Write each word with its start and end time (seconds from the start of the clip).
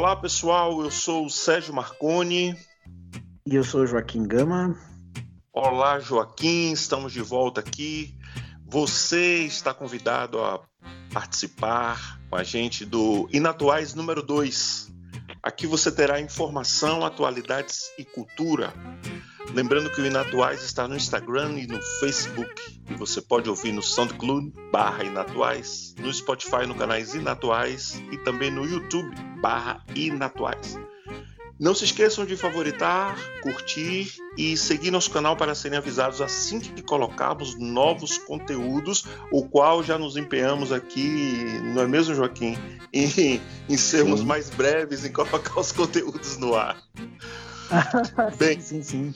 Olá 0.00 0.16
pessoal, 0.16 0.82
eu 0.82 0.90
sou 0.90 1.26
o 1.26 1.30
Sérgio 1.30 1.74
Marconi. 1.74 2.56
E 3.46 3.54
eu 3.54 3.62
sou 3.62 3.82
o 3.82 3.86
Joaquim 3.86 4.26
Gama. 4.26 4.74
Olá 5.52 6.00
Joaquim, 6.00 6.72
estamos 6.72 7.12
de 7.12 7.20
volta 7.20 7.60
aqui. 7.60 8.16
Você 8.64 9.44
está 9.44 9.74
convidado 9.74 10.42
a 10.42 10.58
participar 11.12 12.18
com 12.30 12.36
a 12.36 12.42
gente 12.42 12.86
do 12.86 13.28
Inatuais 13.30 13.92
número 13.92 14.22
2. 14.22 14.90
Aqui 15.42 15.66
você 15.66 15.92
terá 15.92 16.18
informação, 16.18 17.04
atualidades 17.04 17.90
e 17.98 18.04
cultura. 18.06 18.72
Lembrando 19.52 19.90
que 19.90 20.00
o 20.00 20.06
Inatuais 20.06 20.62
está 20.62 20.88
no 20.88 20.96
Instagram 20.96 21.58
e 21.58 21.66
no 21.66 21.78
Facebook. 22.00 22.80
E 22.88 22.94
você 22.94 23.20
pode 23.20 23.50
ouvir 23.50 23.72
no 23.72 23.82
SoundCloud 23.82 24.50
barra 24.72 25.04
Inatuais, 25.04 25.94
no 25.98 26.10
Spotify 26.10 26.66
no 26.66 26.74
canais 26.74 27.14
Inatuais 27.14 28.02
e 28.10 28.16
também 28.16 28.50
no 28.50 28.64
YouTube 28.64 29.29
barra 29.40 29.84
Inatuais. 29.94 30.78
Não 31.60 31.74
se 31.74 31.84
esqueçam 31.84 32.24
de 32.24 32.38
favoritar, 32.38 33.18
curtir 33.42 34.10
e 34.38 34.56
seguir 34.56 34.90
nosso 34.90 35.10
canal 35.10 35.36
para 35.36 35.54
serem 35.54 35.76
avisados 35.76 36.22
assim 36.22 36.58
que 36.58 36.80
colocarmos 36.80 37.54
novos 37.58 38.16
conteúdos, 38.16 39.04
o 39.30 39.46
qual 39.46 39.82
já 39.82 39.98
nos 39.98 40.16
empenhamos 40.16 40.72
aqui, 40.72 41.44
não 41.74 41.82
é 41.82 41.86
mesmo, 41.86 42.14
Joaquim? 42.14 42.56
Em, 42.90 43.42
em 43.68 43.76
sermos 43.76 44.20
sim. 44.20 44.26
mais 44.26 44.48
breves 44.48 45.04
em 45.04 45.12
colocar 45.12 45.60
os 45.60 45.70
conteúdos 45.70 46.38
no 46.38 46.54
ar. 46.54 46.82
Bem, 48.38 48.58
sim, 48.58 48.82
sim, 48.82 49.14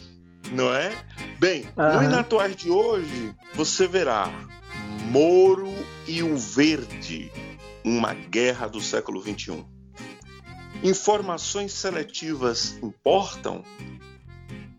Não 0.52 0.72
é? 0.72 0.92
Bem, 1.40 1.66
uhum. 1.78 1.96
no 1.96 2.02
Inatuais 2.04 2.54
de 2.54 2.70
hoje, 2.70 3.34
você 3.54 3.88
verá 3.88 4.30
Moro 5.10 5.72
e 6.06 6.22
o 6.22 6.36
Verde, 6.36 7.32
uma 7.82 8.12
guerra 8.12 8.68
do 8.68 8.82
século 8.82 9.22
XXI. 9.22 9.64
Informações 10.82 11.72
seletivas 11.72 12.76
importam? 12.82 13.64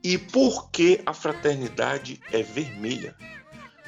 E 0.03 0.17
por 0.19 0.69
que 0.69 1.01
a 1.03 1.13
fraternidade 1.13 2.21
é 2.31 2.43
vermelha? 2.43 3.15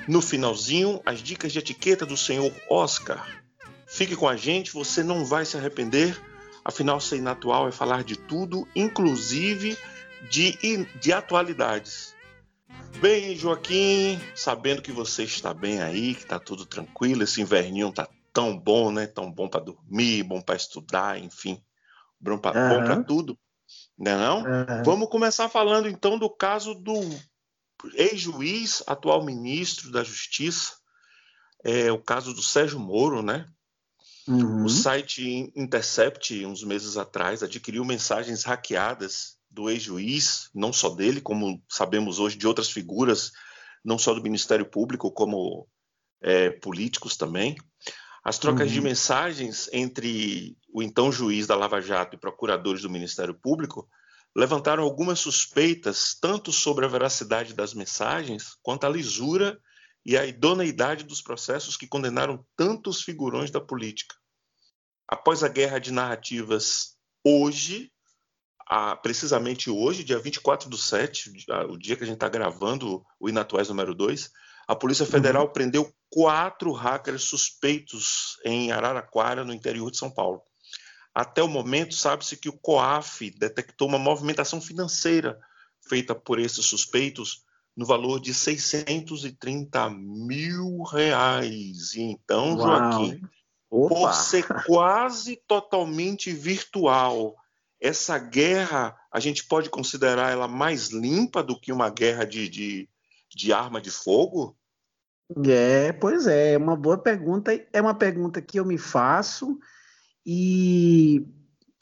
No 0.08 0.20
finalzinho, 0.22 1.00
as 1.06 1.20
dicas 1.20 1.52
de 1.52 1.60
etiqueta 1.60 2.06
do 2.06 2.18
senhor 2.18 2.52
Oscar. 2.70 3.44
Fique 3.86 4.16
com 4.16 4.28
a 4.28 4.36
gente, 4.36 4.74
você 4.74 5.04
não 5.04 5.24
vai 5.24 5.46
se 5.46 5.58
arrepender. 5.58 6.20
Afinal, 6.66 7.00
ser 7.00 7.18
inatual 7.18 7.68
é 7.68 7.72
falar 7.72 8.04
de 8.04 8.16
tudo, 8.16 8.68
inclusive 8.76 9.78
de, 10.32 10.58
de 11.00 11.14
atualidades. 11.14 12.16
Bem, 13.00 13.36
Joaquim, 13.36 14.20
sabendo 14.34 14.82
que 14.82 14.92
você 14.92 15.24
está 15.24 15.54
bem 15.54 15.82
aí, 15.82 16.16
que 16.16 16.24
está 16.24 16.40
tudo 16.40 16.66
tranquilo, 16.66 17.24
esse 17.24 17.42
inverninho 17.42 17.92
tá 17.92 18.08
tão 18.34 18.58
bom, 18.58 18.92
né? 18.92 19.06
Tão 19.06 19.32
bom 19.32 19.48
para 19.48 19.64
dormir, 19.64 20.24
bom 20.24 20.42
para 20.42 20.56
estudar, 20.56 21.20
enfim 21.20 21.62
bom 22.20 22.38
para 22.38 22.96
uhum. 22.96 23.04
tudo, 23.04 23.38
né 23.98 24.16
não? 24.16 24.40
Uhum. 24.40 24.84
Vamos 24.84 25.10
começar 25.10 25.50
falando 25.50 25.88
então 25.88 26.18
do 26.18 26.30
caso 26.30 26.74
do 26.74 27.00
ex-juiz, 27.94 28.84
atual 28.88 29.24
ministro 29.24 29.92
da 29.92 30.04
Justiça, 30.04 30.74
é, 31.64 31.92
o 31.92 32.00
caso 32.00 32.34
do 32.34 32.42
Sérgio 32.42 32.80
Moro, 32.80 33.22
né? 33.22 33.46
Uhum. 34.28 34.66
O 34.66 34.70
site 34.70 35.52
Intercept, 35.56 36.46
uns 36.46 36.64
meses 36.64 36.98
atrás, 36.98 37.42
adquiriu 37.42 37.86
mensagens 37.86 38.44
hackeadas 38.44 39.38
do 39.50 39.70
ex-juiz, 39.70 40.50
não 40.54 40.74
só 40.74 40.90
dele, 40.90 41.22
como 41.22 41.64
sabemos 41.70 42.20
hoje 42.20 42.38
de 42.38 42.46
outras 42.46 42.70
figuras, 42.70 43.32
não 43.84 43.98
só 43.98 44.14
do 44.14 44.22
Ministério 44.22 44.66
Público, 44.66 45.12
como 45.12 45.68
é, 46.22 46.50
políticos 46.50 47.16
também. 47.16 47.56
As 48.24 48.38
trocas 48.38 48.68
uhum. 48.68 48.74
de 48.74 48.82
mensagens 48.82 49.70
entre 49.72 50.58
o 50.78 50.84
então 50.84 51.12
juiz 51.12 51.48
da 51.48 51.56
Lava 51.56 51.82
Jato 51.82 52.16
e 52.16 52.20
procuradores 52.20 52.84
do 52.84 52.90
Ministério 52.90 53.34
Público 53.34 53.90
levantaram 54.36 54.84
algumas 54.84 55.20
suspeitas 55.20 56.16
tanto 56.22 56.52
sobre 56.52 56.86
a 56.86 56.88
veracidade 56.88 57.56
das 57.56 57.74
mensagens 57.74 58.56
quanto 58.62 58.86
a 58.86 58.90
lisura 58.90 59.60
e 60.06 60.16
a 60.16 60.24
idoneidade 60.24 61.04
dos 61.04 61.20
processos 61.20 61.76
que 61.76 61.88
condenaram 61.88 62.46
tantos 62.56 63.02
figurões 63.02 63.50
da 63.50 63.60
política. 63.60 64.16
Após 65.08 65.44
a 65.44 65.48
guerra 65.48 65.80
de 65.80 65.92
narrativas, 65.92 66.96
hoje, 67.26 67.92
precisamente 69.02 69.72
hoje, 69.72 70.04
dia 70.04 70.20
24 70.20 70.70
do 70.70 70.78
7, 70.78 71.32
o 71.70 71.76
dia 71.76 71.96
que 71.96 72.04
a 72.04 72.06
gente 72.06 72.18
está 72.18 72.30
gravando 72.30 73.04
o 73.20 73.28
Inatuais 73.28 73.68
número 73.68 73.96
2, 73.96 74.30
a 74.68 74.76
Polícia 74.76 75.08
Federal 75.08 75.48
uhum. 75.48 75.54
prendeu 75.54 75.92
quatro 76.12 76.72
hackers 76.72 77.24
suspeitos 77.24 78.38
em 78.46 78.72
Araraquara, 78.72 79.44
no 79.44 79.54
interior 79.54 79.90
de 79.90 79.98
São 79.98 80.12
Paulo. 80.12 80.44
Até 81.18 81.42
o 81.42 81.48
momento, 81.48 81.96
sabe-se 81.96 82.38
que 82.38 82.48
o 82.48 82.54
COAF 82.54 83.32
detectou 83.32 83.88
uma 83.88 83.98
movimentação 83.98 84.62
financeira 84.62 85.40
feita 85.90 86.14
por 86.14 86.38
esses 86.38 86.64
suspeitos 86.64 87.44
no 87.76 87.88
valor 87.88 88.20
de 88.20 88.36
630 88.36 89.90
mil 89.90 90.84
reais. 90.84 91.96
E 91.96 92.02
então, 92.02 92.56
Uau. 92.56 92.68
Joaquim, 92.68 93.22
Opa. 93.68 93.96
por 93.96 94.14
ser 94.14 94.46
quase 94.68 95.42
totalmente 95.48 96.32
virtual, 96.32 97.36
essa 97.82 98.20
guerra 98.20 98.96
a 99.12 99.20
gente 99.20 99.44
pode 99.44 99.72
considerar 99.72 100.32
ela 100.32 100.48
mais 100.48 100.90
limpa 100.90 101.42
do 101.42 101.60
que 101.60 101.72
uma 101.72 101.90
guerra 101.90 102.26
de, 102.26 102.48
de, 102.48 102.90
de 103.36 103.52
arma 103.52 103.82
de 103.82 103.90
fogo? 103.90 104.56
É, 105.48 105.92
pois 105.94 106.28
é, 106.28 106.54
é 106.54 106.58
uma 106.60 106.76
boa 106.76 107.00
pergunta. 107.00 107.52
É 107.74 107.82
uma 107.82 107.96
pergunta 107.96 108.40
que 108.40 108.60
eu 108.60 108.66
me 108.66 108.78
faço 108.78 109.58
e 110.30 111.26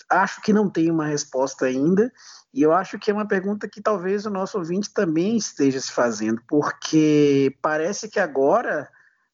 acho 0.07 0.39
que 0.43 0.53
não 0.53 0.69
tenho 0.69 0.93
uma 0.93 1.07
resposta 1.07 1.65
ainda. 1.65 2.13
E 2.53 2.61
eu 2.61 2.71
acho 2.71 2.99
que 2.99 3.09
é 3.09 3.13
uma 3.13 3.27
pergunta 3.27 3.67
que 3.67 3.81
talvez 3.81 4.25
o 4.27 4.29
nosso 4.29 4.59
ouvinte 4.59 4.93
também 4.93 5.35
esteja 5.35 5.81
se 5.81 5.91
fazendo, 5.91 6.39
porque 6.47 7.57
parece 7.59 8.07
que 8.07 8.19
agora, 8.19 8.87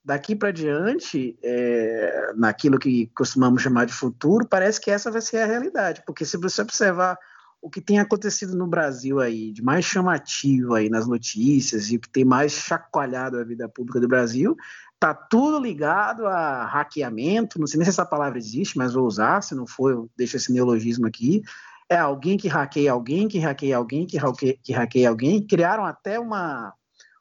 daqui 0.04 0.34
para 0.34 0.52
diante, 0.52 1.38
é, 1.44 2.32
naquilo 2.38 2.80
que 2.80 3.08
costumamos 3.08 3.62
chamar 3.62 3.86
de 3.86 3.94
futuro, 3.94 4.48
parece 4.48 4.80
que 4.80 4.90
essa 4.90 5.12
vai 5.12 5.22
ser 5.22 5.40
a 5.40 5.46
realidade. 5.46 6.02
Porque 6.06 6.24
se 6.24 6.38
você 6.38 6.62
observar 6.62 7.18
o 7.62 7.70
que 7.70 7.82
tem 7.82 8.00
acontecido 8.00 8.56
no 8.58 8.66
Brasil 8.66 9.20
aí, 9.20 9.52
de 9.52 9.62
mais 9.62 9.86
chamativo 9.86 10.74
aí 10.74 10.90
nas 10.90 11.06
notícias 11.06 11.92
e 11.92 11.98
o 11.98 12.00
que 12.00 12.10
tem 12.10 12.26
mais 12.26 12.54
chacoalhado 12.54 13.38
a 13.38 13.44
vida 13.44 13.70
pública 13.70 14.00
do 14.00 14.08
Brasil, 14.08 14.56
tá 15.02 15.16
tudo 15.16 15.60
ligado 15.60 16.28
a 16.28 16.64
hackeamento, 16.64 17.60
não 17.60 17.66
sei 17.66 17.80
nem 17.80 17.86
se 17.86 17.90
essa 17.90 18.06
palavra 18.06 18.38
existe, 18.38 18.78
mas 18.78 18.94
vou 18.94 19.04
usar, 19.04 19.42
se 19.42 19.56
não 19.56 19.66
for, 19.66 19.92
eu 19.92 20.10
deixo 20.16 20.38
esse 20.38 20.54
neologismo 20.54 21.08
aqui. 21.08 21.42
É 21.90 21.98
alguém 21.98 22.38
que 22.38 22.48
hackeia 22.48 22.92
alguém, 22.92 23.28
que 23.28 23.40
hackeia 23.40 23.78
alguém, 23.78 24.06
que 24.06 24.16
hackeia, 24.16 24.56
que 24.64 24.72
hackeia 24.72 25.10
alguém. 25.10 25.42
Criaram 25.42 25.84
até 25.88 26.20
uma, 26.20 26.72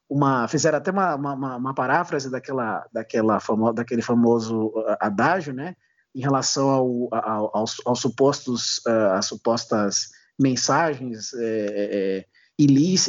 uma 0.06 0.46
fizeram 0.46 0.76
até 0.76 0.90
uma, 0.90 1.14
uma, 1.14 1.56
uma 1.56 1.74
paráfrase 1.74 2.30
daquela, 2.30 2.86
daquela 2.92 3.40
famo, 3.40 3.72
daquele 3.72 4.02
famoso 4.02 4.66
uh, 4.66 4.96
adágio, 5.00 5.54
né, 5.54 5.74
em 6.14 6.20
relação 6.20 6.68
ao, 6.68 7.08
ao, 7.14 7.56
aos, 7.56 7.76
aos 7.86 7.98
supostos, 7.98 8.76
uh, 8.86 9.14
as 9.14 9.24
supostas 9.24 10.10
mensagens 10.38 11.32
é, 11.32 11.66
é, 11.68 12.26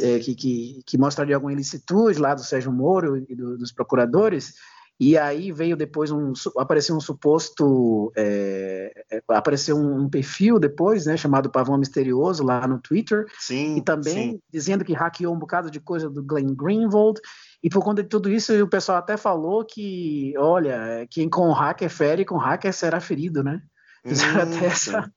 é, 0.02 0.18
que, 0.18 0.34
que, 0.34 0.82
que 0.86 0.98
mostrariam 0.98 1.36
alguma 1.36 1.52
ilicitude 1.52 2.18
lá 2.18 2.34
do 2.34 2.42
Sérgio 2.42 2.72
Moro 2.72 3.16
e 3.16 3.34
do, 3.34 3.58
dos 3.58 3.72
procuradores, 3.72 4.54
e 5.00 5.18
aí 5.18 5.50
veio 5.50 5.76
depois 5.76 6.12
um 6.12 6.32
apareceu 6.56 6.94
um 6.94 7.00
suposto 7.00 8.12
é, 8.16 9.04
é, 9.10 9.22
apareceu 9.28 9.76
um, 9.76 10.08
perfil 10.08 10.60
depois, 10.60 11.06
né, 11.06 11.16
chamado 11.16 11.50
Pavão 11.50 11.76
Misterioso 11.76 12.44
lá 12.44 12.66
no 12.68 12.78
Twitter, 12.78 13.26
sim, 13.38 13.76
e 13.76 13.82
também 13.82 14.32
sim. 14.32 14.40
dizendo 14.52 14.84
que 14.84 14.92
hackeou 14.92 15.34
um 15.34 15.38
bocado 15.38 15.70
de 15.70 15.80
coisa 15.80 16.08
do 16.08 16.22
Glenn 16.22 16.54
Greenwald. 16.54 17.20
E 17.62 17.68
por 17.68 17.82
conta 17.82 18.02
de 18.02 18.08
tudo 18.08 18.30
isso, 18.30 18.52
o 18.62 18.68
pessoal 18.68 18.98
até 18.98 19.16
falou 19.16 19.64
que, 19.64 20.34
olha, 20.36 21.06
quem 21.10 21.28
com 21.28 21.50
hacker 21.52 21.90
fere, 21.90 22.24
com 22.24 22.36
hacker 22.36 22.72
será 22.72 23.00
ferido, 23.00 23.42
né? 23.42 23.60
Fizeram 24.06 24.48
hum, 24.48 24.56
até 24.56 24.66
essa, 24.66 25.12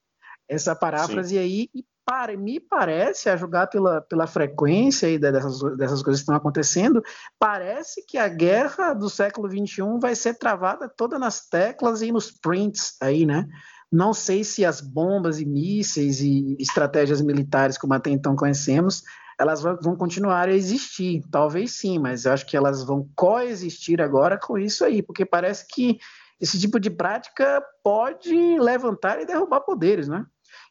essa 0.50 0.76
paráfrase 0.76 1.38
aí. 1.38 1.70
E 1.74 1.86
para, 2.06 2.38
me 2.38 2.60
parece, 2.60 3.30
a 3.30 3.36
julgar 3.36 3.68
pela, 3.68 4.00
pela 4.02 4.28
frequência 4.28 5.08
aí 5.08 5.18
dessas, 5.18 5.60
dessas 5.76 6.04
coisas 6.04 6.22
que 6.22 6.24
estão 6.24 6.36
acontecendo, 6.36 7.02
parece 7.40 8.06
que 8.06 8.18
a 8.18 8.28
guerra 8.28 8.94
do 8.94 9.10
século 9.10 9.50
XXI 9.50 10.00
vai 10.00 10.16
ser 10.16 10.36
travada 10.36 10.88
toda 10.88 11.18
nas 11.18 11.48
teclas 11.50 12.04
e 12.04 12.12
nos 12.12 12.30
prints 12.32 12.96
aí, 13.02 13.26
né? 13.26 13.48
Não 13.92 14.14
sei 14.14 14.44
se 14.44 14.64
as 14.64 14.82
bombas 14.82 15.40
e 15.40 15.46
mísseis 15.46 16.22
e 16.22 16.56
estratégias 16.60 17.22
militares, 17.22 17.78
como 17.78 17.94
até 17.94 18.12
então 18.12 18.36
conhecemos, 18.36 19.04
elas 19.40 19.62
vão 19.62 19.96
continuar 19.96 20.48
a 20.48 20.54
existir. 20.54 21.24
Talvez 21.32 21.72
sim, 21.72 21.98
mas 21.98 22.26
eu 22.26 22.34
acho 22.34 22.46
que 22.46 22.56
elas 22.56 22.84
vão 22.84 23.10
coexistir 23.16 24.02
agora 24.02 24.38
com 24.38 24.58
isso 24.58 24.86
aí, 24.86 25.02
porque 25.02 25.26
parece 25.26 25.66
que 25.68 25.98
esse 26.40 26.60
tipo 26.60 26.80
de 26.80 26.90
prática 26.90 27.64
pode 27.84 28.60
levantar 28.60 29.22
e 29.22 29.26
derrubar 29.26 29.62
poderes, 29.62 30.08
né? 30.08 30.26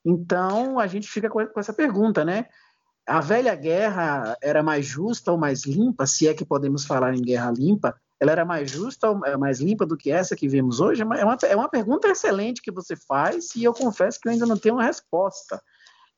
Então 0.05 0.79
a 0.79 0.87
gente 0.87 1.09
fica 1.09 1.31
com 1.31 1.41
essa 1.59 1.73
pergunta, 1.73 2.25
né? 2.25 2.47
A 3.07 3.21
velha 3.21 3.55
guerra 3.55 4.37
era 4.43 4.63
mais 4.63 4.87
justa 4.87 5.31
ou 5.33 5.39
mais 5.39 5.65
limpa, 5.65 6.07
se 6.07 6.27
é 6.27 6.35
que 6.35 6.45
podemos 6.45 6.85
falar 6.85 7.15
em 7.15 7.23
guerra 7.23 7.51
limpa, 7.51 7.95
ela 8.19 8.33
era 8.33 8.45
mais 8.45 8.71
justa, 8.71 9.09
é 9.27 9.37
mais 9.37 9.61
limpa 9.61 9.85
do 9.85 9.97
que 9.97 10.11
essa 10.11 10.37
que 10.37 10.49
vemos 10.49 10.81
hoje? 10.81 11.03
É 11.03 11.05
uma, 11.05 11.37
é 11.43 11.57
uma 11.57 11.69
pergunta 11.69 12.09
excelente 12.09 12.63
que 12.63 12.73
você 12.73 12.97
faz 12.97 13.55
e 13.55 13.65
eu 13.65 13.75
confesso 13.75 14.19
que 14.21 14.29
eu 14.29 14.33
ainda 14.33 14.47
não 14.47 14.57
tenho 14.57 14.77
uma 14.77 14.85
resposta. 14.85 15.63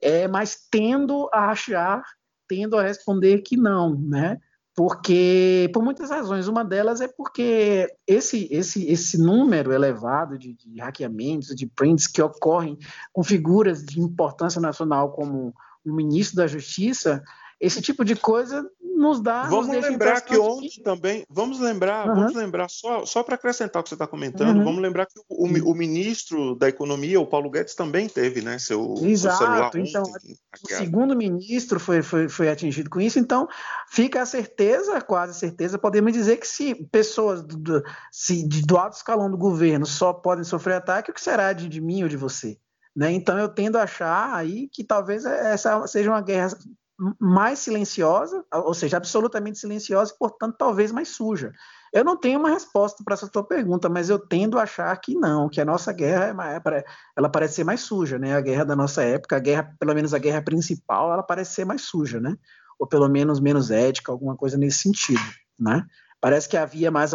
É, 0.01 0.29
mas 0.29 0.69
tendo 0.71 1.29
a 1.33 1.51
achar, 1.51 2.05
tendo 2.47 2.77
a 2.79 2.83
responder 2.83 3.39
que 3.39 3.57
não, 3.57 3.99
né? 3.99 4.39
Porque, 4.77 5.71
por 5.73 5.83
muitas 5.83 6.11
razões, 6.11 6.49
uma 6.49 6.63
delas 6.63 7.01
é 7.01 7.09
porque 7.09 7.89
esse, 8.07 8.47
esse, 8.51 8.87
esse 8.87 9.17
número 9.17 9.73
elevado 9.73 10.39
de, 10.39 10.53
de 10.53 10.79
hackeamentos, 10.79 11.57
de 11.57 11.67
prints 11.67 12.07
que 12.07 12.21
ocorrem 12.21 12.79
com 13.11 13.25
figuras 13.25 13.83
de 13.83 13.99
importância 13.99 14.61
nacional 14.61 15.13
como 15.13 15.55
o 15.83 15.93
ministro 15.95 16.37
da 16.37 16.47
Justiça, 16.47 17.23
esse 17.61 17.81
tipo 17.81 18.05
de 18.05 18.15
coisa 18.15 18.69
nos 18.81 19.21
dá. 19.21 19.45
Vamos 19.45 19.69
nos 19.69 19.83
lembrar 19.83 20.21
que 20.21 20.37
ontem 20.37 20.69
que... 20.69 20.83
também. 20.83 21.25
Vamos 21.29 21.61
lembrar, 21.61 22.09
uhum. 22.09 22.15
vamos 22.15 22.35
lembrar, 22.35 22.69
só, 22.69 23.05
só 23.05 23.23
para 23.23 23.35
acrescentar 23.35 23.81
o 23.81 23.83
que 23.83 23.91
você 23.91 23.95
está 23.95 24.07
comentando, 24.07 24.59
uhum. 24.59 24.65
vamos 24.65 24.83
lembrar 24.83 25.07
que 25.07 25.19
o, 25.29 25.71
o, 25.71 25.75
ministro 25.75 26.55
da 26.55 26.69
Economia, 26.69 27.21
o 27.21 27.27
Paulo 27.27 27.51
Guedes, 27.51 27.75
também 27.75 28.09
teve, 28.09 28.43
né? 28.43 28.59
Seu, 28.59 28.95
Exato, 29.03 29.37
seu 29.39 29.47
celular. 29.47 29.71
Então, 29.75 30.03
ontem, 30.03 30.37
o 30.65 30.69
segundo 30.69 31.17
ministro 31.17 31.79
foi, 31.79 32.03
foi, 32.03 32.29
foi 32.29 32.49
atingido 32.49 32.91
com 32.91 33.01
isso, 33.01 33.19
então 33.19 33.49
fica 33.91 34.23
a 34.23 34.27
certeza, 34.27 35.01
quase 35.01 35.39
certeza, 35.39 35.79
podemos 35.79 36.13
dizer 36.13 36.39
que 36.39 36.49
se 36.49 36.75
pessoas 36.75 37.43
do, 37.43 37.57
do, 37.57 37.83
se, 38.11 38.47
do 38.47 38.77
alto 38.77 38.97
escalão 38.97 39.31
do 39.31 39.37
governo 39.37 39.87
só 39.87 40.13
podem 40.13 40.45
sofrer 40.45 40.75
ataque, 40.75 41.11
o 41.11 41.15
que 41.15 41.21
será 41.21 41.53
de, 41.53 41.69
de 41.69 41.81
mim 41.81 42.03
ou 42.03 42.09
de 42.09 42.17
você? 42.17 42.59
Né? 42.95 43.13
Então 43.13 43.39
eu 43.39 43.49
tendo 43.49 43.77
a 43.77 43.83
achar 43.83 44.35
aí 44.35 44.69
que 44.73 44.83
talvez 44.83 45.27
essa 45.27 45.87
seja 45.87 46.09
uma 46.09 46.23
guerra 46.23 46.49
mais 47.21 47.59
silenciosa, 47.59 48.45
ou 48.53 48.73
seja, 48.73 48.97
absolutamente 48.97 49.59
silenciosa 49.59 50.13
e, 50.15 50.19
portanto, 50.19 50.57
talvez 50.59 50.91
mais 50.91 51.09
suja. 51.09 51.53
Eu 51.93 52.05
não 52.05 52.17
tenho 52.17 52.39
uma 52.39 52.51
resposta 52.51 53.03
para 53.05 53.15
essa 53.15 53.29
tua 53.29 53.47
pergunta, 53.47 53.89
mas 53.89 54.09
eu 54.09 54.19
tendo 54.19 54.59
a 54.59 54.63
achar 54.63 54.97
que 54.97 55.15
não, 55.15 55.49
que 55.49 55.61
a 55.61 55.65
nossa 55.65 55.93
guerra 55.93 56.35
é 56.45 56.85
ela 57.17 57.29
parece 57.29 57.55
ser 57.55 57.65
mais 57.65 57.81
suja, 57.81 58.19
né? 58.19 58.35
A 58.35 58.41
guerra 58.41 58.65
da 58.65 58.77
nossa 58.77 59.03
época, 59.03 59.37
a 59.37 59.39
guerra, 59.39 59.75
pelo 59.79 59.95
menos 59.95 60.15
a 60.15 60.19
guerra 60.19 60.43
principal, 60.43 61.13
ela 61.13 61.23
parece 61.23 61.55
ser 61.55 61.65
mais 61.65 61.83
suja, 61.83 62.19
né? 62.19 62.37
Ou 62.79 62.87
pelo 62.87 63.09
menos 63.09 63.41
menos 63.41 63.71
ética, 63.71 64.11
alguma 64.11 64.37
coisa 64.37 64.57
nesse 64.57 64.79
sentido, 64.79 65.21
né? 65.59 65.85
Parece 66.21 66.49
que 66.49 66.57
havia 66.57 66.91
mais 66.91 67.13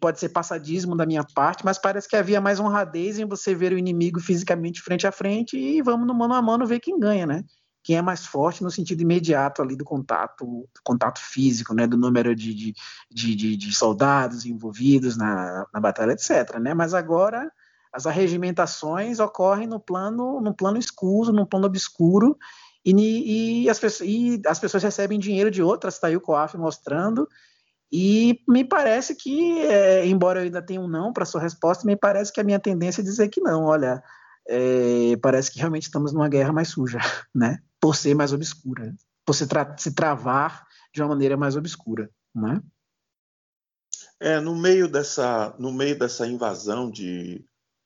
pode 0.00 0.18
ser 0.18 0.28
passadismo 0.30 0.96
da 0.96 1.06
minha 1.06 1.24
parte, 1.34 1.64
mas 1.64 1.78
parece 1.78 2.08
que 2.08 2.16
havia 2.16 2.40
mais 2.40 2.58
honradez 2.58 3.18
em 3.18 3.24
você 3.24 3.54
ver 3.54 3.72
o 3.72 3.78
inimigo 3.78 4.20
fisicamente 4.20 4.82
frente 4.82 5.06
a 5.06 5.12
frente 5.12 5.56
e 5.56 5.80
vamos 5.80 6.06
no 6.06 6.14
mano 6.14 6.34
a 6.34 6.42
mano 6.42 6.66
ver 6.66 6.80
quem 6.80 6.98
ganha, 6.98 7.26
né? 7.26 7.44
Quem 7.84 7.96
é 7.98 8.02
mais 8.02 8.24
forte 8.24 8.64
no 8.64 8.70
sentido 8.70 9.02
imediato 9.02 9.60
ali 9.60 9.76
do 9.76 9.84
contato, 9.84 10.44
do 10.44 10.80
contato 10.82 11.20
físico, 11.20 11.74
né, 11.74 11.86
do 11.86 11.98
número 11.98 12.34
de, 12.34 12.54
de, 12.54 12.74
de, 13.10 13.56
de 13.56 13.72
soldados 13.74 14.46
envolvidos 14.46 15.18
na, 15.18 15.66
na 15.72 15.80
batalha, 15.80 16.12
etc. 16.12 16.58
Né? 16.58 16.72
Mas 16.72 16.94
agora 16.94 17.52
as 17.92 18.06
arregimentações 18.06 19.20
ocorrem 19.20 19.66
no 19.66 19.78
plano, 19.78 20.40
no 20.40 20.54
plano 20.54 20.78
escuro, 20.78 21.30
no 21.30 21.46
plano 21.46 21.66
obscuro, 21.66 22.36
e, 22.84 23.64
e, 23.64 23.70
as, 23.70 23.78
pessoas, 23.78 24.08
e 24.08 24.42
as 24.46 24.58
pessoas 24.58 24.82
recebem 24.82 25.18
dinheiro 25.18 25.50
de 25.50 25.62
outras, 25.62 25.94
está 25.94 26.08
aí 26.08 26.16
o 26.16 26.20
COAF 26.20 26.56
mostrando, 26.56 27.28
e 27.92 28.40
me 28.48 28.64
parece 28.64 29.14
que, 29.14 29.60
é, 29.60 30.06
embora 30.06 30.40
eu 30.40 30.44
ainda 30.44 30.60
tenha 30.62 30.80
um 30.80 30.88
não 30.88 31.12
para 31.12 31.24
sua 31.24 31.40
resposta, 31.40 31.86
me 31.86 31.96
parece 31.96 32.32
que 32.32 32.40
a 32.40 32.44
minha 32.44 32.58
tendência 32.58 33.02
é 33.02 33.04
dizer 33.04 33.28
que 33.28 33.40
não. 33.40 33.64
Olha, 33.64 34.02
é, 34.48 35.16
parece 35.22 35.50
que 35.50 35.58
realmente 35.58 35.84
estamos 35.84 36.12
numa 36.12 36.28
guerra 36.28 36.52
mais 36.52 36.68
suja, 36.68 36.98
né? 37.34 37.58
Por 37.84 37.94
ser 37.94 38.14
mais 38.14 38.32
obscura, 38.32 38.96
por 39.26 39.34
se, 39.34 39.46
tra 39.46 39.76
se 39.76 39.92
travar 39.92 40.66
de 40.90 41.02
uma 41.02 41.08
maneira 41.10 41.36
mais 41.36 41.54
obscura, 41.54 42.08
né? 42.34 42.62
É, 44.18 44.40
no 44.40 44.56
meio 44.56 44.88
dessa, 44.88 45.54
no 45.58 45.70
meio 45.70 45.98
dessa 45.98 46.26
invasão 46.26 46.90
de, 46.90 47.44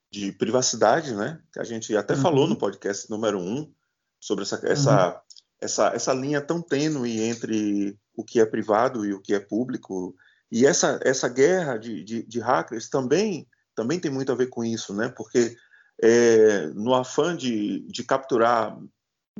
de 0.08 0.30
privacidade, 0.30 1.12
né? 1.16 1.42
Que 1.52 1.58
a 1.58 1.64
gente 1.64 1.96
até 1.96 2.14
uhum. 2.14 2.20
falou 2.20 2.46
no 2.46 2.54
podcast 2.54 3.10
número 3.10 3.40
um 3.40 3.74
sobre 4.20 4.44
essa, 4.44 4.60
essa, 4.62 5.08
uhum. 5.08 5.20
essa, 5.60 5.88
essa 5.88 6.14
linha 6.14 6.40
tão 6.40 6.62
tênue 6.62 7.20
entre 7.20 7.98
o 8.14 8.22
que 8.22 8.38
é 8.38 8.46
privado 8.46 9.04
e 9.04 9.12
o 9.12 9.20
que 9.20 9.34
é 9.34 9.40
público. 9.40 10.14
E 10.48 10.64
essa, 10.64 11.00
essa 11.02 11.28
guerra 11.28 11.76
de, 11.76 12.04
de, 12.04 12.22
de 12.22 12.38
hackers 12.38 12.88
também, 12.88 13.48
também 13.74 13.98
tem 13.98 14.12
muito 14.12 14.30
a 14.30 14.36
ver 14.36 14.46
com 14.46 14.64
isso, 14.64 14.94
né? 14.94 15.08
Porque 15.08 15.56
é, 16.00 16.68
no 16.68 16.94
afã 16.94 17.36
de, 17.36 17.80
de 17.88 18.04
capturar 18.04 18.78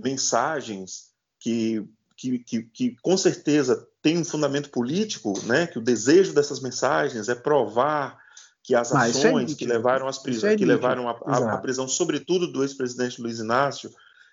mensagens 0.03 1.09
que, 1.41 1.85
que, 2.17 2.39
que, 2.39 2.63
que, 2.63 2.97
com 3.03 3.17
certeza 3.17 3.87
tem 4.03 4.19
um 4.19 4.25
fundamento 4.25 4.71
político, 4.71 5.35
né? 5.45 5.67
que 5.67 5.79
o 5.79 5.83
desejo 5.83 6.33
dessas 6.33 6.61
mensagens 6.61 7.29
é 7.29 7.35
provar 7.35 8.19
que 8.63 8.75
as 8.75 8.95
ah, 8.95 9.07
é 9.07 9.11
ações 9.11 9.53
é 9.53 9.55
que 9.55 9.65
levaram, 9.65 10.07
as 10.07 10.19
pris... 10.19 10.45
é 10.45 10.55
que 10.55 10.65
levaram 10.65 11.09
a, 11.09 11.57
prisão, 11.59 11.89
sobretudo 11.89 12.53
do 12.53 12.63
ex-presidente 12.63 13.21
Luiz 13.21 13.39
Inácio, 13.39 13.91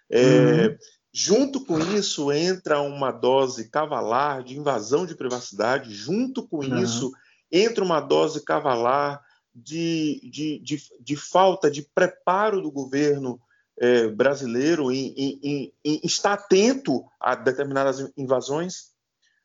é, 0.10 0.68
uhum. 0.68 0.78
junto 1.14 1.64
com 1.64 1.80
isso 1.80 2.32
entra 2.34 2.82
uma 2.82 3.12
dose 3.12 3.70
cavalar 3.70 4.44
de 4.44 4.58
invasão 4.58 5.06
de 5.06 5.16
privacidade, 5.16 5.94
junto 5.94 6.46
com 6.46 6.58
uhum. 6.58 6.80
isso 6.80 7.14
entra 7.52 7.84
uma 7.84 8.02
dose 8.02 8.44
cavalar 8.44 9.24
de, 9.56 10.20
de, 10.30 10.60
de, 10.60 10.84
de 11.00 11.16
falta 11.16 11.72
de 11.72 11.82
preparo 11.82 12.62
do 12.62 12.70
governo 12.70 13.40
é, 13.80 14.08
brasileiro 14.08 14.92
em, 14.92 15.14
em, 15.18 15.74
em, 15.84 16.02
estar 16.04 16.34
atento 16.34 17.06
a 17.20 17.36
determinadas 17.36 18.12
invasões, 18.18 18.94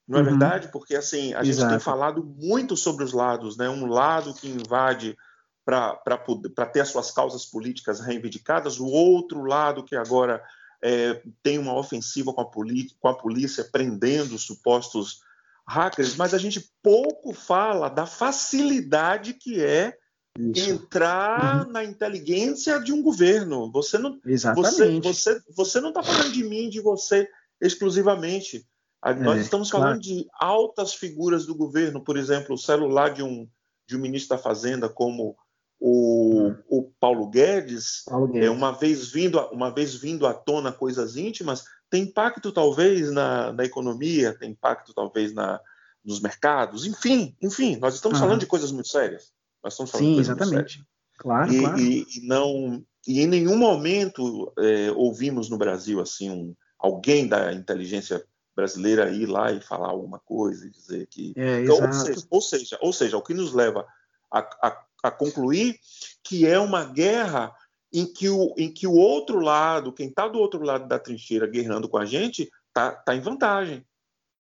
não 0.07 0.19
é 0.19 0.23
uhum. 0.23 0.29
verdade? 0.29 0.69
Porque 0.73 0.95
assim 0.95 1.35
a 1.35 1.41
Exato. 1.41 1.45
gente 1.45 1.69
tem 1.69 1.79
falado 1.79 2.25
muito 2.25 2.77
sobre 2.77 3.05
os 3.05 3.13
lados, 3.13 3.57
né? 3.57 3.69
Um 3.69 3.87
lado 3.87 4.35
que 4.35 4.49
invade 4.49 5.17
para 5.65 6.67
ter 6.73 6.81
as 6.81 6.89
suas 6.89 7.11
causas 7.11 7.45
políticas 7.45 8.01
reivindicadas, 8.01 8.81
o 8.81 8.87
outro 8.87 9.43
lado 9.45 9.85
que 9.85 9.95
agora 9.95 10.43
é, 10.83 11.23
tem 11.43 11.59
uma 11.59 11.77
ofensiva 11.77 12.33
com 12.33 12.41
a, 12.41 12.51
com 12.99 13.09
a 13.09 13.15
polícia 13.15 13.65
prendendo 13.65 14.39
supostos 14.39 15.21
hackers, 15.69 16.17
mas 16.17 16.35
a 16.35 16.39
gente 16.39 16.73
pouco 16.83 17.33
fala 17.33 17.89
da 17.89 18.07
facilidade 18.07 19.35
que 19.35 19.63
é 19.63 19.97
isso. 20.39 20.71
entrar 20.71 21.67
uhum. 21.67 21.73
na 21.73 21.85
inteligência 21.85 22.79
de 22.81 22.93
um 22.93 23.03
governo. 23.03 23.71
Você 23.73 23.99
não, 23.99 24.21
Exatamente. 24.25 25.07
Você, 25.07 25.35
você, 25.35 25.43
você 25.55 25.81
não 25.81 25.89
está 25.89 26.03
falando 26.03 26.33
de 26.33 26.45
mim, 26.45 26.69
de 26.69 26.81
você 26.81 27.29
exclusivamente. 27.61 28.67
É, 29.05 29.15
Nós 29.15 29.41
estamos 29.41 29.71
falando 29.71 30.01
claro. 30.01 30.01
de 30.01 30.27
altas 30.39 30.95
figuras 30.95 31.47
do 31.47 31.55
governo, 31.55 32.03
por 32.03 32.17
exemplo, 32.17 32.55
o 32.55 32.59
celular 32.59 33.15
de 33.15 33.23
um, 33.23 33.49
de 33.87 33.97
um 33.97 34.01
ministro 34.01 34.37
da 34.37 34.43
Fazenda 34.43 34.89
como 34.89 35.37
o, 35.81 36.37
uhum. 36.37 36.63
o 36.69 36.93
Paulo, 37.01 37.27
Guedes, 37.29 38.03
Paulo 38.07 38.29
Guedes, 38.29 38.47
é 38.47 38.51
uma 38.51 38.73
vez 38.73 39.11
vindo 39.11 39.41
uma 39.51 39.71
vez 39.71 39.95
vindo 39.95 40.27
à 40.27 40.35
tona 40.35 40.71
coisas 40.71 41.17
íntimas, 41.17 41.65
tem 41.89 42.03
impacto 42.03 42.53
talvez 42.53 43.11
na, 43.11 43.53
na 43.53 43.65
economia, 43.65 44.37
tem 44.39 44.51
impacto 44.51 44.93
talvez 44.93 45.33
na, 45.33 45.59
nos 46.05 46.21
mercados, 46.21 46.87
enfim, 46.87 47.35
enfim, 47.41 47.77
nós 47.77 47.95
estamos 47.95 48.19
uhum. 48.19 48.27
falando 48.27 48.41
de 48.41 48.47
coisas 48.47 48.71
muito 48.71 48.89
sérias. 48.89 49.33
Nós 49.63 49.75
estamos 49.75 49.91
falando 49.91 50.07
Sim, 50.07 50.21
exatamente. 50.21 50.85
Claro, 51.19 51.53
e, 51.53 51.61
claro. 51.61 51.79
E, 51.81 52.07
e, 52.17 52.27
não, 52.27 52.85
e 53.07 53.21
em 53.21 53.27
nenhum 53.27 53.57
momento 53.57 54.53
é, 54.59 54.91
ouvimos 54.93 55.51
no 55.51 55.59
Brasil 55.59 56.01
assim 56.01 56.31
um, 56.31 56.55
alguém 56.79 57.27
da 57.27 57.53
inteligência 57.53 58.25
brasileira 58.57 59.11
ir 59.11 59.27
lá 59.27 59.53
e 59.53 59.61
falar 59.61 59.89
alguma 59.89 60.19
coisa 60.19 60.67
e 60.67 60.71
dizer 60.71 61.07
que. 61.07 61.33
É, 61.37 61.63
então, 61.63 61.77
ou, 61.77 61.93
seja, 61.93 62.27
ou, 62.31 62.41
seja, 62.41 62.79
ou 62.81 62.93
seja, 62.93 63.17
o 63.17 63.23
que 63.23 63.35
nos 63.35 63.53
leva 63.53 63.87
a, 64.33 64.39
a, 64.39 64.85
a 65.05 65.11
concluir 65.11 65.79
que 66.23 66.47
é 66.47 66.59
uma 66.59 66.85
guerra 66.85 67.55
em 67.93 68.07
que 68.07 68.29
o, 68.29 68.55
em 68.57 68.73
que 68.73 68.87
o 68.87 68.95
outro 68.95 69.41
lado, 69.41 69.93
quem 69.93 70.09
está 70.09 70.29
do 70.29 70.39
outro 70.39 70.63
lado 70.63 70.87
da 70.87 70.99
trincheira 70.99 71.47
guerrando 71.47 71.89
com 71.89 71.99
a 71.99 72.05
gente, 72.05 72.51
está 72.69 72.93
tá 72.93 73.15
em 73.15 73.21
vantagem. 73.21 73.85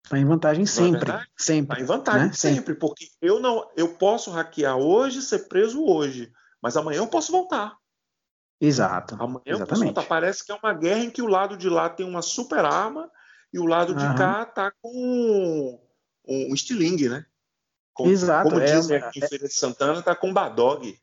Está 0.03 0.17
em 0.17 0.25
vantagem 0.25 0.63
é 0.63 0.67
sempre. 0.67 1.12
É 1.12 1.24
sempre. 1.38 1.74
Está 1.74 1.83
em 1.83 1.98
vantagem 1.98 2.27
né? 2.27 2.33
sempre, 2.33 2.75
porque 2.75 3.07
eu 3.22 3.39
não, 3.39 3.69
eu 3.75 3.95
posso 3.95 4.31
hackear 4.31 4.77
hoje, 4.77 5.22
ser 5.22 5.48
preso 5.48 5.83
hoje, 5.83 6.31
mas 6.62 6.75
amanhã 6.75 6.98
eu 6.98 7.07
posso 7.07 7.31
voltar. 7.31 7.77
Exato. 8.60 9.15
Amanhã 9.15 9.41
Exatamente. 9.45 9.62
eu 9.62 9.67
posso 9.67 9.83
voltar. 9.83 10.03
Parece 10.03 10.45
que 10.45 10.51
é 10.51 10.55
uma 10.55 10.74
guerra 10.74 11.03
em 11.03 11.10
que 11.10 11.22
o 11.22 11.27
lado 11.27 11.57
de 11.57 11.69
lá 11.69 11.89
tem 11.89 12.07
uma 12.07 12.22
super 12.22 12.65
arma 12.65 13.10
e 13.53 13.60
o 13.60 13.65
lado 13.65 13.95
de 13.95 14.05
uhum. 14.05 14.15
cá 14.15 14.45
tá 14.45 14.72
com 14.81 15.79
um 16.27 16.53
estilingue, 16.53 17.10
né? 17.10 17.25
Com, 17.93 18.07
Exato. 18.07 18.50
Como 18.50 18.62
é, 18.62 18.65
dizem 18.65 18.98
aqui 18.98 19.19
em 19.19 19.27
Feira 19.27 19.48
de 19.48 19.53
Santana, 19.53 20.01
tá 20.01 20.15
com 20.15 20.33
badog. 20.33 20.98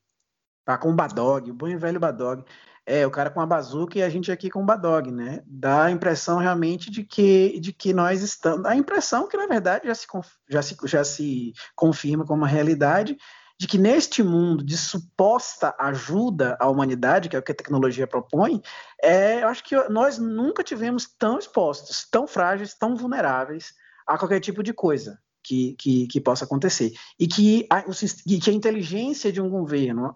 Tá 0.64 0.76
com 0.76 0.95
badog, 0.95 1.50
o 1.50 1.54
bom 1.54 1.69
e 1.69 1.76
velho 1.76 2.00
badog. 2.00 2.45
É, 2.87 3.06
o 3.06 3.10
cara 3.10 3.30
com 3.30 3.40
a 3.40 3.46
bazuca 3.46 3.99
e 3.99 4.02
a 4.02 4.08
gente 4.08 4.32
aqui 4.32 4.50
com 4.50 4.62
o 4.62 4.66
Badog, 4.66 5.10
né? 5.12 5.42
Dá 5.46 5.84
a 5.84 5.90
impressão 5.90 6.38
realmente 6.38 6.90
de 6.90 7.04
que, 7.04 7.60
de 7.60 7.72
que 7.72 7.92
nós 7.92 8.22
estamos. 8.22 8.64
A 8.66 8.75
impressão 8.75 9.28
que, 9.28 9.37
na 9.37 9.46
verdade, 9.46 9.87
já 9.87 9.94
se, 9.94 10.06
já, 10.49 10.62
se, 10.62 10.76
já 10.84 11.04
se 11.04 11.52
confirma 11.76 12.25
como 12.25 12.42
uma 12.42 12.49
realidade, 12.49 13.16
de 13.60 13.66
que 13.66 13.76
neste 13.76 14.22
mundo 14.22 14.64
de 14.64 14.76
suposta 14.76 15.75
ajuda 15.78 16.56
à 16.58 16.66
humanidade, 16.66 17.28
que 17.28 17.37
é 17.37 17.38
o 17.38 17.42
que 17.42 17.52
a 17.52 17.54
tecnologia 17.54 18.06
propõe, 18.06 18.62
é, 19.02 19.42
eu 19.42 19.49
acho 19.49 19.62
que 19.62 19.76
nós 19.90 20.16
nunca 20.16 20.64
tivemos 20.64 21.06
tão 21.06 21.38
expostos, 21.38 22.08
tão 22.10 22.26
frágeis, 22.26 22.72
tão 22.72 22.96
vulneráveis 22.96 23.75
a 24.06 24.16
qualquer 24.16 24.40
tipo 24.40 24.62
de 24.62 24.72
coisa. 24.72 25.20
Que, 25.50 25.75
que, 25.76 26.07
que, 26.07 26.21
possa 26.21 26.45
acontecer. 26.45 26.92
E 27.19 27.26
que 27.26 27.66
a, 27.69 27.83
que 27.83 28.50
a 28.50 28.52
inteligência 28.52 29.33
de 29.33 29.40
um 29.40 29.50
governo, 29.50 30.12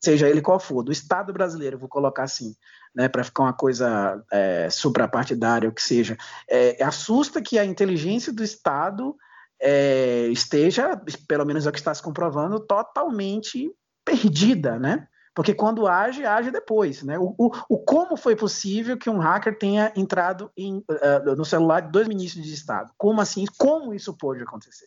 seja 0.00 0.26
ele 0.26 0.40
qual 0.40 0.58
for, 0.58 0.82
do 0.82 0.90
Estado 0.90 1.34
brasileiro, 1.34 1.78
vou 1.78 1.88
colocar 1.88 2.22
assim, 2.22 2.56
né, 2.94 3.06
para 3.06 3.22
ficar 3.22 3.42
uma 3.42 3.52
coisa 3.52 4.24
é, 4.32 4.70
suprapartidária, 4.70 5.68
o 5.68 5.72
que 5.72 5.82
seja, 5.82 6.16
é, 6.48 6.82
assusta 6.82 7.42
que 7.42 7.58
a 7.58 7.64
inteligência 7.64 8.32
do 8.32 8.42
Estado 8.42 9.14
é, 9.60 10.28
esteja, 10.28 10.98
pelo 11.28 11.44
menos 11.44 11.66
é 11.66 11.68
o 11.68 11.72
que 11.72 11.78
está 11.78 11.92
se 11.92 12.02
comprovando, 12.02 12.58
totalmente 12.58 13.70
perdida, 14.02 14.78
né? 14.78 15.06
Porque 15.34 15.54
quando 15.54 15.86
age, 15.86 16.24
age 16.24 16.50
depois. 16.50 17.02
Né? 17.02 17.18
O, 17.18 17.34
o, 17.38 17.50
o 17.68 17.78
como 17.78 18.16
foi 18.16 18.34
possível 18.34 18.96
que 18.96 19.08
um 19.08 19.18
hacker 19.18 19.58
tenha 19.58 19.92
entrado 19.96 20.50
em, 20.56 20.78
uh, 20.78 21.36
no 21.36 21.44
celular 21.44 21.80
de 21.80 21.90
dois 21.90 22.08
ministros 22.08 22.44
de 22.44 22.52
Estado? 22.52 22.92
Como 22.98 23.20
assim? 23.20 23.44
Como 23.56 23.94
isso 23.94 24.16
pôde 24.16 24.42
acontecer? 24.42 24.86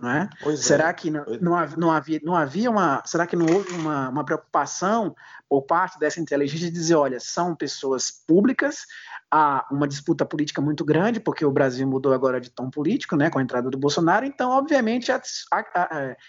Não 0.00 0.10
é? 0.10 0.28
será 0.56 0.90
é. 0.90 0.92
que 0.92 1.10
não, 1.10 1.24
não, 1.76 1.90
havia, 1.90 2.20
não 2.22 2.36
havia 2.36 2.70
uma. 2.70 3.02
Será 3.04 3.26
que 3.26 3.34
não 3.34 3.46
houve 3.46 3.72
uma, 3.74 4.08
uma 4.08 4.24
preocupação 4.24 5.14
por 5.48 5.62
parte 5.62 5.98
dessa 5.98 6.20
inteligência 6.20 6.68
de 6.68 6.72
dizer, 6.72 6.94
olha, 6.94 7.18
são 7.18 7.54
pessoas 7.54 8.10
públicas, 8.10 8.86
há 9.30 9.66
uma 9.70 9.86
disputa 9.86 10.24
política 10.24 10.60
muito 10.60 10.84
grande, 10.84 11.20
porque 11.20 11.44
o 11.44 11.50
Brasil 11.50 11.86
mudou 11.86 12.12
agora 12.12 12.40
de 12.40 12.50
tom 12.50 12.70
político, 12.70 13.16
né, 13.16 13.30
com 13.30 13.38
a 13.38 13.42
entrada 13.42 13.68
do 13.70 13.78
Bolsonaro, 13.78 14.24
então, 14.24 14.50
obviamente, 14.50 15.10
é, 15.10 15.20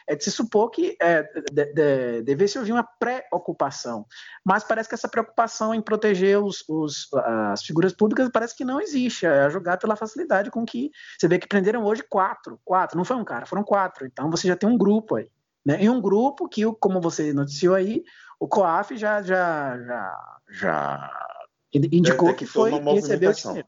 é 0.08 0.16
de 0.16 0.24
se 0.24 0.32
supor 0.32 0.70
que 0.70 0.98
é, 1.02 1.24
de, 1.52 1.66
de, 1.74 2.22
devesse 2.24 2.58
haver 2.58 2.74
uma 2.74 2.88
preocupação. 3.00 4.06
Mas 4.44 4.64
parece 4.64 4.90
que 4.90 4.96
essa 4.96 5.08
preocupação 5.08 5.74
em 5.74 5.82
proteger 5.82 6.42
os, 6.42 6.64
os, 6.68 7.08
as 7.52 7.64
figuras 7.64 7.94
públicas 7.94 8.30
parece 8.32 8.56
que 8.56 8.66
não 8.66 8.82
existe, 8.82 9.26
é 9.26 9.50
jogada 9.50 9.78
pela 9.78 9.96
facilidade 9.96 10.52
com 10.52 10.66
que 10.66 10.92
você 11.18 11.28
vê 11.28 11.40
que 11.40 11.48
prenderam 11.48 11.84
hoje 11.84 12.04
quatro, 12.10 12.60
quatro, 12.66 12.98
não 12.98 13.06
foi 13.06 13.16
um 13.16 13.24
cara, 13.24 13.46
foram 13.46 13.64
quatro, 13.64 14.06
então 14.06 14.30
você 14.30 14.48
já 14.48 14.56
tem 14.56 14.68
um 14.68 14.78
grupo 14.78 15.16
aí. 15.16 15.30
Né? 15.66 15.84
E 15.84 15.90
um 15.90 16.02
grupo 16.02 16.48
que, 16.48 16.64
como 16.80 17.02
você 17.02 17.34
noticiou 17.34 17.76
aí, 17.76 18.04
o 18.40 18.48
COAF 18.48 18.96
já, 18.98 19.22
já, 19.22 19.78
já, 19.78 20.38
já 20.50 21.30
indicou 21.74 22.34
que 22.34 22.46
foi 22.46 22.72
uma 22.72 22.80
movimentação. 22.80 23.64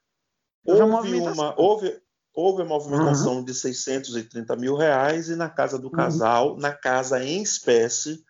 Houve, 0.65 0.81
uma 0.81 0.97
movimentação. 0.97 1.53
houve, 1.57 2.01
houve 2.33 2.61
a 2.61 2.65
movimentação 2.65 3.37
uhum. 3.37 3.43
de 3.43 3.53
630 3.53 4.55
mil 4.55 4.75
reais 4.75 5.29
e 5.29 5.35
na 5.35 5.49
casa 5.49 5.77
do 5.77 5.87
uhum. 5.87 5.93
casal, 5.93 6.53
uhum. 6.53 6.57
na 6.57 6.73
casa 6.73 7.23
em 7.23 7.41
espécie, 7.41 8.23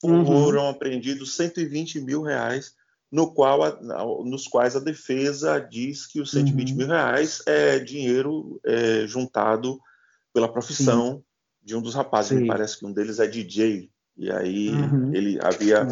foram 0.00 0.24
uhum. 0.24 0.68
apreendidos 0.68 1.36
120 1.36 2.00
mil 2.00 2.22
reais, 2.22 2.74
no 3.10 3.32
qual 3.32 3.62
a, 3.62 3.78
nos 4.24 4.46
quais 4.46 4.74
a 4.74 4.80
defesa 4.80 5.58
diz 5.58 6.06
que 6.06 6.20
os 6.20 6.30
120 6.30 6.70
uhum. 6.70 6.76
mil 6.76 6.86
reais 6.86 7.42
é 7.46 7.78
dinheiro 7.78 8.60
é, 8.64 9.06
juntado 9.06 9.78
pela 10.32 10.52
profissão 10.52 11.16
Sim. 11.16 11.24
de 11.62 11.76
um 11.76 11.82
dos 11.82 11.94
rapazes. 11.94 12.30
Sim. 12.30 12.42
Me 12.42 12.48
parece 12.48 12.78
que 12.78 12.86
um 12.86 12.92
deles 12.92 13.18
é 13.18 13.26
DJ. 13.26 13.90
E 14.16 14.30
aí 14.30 14.70
uhum. 14.70 15.14
ele 15.14 15.38
havia 15.42 15.86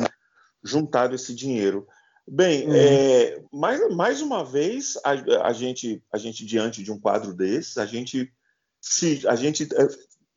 juntado 0.63 1.15
esse 1.15 1.35
dinheiro. 1.35 1.87
Bem, 2.27 2.67
uhum. 2.67 2.75
é, 2.75 3.43
mais, 3.53 3.95
mais 3.95 4.23
uma 4.23 4.45
vez, 4.45 4.97
a, 5.05 5.47
a, 5.47 5.53
gente, 5.53 6.03
a 6.13 6.17
gente, 6.17 6.45
diante 6.45 6.83
de 6.83 6.91
um 6.91 6.99
quadro 6.99 7.35
desses, 7.35 7.77
a 7.77 7.85
gente, 7.85 8.33
se, 8.81 9.27
a 9.29 9.37
gente, 9.37 9.65
é, 9.65 9.89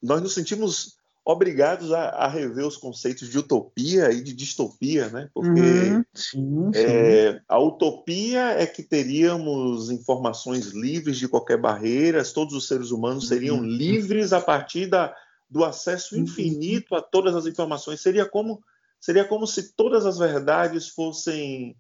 nós 0.01 0.22
nos 0.22 0.34
sentimos 0.34 0.98
obrigados 1.24 1.91
a, 1.91 2.10
a, 2.10 2.27
rever 2.27 2.65
os 2.65 2.77
conceitos 2.77 3.29
de 3.29 3.38
utopia 3.38 4.12
e 4.12 4.22
de 4.22 4.34
distopia, 4.34 5.10
né? 5.10 5.29
Porque 5.34 5.60
uhum. 5.60 6.03
sim, 6.13 6.72
é, 6.74 7.34
sim. 7.34 7.39
a 7.48 7.60
utopia 7.60 8.51
é 8.51 8.65
que 8.65 8.82
teríamos 8.82 9.89
informações 9.89 10.67
livres 10.67 11.17
de 11.17 11.27
qualquer 11.27 11.58
barreira, 11.58 12.24
todos 12.24 12.53
os 12.53 12.65
seres 12.65 12.91
humanos 12.91 13.27
seriam 13.27 13.58
uhum. 13.58 13.65
livres 13.65 14.32
a 14.32 14.39
partir 14.39 14.88
da, 14.88 15.13
do 15.50 15.65
acesso 15.65 16.15
uhum. 16.15 16.22
infinito 16.22 16.96
a 16.96 17.01
todas 17.01 17.36
as 17.36 17.46
informações. 17.46 18.01
Seria 18.01 18.25
como 18.25 18.62
Seria 18.99 19.25
como 19.25 19.45
se 19.45 19.73
todas 19.73 20.05
as 20.05 20.17
verdades 20.17 20.89
fossem 20.89 21.75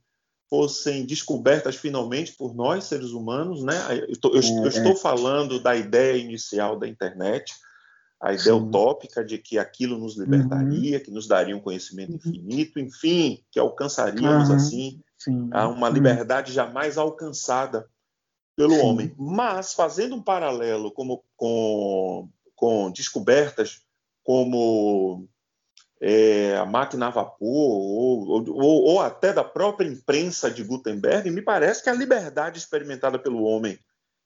fossem 0.49 1.05
descobertas 1.05 1.75
finalmente 1.75 2.33
por 2.33 2.55
nós, 2.55 2.85
seres 2.85 3.11
humanos, 3.11 3.63
né? 3.63 3.75
Eu, 3.91 4.11
estou, 4.11 4.33
eu, 4.33 4.41
eu 4.41 4.65
é, 4.65 4.67
estou 4.67 4.93
é. 4.93 4.95
falando 4.95 5.59
da 5.59 5.75
ideia 5.75 6.17
inicial 6.17 6.79
da 6.79 6.87
internet, 6.87 7.53
a 8.19 8.33
ideia 8.33 8.55
Sim. 8.55 8.63
utópica 8.63 9.23
de 9.23 9.37
que 9.37 9.59
aquilo 9.59 9.97
nos 9.97 10.17
libertaria, 10.17 10.97
uhum. 10.97 11.03
que 11.03 11.11
nos 11.11 11.27
daria 11.27 11.55
um 11.55 11.59
conhecimento 11.59 12.11
uhum. 12.11 12.17
infinito, 12.17 12.79
enfim, 12.79 13.43
que 13.51 13.59
alcançaríamos 13.59 14.49
uhum. 14.49 14.55
assim 14.55 15.01
Sim. 15.17 15.49
a 15.51 15.67
uma 15.67 15.87
uhum. 15.87 15.93
liberdade 15.93 16.53
jamais 16.53 16.97
alcançada 16.97 17.87
pelo 18.55 18.73
Sim. 18.73 18.81
homem. 18.81 19.15
Mas 19.17 19.73
fazendo 19.73 20.15
um 20.15 20.21
paralelo 20.21 20.91
como, 20.91 21.23
com, 21.35 22.29
com 22.55 22.89
descobertas 22.91 23.81
como 24.23 25.27
é, 25.99 26.55
a 26.57 26.65
máquina 26.65 27.07
a 27.07 27.09
vapor, 27.09 27.47
ou, 27.47 28.49
ou, 28.49 28.83
ou, 28.83 29.01
até 29.01 29.33
da 29.33 29.43
própria 29.43 29.87
imprensa 29.87 30.49
de 30.49 30.63
Gutenberg, 30.63 31.29
me 31.31 31.41
parece 31.41 31.83
que 31.83 31.89
a 31.89 31.93
liberdade 31.93 32.59
experimentada 32.59 33.17
pelo 33.17 33.43
homem 33.43 33.79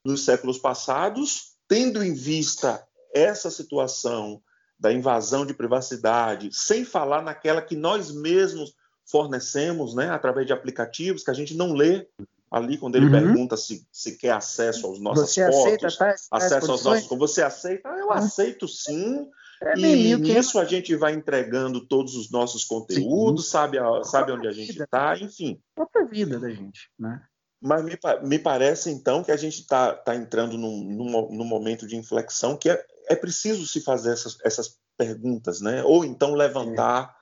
nos 0.04 0.26
séculos 0.26 0.58
passados, 0.58 1.54
tendo 1.68 2.04
em 2.04 2.14
vista 2.14 2.84
essa 3.14 3.50
situação 3.50 4.42
da 4.80 4.92
invasão 4.92 5.46
de 5.46 5.54
privacidade, 5.54 6.50
sem 6.52 6.84
falar 6.84 7.22
naquela 7.22 7.62
que 7.62 7.76
nós 7.76 8.12
mesmos 8.12 8.74
fornecemos, 9.06 9.94
né, 9.94 10.10
através 10.10 10.48
de 10.48 10.54
aplicativos 10.54 11.24
que 11.24 11.30
a 11.30 11.34
gente 11.34 11.56
não 11.56 11.74
lê 11.74 12.08
ali 12.50 12.78
quando 12.78 12.96
ele 12.96 13.06
uhum. 13.06 13.12
pergunta 13.12 13.56
se, 13.56 13.88
se 13.92 14.18
quer 14.18 14.32
acesso 14.32 14.86
aos 14.86 15.00
nossos 15.00 15.30
você 15.30 15.46
fotos, 15.46 15.94
aceita, 15.94 15.98
tá, 15.98 16.38
acesso 16.38 16.72
aos 16.72 16.84
nossos, 16.84 17.18
você 17.18 17.42
aceita? 17.42 17.90
Ah, 17.90 17.98
eu 17.98 18.12
aceito 18.12 18.68
sim, 18.68 19.30
é 19.62 19.78
e 19.78 20.16
nisso 20.18 20.60
a 20.60 20.66
gente 20.66 20.96
vai 20.96 21.14
entregando 21.14 21.86
todos 21.86 22.16
os 22.16 22.32
nossos 22.32 22.64
conteúdos, 22.64 23.46
Sim. 23.46 23.52
sabe, 23.52 23.78
a, 23.78 24.04
sabe 24.04 24.32
onde 24.32 24.48
a 24.48 24.52
gente 24.52 24.82
está, 24.82 25.16
enfim. 25.18 25.62
A 25.76 25.82
própria 25.82 26.06
vida 26.06 26.40
da 26.40 26.50
gente, 26.50 26.90
né? 26.98 27.22
Mas 27.62 27.84
me, 27.86 27.96
me 28.24 28.40
parece, 28.40 28.90
então, 28.90 29.24
que 29.24 29.32
a 29.32 29.38
gente 29.38 29.60
está 29.60 29.94
tá 29.94 30.16
entrando 30.16 30.58
num, 30.58 30.84
num, 30.84 31.30
num, 31.30 31.46
momento 31.46 31.86
de 31.86 31.96
inflexão 31.96 32.58
que 32.58 32.68
é, 32.72 32.84
é 33.08 33.16
preciso 33.16 33.68
se 33.68 33.82
fazer 33.82 34.14
essas, 34.14 34.36
essas 34.44 34.80
perguntas, 34.98 35.62
né? 35.62 35.84
Ou 35.84 36.04
então 36.04 36.34
levantar 36.34 37.16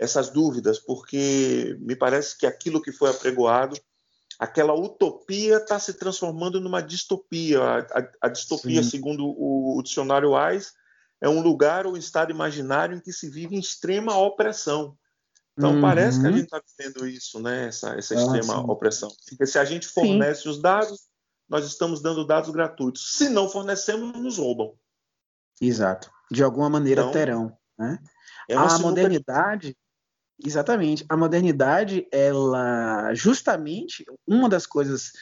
é. 0.00 0.04
essas 0.04 0.30
dúvidas, 0.30 0.78
porque 0.78 1.76
me 1.80 1.96
parece 1.96 2.38
que 2.38 2.46
aquilo 2.46 2.80
que 2.80 2.92
foi 2.92 3.10
apregoado, 3.10 3.76
aquela 4.38 4.72
utopia 4.72 5.56
está 5.56 5.80
se 5.80 5.94
transformando 5.94 6.60
numa 6.60 6.80
distopia. 6.80 7.60
A, 7.60 7.78
a, 7.78 8.08
a 8.22 8.28
distopia, 8.28 8.84
Sim. 8.84 8.90
segundo 8.90 9.26
o, 9.26 9.78
o 9.78 9.82
dicionário 9.82 10.34
Wise, 10.36 10.70
é 11.22 11.28
um 11.28 11.40
lugar 11.40 11.86
ou 11.86 11.96
estado 11.96 12.32
imaginário 12.32 12.96
em 12.96 13.00
que 13.00 13.12
se 13.12 13.30
vive 13.30 13.54
em 13.54 13.60
extrema 13.60 14.18
opressão. 14.18 14.98
Então, 15.56 15.74
uhum. 15.74 15.80
parece 15.80 16.20
que 16.20 16.26
a 16.26 16.32
gente 16.32 16.44
está 16.44 16.60
vivendo 16.76 17.06
isso, 17.06 17.40
né? 17.40 17.68
essa, 17.68 17.94
essa 17.94 18.14
ah, 18.14 18.18
extrema 18.18 18.54
sim. 18.54 18.64
opressão. 18.68 19.08
Porque 19.28 19.46
se 19.46 19.56
a 19.56 19.64
gente 19.64 19.86
fornece 19.86 20.42
sim. 20.42 20.48
os 20.48 20.60
dados, 20.60 21.06
nós 21.48 21.64
estamos 21.64 22.02
dando 22.02 22.26
dados 22.26 22.50
gratuitos. 22.50 23.16
Se 23.16 23.28
não 23.28 23.48
fornecemos, 23.48 24.12
nos 24.20 24.38
roubam. 24.38 24.74
Exato. 25.60 26.10
De 26.28 26.42
alguma 26.42 26.68
maneira 26.68 27.02
então, 27.02 27.12
terão. 27.12 27.56
Né? 27.78 27.98
É 28.48 28.56
a 28.56 28.78
modernidade, 28.78 29.76
exatamente, 30.44 31.04
a 31.08 31.16
modernidade, 31.16 32.08
ela, 32.10 33.14
justamente, 33.14 34.04
uma 34.26 34.48
das 34.48 34.66
coisas 34.66 35.12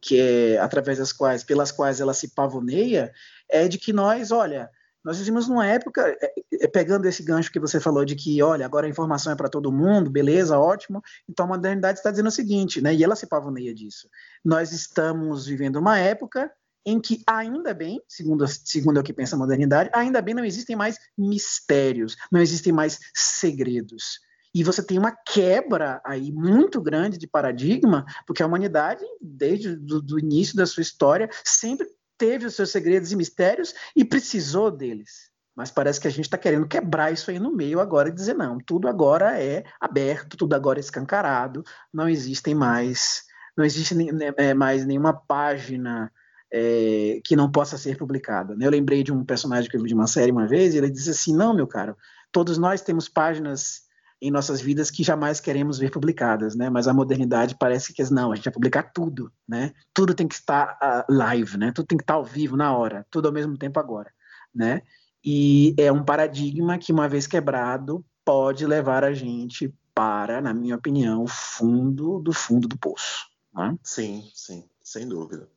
que 0.00 0.20
é 0.20 0.58
através 0.58 0.98
das 0.98 1.12
quais, 1.12 1.42
pelas 1.42 1.72
quais 1.72 2.00
ela 2.00 2.14
se 2.14 2.32
pavoneia, 2.32 3.12
é 3.48 3.66
de 3.66 3.76
que 3.78 3.92
nós, 3.92 4.30
olha, 4.30 4.70
nós 5.08 5.18
vivemos 5.18 5.48
numa 5.48 5.66
época, 5.66 6.06
é, 6.20 6.34
é, 6.60 6.68
pegando 6.68 7.06
esse 7.06 7.22
gancho 7.22 7.50
que 7.50 7.58
você 7.58 7.80
falou 7.80 8.04
de 8.04 8.14
que, 8.14 8.42
olha, 8.42 8.66
agora 8.66 8.86
a 8.86 8.90
informação 8.90 9.32
é 9.32 9.36
para 9.36 9.48
todo 9.48 9.72
mundo, 9.72 10.10
beleza, 10.10 10.58
ótimo. 10.58 11.02
Então 11.26 11.46
a 11.46 11.48
modernidade 11.48 11.98
está 11.98 12.10
dizendo 12.10 12.26
o 12.26 12.30
seguinte, 12.30 12.82
né? 12.82 12.94
E 12.94 13.02
ela 13.02 13.16
se 13.16 13.26
pavoneia 13.26 13.74
disso. 13.74 14.06
Nós 14.44 14.70
estamos 14.70 15.46
vivendo 15.46 15.76
uma 15.76 15.98
época 15.98 16.52
em 16.84 17.00
que 17.00 17.22
ainda 17.26 17.72
bem, 17.72 18.02
segundo, 18.06 18.46
segundo 18.46 19.00
o 19.00 19.02
que 19.02 19.14
pensa 19.14 19.34
a 19.34 19.38
modernidade, 19.38 19.88
ainda 19.94 20.20
bem 20.20 20.34
não 20.34 20.44
existem 20.44 20.76
mais 20.76 20.98
mistérios, 21.16 22.14
não 22.30 22.42
existem 22.42 22.70
mais 22.70 22.98
segredos. 23.14 24.20
E 24.54 24.62
você 24.62 24.82
tem 24.82 24.98
uma 24.98 25.12
quebra 25.12 26.02
aí 26.04 26.30
muito 26.30 26.82
grande 26.82 27.16
de 27.16 27.26
paradigma, 27.26 28.04
porque 28.26 28.42
a 28.42 28.46
humanidade, 28.46 29.04
desde 29.22 29.70
o 29.70 30.18
início 30.18 30.54
da 30.54 30.66
sua 30.66 30.82
história, 30.82 31.30
sempre 31.44 31.86
teve 32.18 32.46
os 32.46 32.54
seus 32.54 32.70
segredos 32.70 33.12
e 33.12 33.16
mistérios 33.16 33.72
e 33.94 34.04
precisou 34.04 34.70
deles. 34.70 35.30
Mas 35.56 35.70
parece 35.70 36.00
que 36.00 36.06
a 36.06 36.10
gente 36.10 36.26
está 36.26 36.38
querendo 36.38 36.68
quebrar 36.68 37.12
isso 37.12 37.30
aí 37.30 37.38
no 37.38 37.52
meio 37.52 37.80
agora 37.80 38.08
e 38.08 38.12
dizer 38.12 38.34
não, 38.34 38.58
tudo 38.58 38.86
agora 38.86 39.42
é 39.42 39.64
aberto, 39.80 40.36
tudo 40.36 40.54
agora 40.54 40.78
é 40.78 40.80
escancarado, 40.80 41.64
não 41.92 42.08
existem 42.08 42.54
mais, 42.54 43.24
não 43.56 43.64
existe 43.64 43.94
né, 43.94 44.32
é, 44.36 44.54
mais 44.54 44.86
nenhuma 44.86 45.12
página 45.12 46.12
é, 46.52 47.20
que 47.24 47.34
não 47.34 47.50
possa 47.50 47.76
ser 47.76 47.96
publicada. 47.96 48.56
Eu 48.60 48.70
lembrei 48.70 49.02
de 49.02 49.12
um 49.12 49.24
personagem 49.24 49.68
que 49.68 49.76
eu 49.76 49.82
vi 49.82 49.88
de 49.88 49.94
uma 49.94 50.06
série 50.06 50.30
uma 50.30 50.46
vez 50.46 50.74
e 50.74 50.78
ele 50.78 50.90
disse 50.90 51.10
assim, 51.10 51.34
não, 51.34 51.54
meu 51.54 51.66
caro, 51.66 51.96
todos 52.30 52.56
nós 52.56 52.80
temos 52.80 53.08
páginas 53.08 53.87
em 54.20 54.30
nossas 54.30 54.60
vidas 54.60 54.90
que 54.90 55.02
jamais 55.04 55.40
queremos 55.40 55.78
ver 55.78 55.90
publicadas, 55.90 56.54
né? 56.54 56.68
Mas 56.68 56.88
a 56.88 56.94
modernidade 56.94 57.56
parece 57.58 57.92
que 57.92 58.02
não, 58.12 58.32
a 58.32 58.36
gente 58.36 58.44
vai 58.44 58.52
publicar 58.52 58.82
tudo, 58.92 59.32
né? 59.48 59.72
Tudo 59.94 60.14
tem 60.14 60.26
que 60.26 60.34
estar 60.34 60.78
uh, 60.82 61.12
live, 61.12 61.56
né? 61.56 61.72
Tudo 61.72 61.86
tem 61.86 61.98
que 61.98 62.04
estar 62.04 62.14
ao 62.14 62.24
vivo 62.24 62.56
na 62.56 62.76
hora, 62.76 63.06
tudo 63.10 63.26
ao 63.28 63.34
mesmo 63.34 63.56
tempo 63.56 63.78
agora. 63.78 64.10
né? 64.54 64.82
E 65.24 65.74
é 65.78 65.90
um 65.92 66.04
paradigma 66.04 66.78
que, 66.78 66.92
uma 66.92 67.08
vez 67.08 67.26
quebrado, 67.26 68.04
pode 68.24 68.66
levar 68.66 69.04
a 69.04 69.12
gente 69.12 69.72
para, 69.94 70.40
na 70.40 70.54
minha 70.54 70.76
opinião, 70.76 71.24
o 71.24 71.28
fundo 71.28 72.20
do 72.20 72.32
fundo 72.32 72.68
do 72.68 72.78
poço. 72.78 73.26
Né? 73.54 73.76
Sim, 73.82 74.30
sim, 74.34 74.64
sem 74.82 75.08
dúvida. 75.08 75.48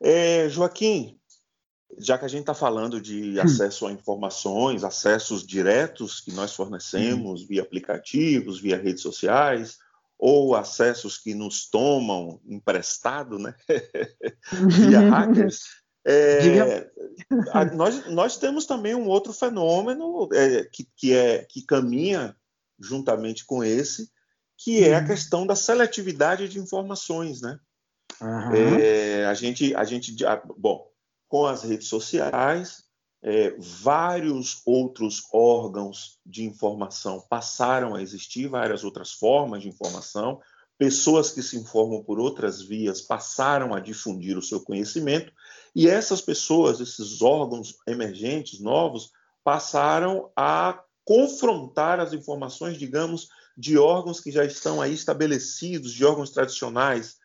É, 0.00 0.48
Joaquim, 0.48 1.18
já 1.98 2.18
que 2.18 2.24
a 2.24 2.28
gente 2.28 2.40
está 2.40 2.54
falando 2.54 3.00
de 3.00 3.38
hum. 3.38 3.42
acesso 3.42 3.86
a 3.86 3.92
informações, 3.92 4.84
acessos 4.84 5.46
diretos 5.46 6.20
que 6.20 6.32
nós 6.32 6.54
fornecemos 6.54 7.42
hum. 7.42 7.46
via 7.48 7.62
aplicativos, 7.62 8.60
via 8.60 8.76
redes 8.76 9.02
sociais, 9.02 9.78
ou 10.18 10.54
acessos 10.54 11.18
que 11.18 11.34
nos 11.34 11.68
tomam 11.68 12.40
emprestado, 12.46 13.38
né? 13.38 13.54
via 14.68 15.00
hackers. 15.00 15.60
É, 16.08 16.88
a, 17.52 17.64
nós, 17.64 18.06
nós 18.06 18.38
temos 18.38 18.64
também 18.64 18.94
um 18.94 19.08
outro 19.08 19.32
fenômeno 19.32 20.28
é, 20.32 20.62
que, 20.62 20.88
que, 20.96 21.12
é, 21.12 21.44
que 21.44 21.62
caminha 21.62 22.36
juntamente 22.78 23.44
com 23.44 23.64
esse, 23.64 24.08
que 24.56 24.84
é 24.84 24.94
a 24.94 25.00
uhum. 25.00 25.06
questão 25.08 25.44
da 25.44 25.56
seletividade 25.56 26.48
de 26.48 26.60
informações, 26.60 27.40
né? 27.40 27.58
Uhum. 28.20 28.54
É, 28.78 29.26
a 29.26 29.34
gente, 29.34 29.74
a 29.74 29.82
gente, 29.82 30.14
bom, 30.56 30.88
com 31.28 31.46
as 31.46 31.62
redes 31.62 31.88
sociais, 31.88 32.84
é, 33.22 33.56
vários 33.58 34.62
outros 34.64 35.26
órgãos 35.32 36.18
de 36.24 36.44
informação 36.44 37.24
passaram 37.28 37.94
a 37.94 38.02
existir, 38.02 38.48
várias 38.48 38.84
outras 38.84 39.12
formas 39.12 39.62
de 39.62 39.68
informação, 39.68 40.40
pessoas 40.78 41.32
que 41.32 41.42
se 41.42 41.56
informam 41.56 42.04
por 42.04 42.20
outras 42.20 42.62
vias 42.62 43.00
passaram 43.00 43.74
a 43.74 43.80
difundir 43.80 44.36
o 44.36 44.42
seu 44.42 44.60
conhecimento, 44.60 45.32
e 45.74 45.88
essas 45.88 46.20
pessoas, 46.20 46.80
esses 46.80 47.22
órgãos 47.22 47.76
emergentes, 47.86 48.60
novos, 48.60 49.10
passaram 49.42 50.30
a 50.36 50.82
confrontar 51.04 52.00
as 52.00 52.12
informações, 52.12 52.76
digamos, 52.76 53.28
de 53.56 53.78
órgãos 53.78 54.20
que 54.20 54.30
já 54.30 54.44
estão 54.44 54.82
aí 54.82 54.92
estabelecidos, 54.92 55.92
de 55.92 56.04
órgãos 56.04 56.30
tradicionais. 56.30 57.16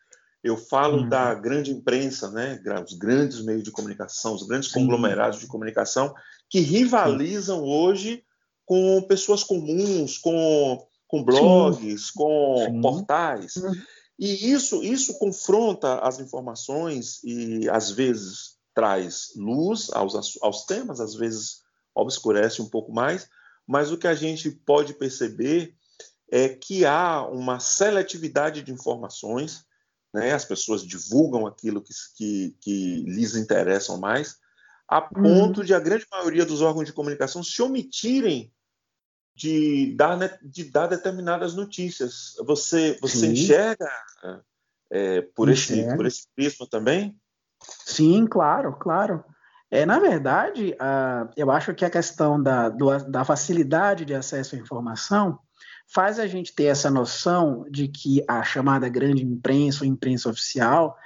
Eu 0.42 0.56
falo 0.56 1.02
uhum. 1.02 1.08
da 1.08 1.34
grande 1.34 1.70
imprensa, 1.70 2.30
né? 2.30 2.60
os 2.84 2.94
grandes 2.94 3.44
meios 3.44 3.62
de 3.62 3.70
comunicação, 3.70 4.34
os 4.34 4.42
grandes 4.42 4.70
Sim. 4.70 4.80
conglomerados 4.80 5.38
de 5.38 5.46
comunicação, 5.46 6.12
que 6.50 6.60
rivalizam 6.60 7.60
Sim. 7.60 7.70
hoje 7.70 8.24
com 8.64 9.02
pessoas 9.02 9.44
comuns, 9.44 10.18
com, 10.18 10.84
com 11.06 11.22
blogs, 11.22 12.06
Sim. 12.06 12.12
com 12.14 12.80
portais. 12.80 13.56
Uhum. 13.56 13.72
E 14.18 14.52
isso, 14.52 14.82
isso 14.82 15.18
confronta 15.18 15.98
as 16.00 16.20
informações 16.20 17.22
e, 17.24 17.68
às 17.70 17.90
vezes, 17.90 18.56
traz 18.74 19.32
luz 19.36 19.90
aos, 19.92 20.38
aos 20.42 20.64
temas, 20.64 21.00
às 21.00 21.14
vezes 21.14 21.60
obscurece 21.94 22.62
um 22.62 22.68
pouco 22.68 22.92
mais, 22.92 23.28
mas 23.66 23.92
o 23.92 23.98
que 23.98 24.06
a 24.06 24.14
gente 24.14 24.50
pode 24.50 24.94
perceber 24.94 25.74
é 26.30 26.48
que 26.48 26.84
há 26.86 27.26
uma 27.26 27.60
seletividade 27.60 28.62
de 28.62 28.72
informações, 28.72 29.64
né? 30.12 30.32
as 30.32 30.44
pessoas 30.44 30.82
divulgam 30.82 31.46
aquilo 31.46 31.82
que, 31.82 31.92
que, 32.16 32.56
que 32.60 32.96
lhes 33.04 33.34
interessam 33.34 33.98
mais, 33.98 34.36
a 34.88 35.00
ponto 35.00 35.60
uhum. 35.60 35.64
de 35.64 35.74
a 35.74 35.80
grande 35.80 36.06
maioria 36.10 36.44
dos 36.44 36.60
órgãos 36.60 36.86
de 36.86 36.92
comunicação 36.92 37.42
se 37.42 37.62
omitirem 37.62 38.52
de 39.34 39.94
dar, 39.96 40.16
né, 40.16 40.38
de 40.42 40.64
dar 40.64 40.86
determinadas 40.86 41.54
notícias. 41.54 42.34
Você, 42.44 42.98
você 43.00 43.28
enxerga 43.28 43.90
é, 44.90 45.22
por, 45.22 45.48
esse, 45.48 45.96
por 45.96 46.04
esse 46.04 46.26
prisma 46.36 46.66
também? 46.70 47.16
Sim, 47.62 48.26
claro, 48.26 48.74
claro. 48.74 49.24
É, 49.70 49.86
na 49.86 49.98
verdade, 49.98 50.72
uh, 50.74 51.32
eu 51.34 51.50
acho 51.50 51.74
que 51.74 51.84
a 51.84 51.90
questão 51.90 52.40
da, 52.42 52.68
do, 52.68 52.98
da 53.10 53.24
facilidade 53.24 54.04
de 54.04 54.14
acesso 54.14 54.54
à 54.54 54.58
informação 54.58 55.38
faz 55.86 56.18
a 56.18 56.26
gente 56.26 56.54
ter 56.54 56.64
essa 56.64 56.90
noção 56.90 57.64
de 57.70 57.88
que 57.88 58.24
a 58.28 58.42
chamada 58.42 58.88
grande 58.88 59.24
imprensa 59.24 59.84
ou 59.84 59.90
imprensa 59.90 60.28
oficial, 60.28 60.96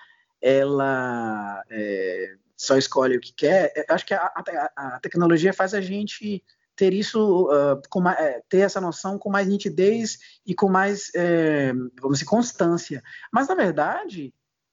ela 0.40 1.62
é, 1.70 2.36
só 2.56 2.76
escolhe 2.76 3.16
o 3.16 3.20
que 3.20 3.32
quer. 3.32 3.72
Eu 3.76 3.94
acho 3.94 4.06
que 4.06 4.14
a, 4.14 4.20
a, 4.24 4.96
a 4.96 5.00
tecnologia 5.00 5.52
faz 5.52 5.74
a 5.74 5.80
gente 5.80 6.42
ter 6.76 6.92
isso, 6.92 7.48
uh, 7.48 7.80
com, 7.88 8.06
é, 8.08 8.42
ter 8.48 8.58
essa 8.58 8.80
noção 8.80 9.18
com 9.18 9.30
mais 9.30 9.48
nitidez 9.48 10.18
e 10.44 10.54
com 10.54 10.68
mais, 10.68 11.10
é, 11.14 11.72
vamos 12.00 12.18
dizer, 12.18 12.26
constância. 12.26 13.02
Mas, 13.32 13.48
na 13.48 13.54
verdade, 13.54 14.32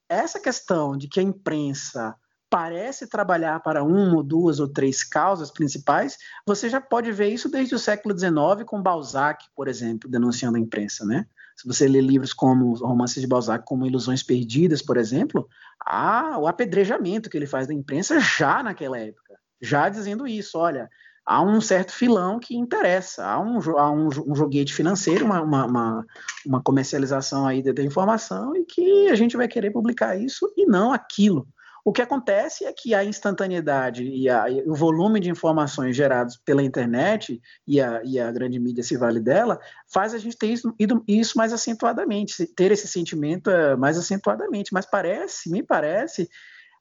essa 0.10 0.40
questão 0.40 0.98
de 0.98 1.08
que 1.08 1.20
a 1.20 1.24
imprensa 1.24 2.14
parece 2.54 3.08
trabalhar 3.08 3.62
para 3.62 3.84
uma 3.84 4.18
ou 4.18 4.22
duas 4.22 4.60
ou 4.60 4.68
três 4.68 5.04
causas 5.04 5.50
principais, 5.50 6.20
você 6.46 6.70
já 6.70 6.80
pode 6.80 7.12
ver 7.12 7.30
isso 7.30 7.50
desde 7.50 7.74
o 7.74 7.80
século 7.80 8.16
XIX 8.16 8.64
com 8.64 8.80
Balzac, 8.80 9.44
por 9.56 9.68
exemplo, 9.68 10.08
denunciando 10.08 10.58
a 10.58 10.60
imprensa, 10.60 11.04
né? 11.04 11.26
Se 11.58 11.68
você 11.68 11.88
lê 11.88 12.00
livros 12.00 12.32
como 12.32 12.76
romances 12.76 13.20
de 13.20 13.28
Balzac, 13.28 13.66
como 13.66 13.88
Ilusões 13.88 14.22
Perdidas, 14.22 14.84
por 14.84 14.98
exemplo, 14.98 15.50
há 15.84 16.38
o 16.38 16.46
apedrejamento 16.46 17.28
que 17.28 17.36
ele 17.36 17.48
faz 17.48 17.66
da 17.66 17.74
imprensa 17.74 18.20
já 18.20 18.62
naquela 18.62 19.00
época, 19.00 19.34
já 19.60 19.90
dizendo 19.90 20.28
isso, 20.28 20.60
olha, 20.60 20.88
há 21.26 21.42
um 21.42 21.60
certo 21.60 21.92
filão 21.92 22.40
que 22.40 22.56
interessa, 22.56 23.26
há 23.26 23.40
um, 23.40 23.58
há 23.80 23.92
um, 23.92 24.10
um 24.28 24.36
joguete 24.36 24.76
financeiro, 24.76 25.26
uma, 25.26 25.42
uma, 25.42 26.06
uma, 26.46 26.62
comercialização 26.62 27.48
aí 27.48 27.64
da 27.64 27.82
informação 27.82 28.56
e 28.56 28.64
que 28.64 29.08
a 29.08 29.16
gente 29.16 29.36
vai 29.36 29.48
querer 29.48 29.72
publicar 29.72 30.16
isso 30.16 30.54
e 30.56 30.68
não 30.68 30.94
aquilo. 30.94 31.48
O 31.86 31.92
que 31.92 32.02
acontece 32.02 32.66
é 32.66 32.72
que 32.72 32.96
a 32.96 33.04
instantaneidade 33.04 34.04
e, 34.04 34.30
a, 34.30 34.50
e 34.50 34.62
o 34.62 34.74
volume 34.74 35.20
de 35.20 35.30
informações 35.30 35.96
gerados 35.96 36.38
pela 36.38 36.64
internet 36.64 37.42
e 37.68 37.82
a, 37.82 38.02
e 38.06 38.20
a, 38.20 38.32
grande 38.32 38.58
mídia 38.58 38.84
se 38.84 38.96
vale 38.96 39.20
dela 39.20 39.60
faz 39.92 40.14
a 40.14 40.18
gente 40.18 40.38
ter 40.38 40.48
isso, 40.48 40.74
isso 41.08 41.38
mais 41.38 41.52
acentuadamente, 41.52 42.46
ter 42.48 42.72
esse 42.72 42.88
sentimento 42.88 43.50
eh, 43.50 43.76
mais 43.76 43.98
acentuadamente. 43.98 44.74
Mas 44.74 44.86
parece, 44.86 45.50
me 45.50 45.62
parece 45.62 46.30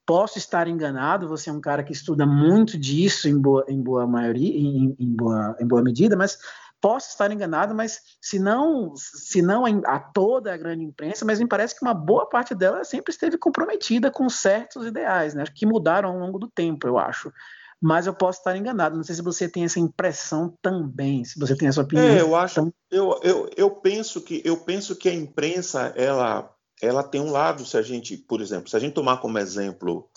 Posso 0.05 0.37
estar 0.37 0.67
enganado, 0.67 1.29
você 1.29 1.49
é 1.49 1.53
um 1.53 1.61
cara 1.61 1.85
que 1.85 1.93
estuda 1.93 2.27
muito 2.27 2.77
disso 2.77 3.29
em 3.29 3.41
boa, 3.41 3.65
em 3.69 3.81
boa 3.81 4.05
maioria, 4.05 4.53
em, 4.53 4.97
em, 4.99 5.15
boa, 5.15 5.57
em 5.61 5.67
boa 5.67 5.81
medida, 5.81 6.17
mas 6.17 6.39
posso 6.83 7.11
estar 7.11 7.31
enganado, 7.31 7.75
mas 7.75 8.01
se 8.21 8.41
não, 8.41 8.93
se 8.97 9.41
não 9.41 9.65
a 9.87 10.01
toda 10.01 10.53
a 10.53 10.57
grande 10.57 10.85
imprensa, 10.85 11.25
mas 11.25 11.39
me 11.39 11.47
parece 11.47 11.79
que 11.79 11.83
uma 11.83 11.95
boa 11.95 12.29
parte 12.29 12.55
dela 12.55 12.83
sempre 12.83 13.13
esteve 13.13 13.39
comprometida 13.39 14.11
com 14.11 14.29
certos 14.29 14.85
ideais, 14.85 15.33
né, 15.33 15.45
que 15.55 15.65
mudaram 15.65 16.11
ao 16.11 16.19
longo 16.19 16.39
do 16.41 16.51
tempo, 16.51 16.89
eu 16.89 16.99
acho. 16.99 17.33
Mas 17.81 18.07
eu 18.07 18.15
posso 18.15 18.39
estar 18.39 18.57
enganado. 18.57 18.97
Não 18.97 19.03
sei 19.03 19.17
se 19.17 19.23
você 19.23 19.49
tem 19.49 19.65
essa 19.65 19.81
impressão 19.81 20.57
também, 20.63 21.25
se 21.25 21.37
você 21.37 21.57
tem 21.57 21.67
essa 21.67 21.81
opinião. 21.81 22.07
É, 22.07 22.21
eu 22.21 22.37
acho. 22.37 22.73
Eu, 22.89 23.19
eu, 23.25 23.51
eu 23.57 23.71
penso 23.73 24.21
que 24.21 24.41
eu 24.45 24.57
penso 24.59 24.95
que 24.95 25.09
a 25.09 25.15
imprensa 25.15 25.93
ela 25.97 26.49
ela 26.81 27.03
tem 27.03 27.21
um 27.21 27.31
lado, 27.31 27.65
se 27.65 27.77
a 27.77 27.83
gente, 27.83 28.17
por 28.17 28.41
exemplo, 28.41 28.69
se 28.69 28.77
a 28.77 28.79
gente 28.79 28.95
tomar 28.95 29.19
como 29.19 29.39
exemplo 29.39 30.09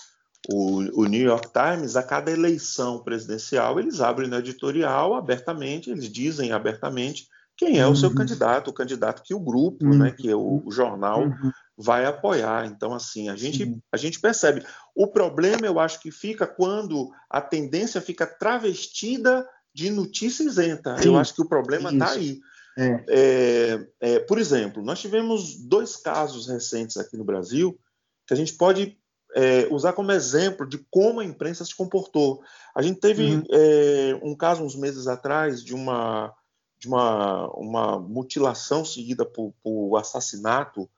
o, 0.52 1.02
o, 1.02 1.06
New 1.06 1.22
York 1.22 1.50
Times, 1.52 1.96
a 1.96 2.04
cada 2.04 2.32
eleição 2.32 3.00
presidencial, 3.00 3.80
eles 3.80 4.02
abrem 4.02 4.30
no 4.30 4.38
editorial 4.38 5.16
abertamente, 5.16 5.90
eles 5.90 6.10
dizem 6.12 6.52
abertamente 6.52 7.28
quem 7.58 7.80
é 7.80 7.86
uhum. 7.86 7.94
o 7.94 7.96
seu 7.96 8.10
uhum. 8.10 8.16
candidato, 8.16 8.70
o 8.70 8.74
candidato 8.74 9.24
que 9.24 9.34
o 9.34 9.40
grupo, 9.40 9.86
uhum. 9.86 9.98
né, 9.98 10.12
que 10.12 10.34
o, 10.34 10.62
o 10.66 10.72
jornal 10.72 11.24
uhum. 11.24 11.52
vai 11.78 12.06
apoiar. 12.06 12.66
Então, 12.66 12.94
assim, 12.94 13.30
a 13.30 13.36
gente, 13.36 13.78
a 13.92 13.98
gente 13.98 14.20
percebe. 14.20 14.64
O 14.94 15.08
problema, 15.08 15.66
eu 15.66 15.80
acho 15.80 16.02
que 16.02 16.12
fica 16.12 16.46
quando 16.46 17.10
a 17.30 17.40
tendência 17.42 18.02
fica 18.02 18.28
travestida 18.28 19.48
de 19.74 19.90
notícia 19.90 20.44
isenta. 20.44 20.98
Sim. 20.98 21.10
Eu 21.10 21.18
acho 21.18 21.34
que 21.34 21.42
o 21.42 21.48
problema 21.48 21.92
está 21.92 22.12
aí. 22.12 22.40
É. 22.78 23.06
É, 23.08 23.88
é, 24.02 24.20
por 24.20 24.38
exemplo, 24.38 24.84
nós 24.84 25.00
tivemos 25.00 25.56
dois 25.66 25.96
casos 25.96 26.48
recentes 26.48 26.98
aqui 26.98 27.16
no 27.16 27.24
Brasil 27.24 27.80
que 28.28 28.34
a 28.34 28.38
gente 28.38 28.54
pode 28.54 28.98
é, 29.36 29.68
usar 29.70 29.92
como 29.92 30.14
exemplo 30.14 30.66
de 30.66 30.78
como 30.90 31.20
a 31.20 31.26
imprensa 31.26 31.66
se 31.66 31.76
comportou. 31.76 32.42
A 32.74 32.82
gente 32.82 33.02
teve 33.02 33.36
uhum. 33.36 33.44
É, 33.52 34.20
um 34.24 34.36
caso 34.36 34.64
uns 34.64 34.76
meses 34.76 35.08
atrás 35.08 35.64
de 35.64 35.76
uma 35.76 36.34
de 36.78 36.88
uma, 36.88 37.50
uma 37.58 38.00
mutilação 38.00 38.84
seguida 38.84 39.26
por, 39.26 39.54
por 39.64 39.98
assassinato 39.98 40.90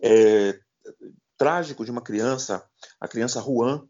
é, 0.00 0.58
trágico 1.36 1.84
de 1.84 1.90
uma 1.90 2.00
criança, 2.00 2.64
a 3.00 3.08
criança 3.08 3.42
Juan. 3.42 3.82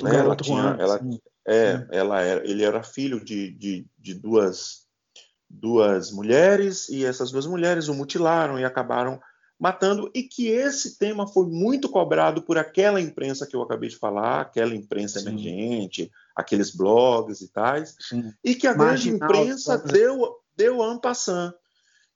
Né? 0.00 0.16
Ela 0.16 0.36
tinha, 0.36 0.76
ela, 0.78 1.00
é, 1.46 1.86
ela 1.90 2.20
era, 2.22 2.48
ele 2.48 2.64
era 2.64 2.82
filho 2.82 3.22
de, 3.22 3.50
de, 3.52 3.86
de 3.98 4.14
duas 4.14 4.86
duas 5.48 6.10
mulheres 6.10 6.88
e 6.88 7.04
essas 7.04 7.30
duas 7.30 7.46
mulheres 7.46 7.88
o 7.88 7.94
mutilaram 7.94 8.58
e 8.58 8.64
acabaram 8.64 9.20
matando 9.58 10.10
e 10.14 10.22
que 10.22 10.48
esse 10.48 10.98
tema 10.98 11.26
foi 11.26 11.46
muito 11.46 11.88
cobrado 11.88 12.42
por 12.42 12.58
aquela 12.58 13.00
imprensa 13.00 13.46
que 13.46 13.56
eu 13.56 13.62
acabei 13.62 13.88
de 13.88 13.96
falar, 13.96 14.40
aquela 14.42 14.74
imprensa 14.74 15.18
Sim. 15.20 15.28
emergente, 15.28 16.10
aqueles 16.34 16.70
blogs 16.70 17.40
e 17.40 17.48
tais, 17.48 17.96
Sim. 17.98 18.32
e 18.44 18.54
que 18.54 18.66
a 18.66 18.74
Marginal, 18.74 19.28
grande 19.28 19.50
imprensa 19.50 19.78
deu 19.78 20.36
deu 20.56 20.82
ampassant. 20.82 21.54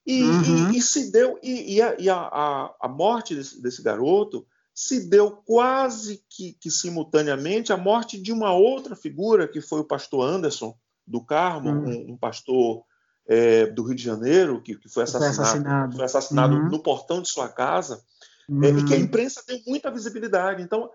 E, 0.06 0.22
uhum. 0.22 0.72
e, 0.72 0.78
e, 0.78 0.82
se 0.82 1.12
deu 1.12 1.38
e, 1.42 1.76
e, 1.76 2.08
a, 2.10 2.16
a, 2.16 2.74
a, 2.80 2.88
morte 2.88 3.34
desse, 3.34 3.60
desse, 3.60 3.82
garoto 3.82 4.46
se 4.74 5.08
deu 5.08 5.30
quase 5.30 6.24
que, 6.28 6.54
que, 6.54 6.70
simultaneamente 6.70 7.70
a 7.70 7.76
morte 7.76 8.20
de 8.20 8.32
uma 8.32 8.52
outra 8.52 8.96
figura, 8.96 9.46
que 9.46 9.60
foi 9.60 9.80
o 9.80 9.84
pastor 9.84 10.26
Anderson 10.26 10.74
do 11.06 11.22
Carmo, 11.22 11.70
uhum. 11.70 11.88
um, 11.88 12.12
um, 12.12 12.16
pastor 12.16 12.82
é, 13.30 13.66
do 13.66 13.84
Rio 13.84 13.94
de 13.94 14.02
Janeiro, 14.02 14.60
que, 14.60 14.74
que 14.74 14.88
foi 14.88 15.04
assassinado, 15.04 15.36
foi 15.36 15.44
assassinado, 15.44 15.96
foi 15.96 16.04
assassinado 16.04 16.56
uhum. 16.56 16.68
no 16.68 16.82
portão 16.82 17.22
de 17.22 17.30
sua 17.30 17.48
casa, 17.48 18.02
uhum. 18.48 18.64
é, 18.64 18.70
e 18.70 18.84
que 18.84 18.92
a 18.92 18.96
uhum. 18.96 19.04
imprensa 19.04 19.40
deu 19.46 19.60
muita 19.68 19.88
visibilidade. 19.88 20.60
Então, 20.60 20.90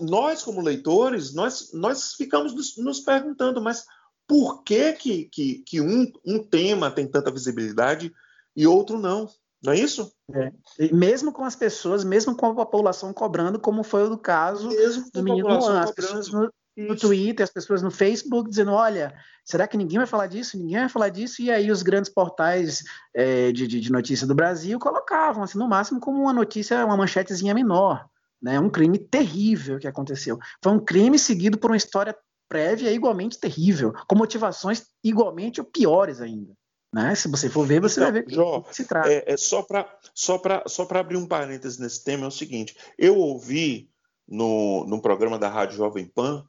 nós, 0.00 0.42
como 0.42 0.62
leitores, 0.62 1.34
nós, 1.34 1.70
nós 1.74 2.14
ficamos 2.14 2.54
nos, 2.54 2.78
nos 2.78 3.00
perguntando, 3.00 3.60
mas 3.60 3.84
por 4.26 4.62
que, 4.62 4.94
que, 4.94 5.24
que, 5.26 5.58
que 5.58 5.80
um, 5.82 6.10
um 6.24 6.42
tema 6.42 6.90
tem 6.90 7.06
tanta 7.06 7.30
visibilidade 7.30 8.10
e 8.56 8.66
outro 8.66 8.98
não? 8.98 9.28
Não 9.62 9.74
é 9.74 9.78
isso? 9.78 10.10
É. 10.34 10.90
mesmo 10.90 11.30
com 11.30 11.44
as 11.44 11.54
pessoas, 11.54 12.02
mesmo 12.02 12.34
com 12.34 12.46
a 12.46 12.54
população 12.54 13.12
cobrando, 13.12 13.60
como 13.60 13.84
foi 13.84 14.08
o 14.08 14.16
caso 14.16 14.68
mesmo 14.70 15.10
do 15.12 15.22
menino 15.22 15.60
Juan, 15.60 15.80
as 15.80 15.90
pessoas 15.90 16.30
no, 16.76 16.96
Twitter, 16.96 17.44
as 17.44 17.52
pessoas 17.52 17.82
no 17.82 17.90
Facebook 17.90 18.48
dizendo, 18.48 18.72
olha, 18.72 19.14
será 19.44 19.66
que 19.66 19.76
ninguém 19.76 19.98
vai 19.98 20.06
falar 20.06 20.26
disso? 20.26 20.56
Ninguém 20.56 20.80
vai 20.80 20.88
falar 20.88 21.08
disso? 21.10 21.42
E 21.42 21.50
aí 21.50 21.70
os 21.70 21.82
grandes 21.82 22.10
portais 22.10 22.82
é, 23.14 23.52
de, 23.52 23.66
de, 23.66 23.92
notícia 23.92 24.26
do 24.26 24.34
Brasil 24.34 24.78
colocavam, 24.78 25.42
assim, 25.42 25.58
no 25.58 25.68
máximo 25.68 26.00
como 26.00 26.22
uma 26.22 26.32
notícia, 26.32 26.84
uma 26.84 26.96
manchetezinha 26.96 27.54
menor. 27.54 28.06
Né? 28.40 28.58
Um 28.58 28.70
crime 28.70 28.98
terrível 28.98 29.78
que 29.78 29.86
aconteceu. 29.86 30.38
Foi 30.62 30.72
um 30.72 30.80
crime 30.80 31.18
seguido 31.18 31.58
por 31.58 31.70
uma 31.70 31.76
história 31.76 32.16
prévia 32.48 32.90
igualmente 32.90 33.38
terrível, 33.38 33.92
com 34.08 34.16
motivações 34.16 34.84
igualmente 35.02 35.60
ou 35.60 35.66
piores 35.66 36.20
ainda. 36.20 36.52
Né? 36.92 37.14
Se 37.14 37.28
você 37.28 37.48
for 37.48 37.66
ver, 37.66 37.80
você 37.80 38.00
então, 38.00 38.12
vai 38.12 38.22
ver 38.22 38.30
Jó, 38.30 38.60
que 38.60 38.74
se 38.74 38.84
trata. 38.84 39.10
É, 39.10 39.32
é 39.32 39.36
só 39.36 39.62
para 39.62 39.88
só 40.14 40.40
só 40.66 40.86
abrir 40.90 41.16
um 41.16 41.26
parêntese 41.26 41.80
nesse 41.80 42.04
tema, 42.04 42.24
é 42.24 42.28
o 42.28 42.30
seguinte: 42.30 42.76
eu 42.98 43.16
ouvi 43.16 43.88
no, 44.28 44.84
no 44.86 45.00
programa 45.00 45.38
da 45.38 45.48
Rádio 45.48 45.78
Jovem 45.78 46.04
Pan 46.04 46.46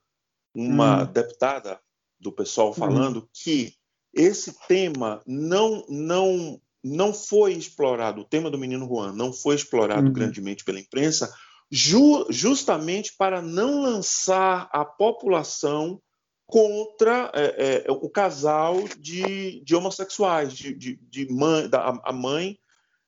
uma 0.54 1.04
hum. 1.04 1.06
deputada 1.06 1.80
do 2.20 2.32
pessoal 2.32 2.72
hum. 2.72 2.74
falando 2.74 3.20
hum. 3.20 3.28
que 3.34 3.74
esse 4.14 4.56
tema 4.68 5.22
não, 5.26 5.86
não, 5.90 6.62
não 6.84 7.14
foi 7.14 7.54
explorado, 7.54 8.22
o 8.22 8.26
tema 8.26 8.50
do 8.50 8.58
menino 8.58 8.88
Juan 8.88 9.12
não 9.14 9.34
foi 9.34 9.56
explorado 9.56 10.08
hum. 10.08 10.14
grandemente 10.14 10.64
pela 10.64 10.80
imprensa, 10.80 11.34
ju, 11.72 12.28
justamente 12.30 13.16
para 13.18 13.42
não 13.42 13.82
lançar 13.82 14.70
a 14.72 14.86
população 14.86 16.00
contra 16.46 17.32
é, 17.34 17.86
é, 17.88 17.92
o 17.92 18.10
casal 18.10 18.84
de, 19.00 19.64
de 19.64 19.76
homossexuais, 19.76 20.54
de, 20.54 20.74
de, 20.76 20.96
de 20.98 21.34
mãe, 21.34 21.68
da, 21.68 22.00
a 22.04 22.14
mãe 22.14 22.60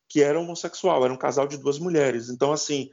que 0.08 0.22
era 0.22 0.40
homossexual, 0.40 1.04
era 1.04 1.14
um 1.14 1.18
casal 1.18 1.48
de 1.48 1.58
duas 1.58 1.78
mulheres. 1.78 2.30
Então, 2.30 2.52
assim, 2.52 2.90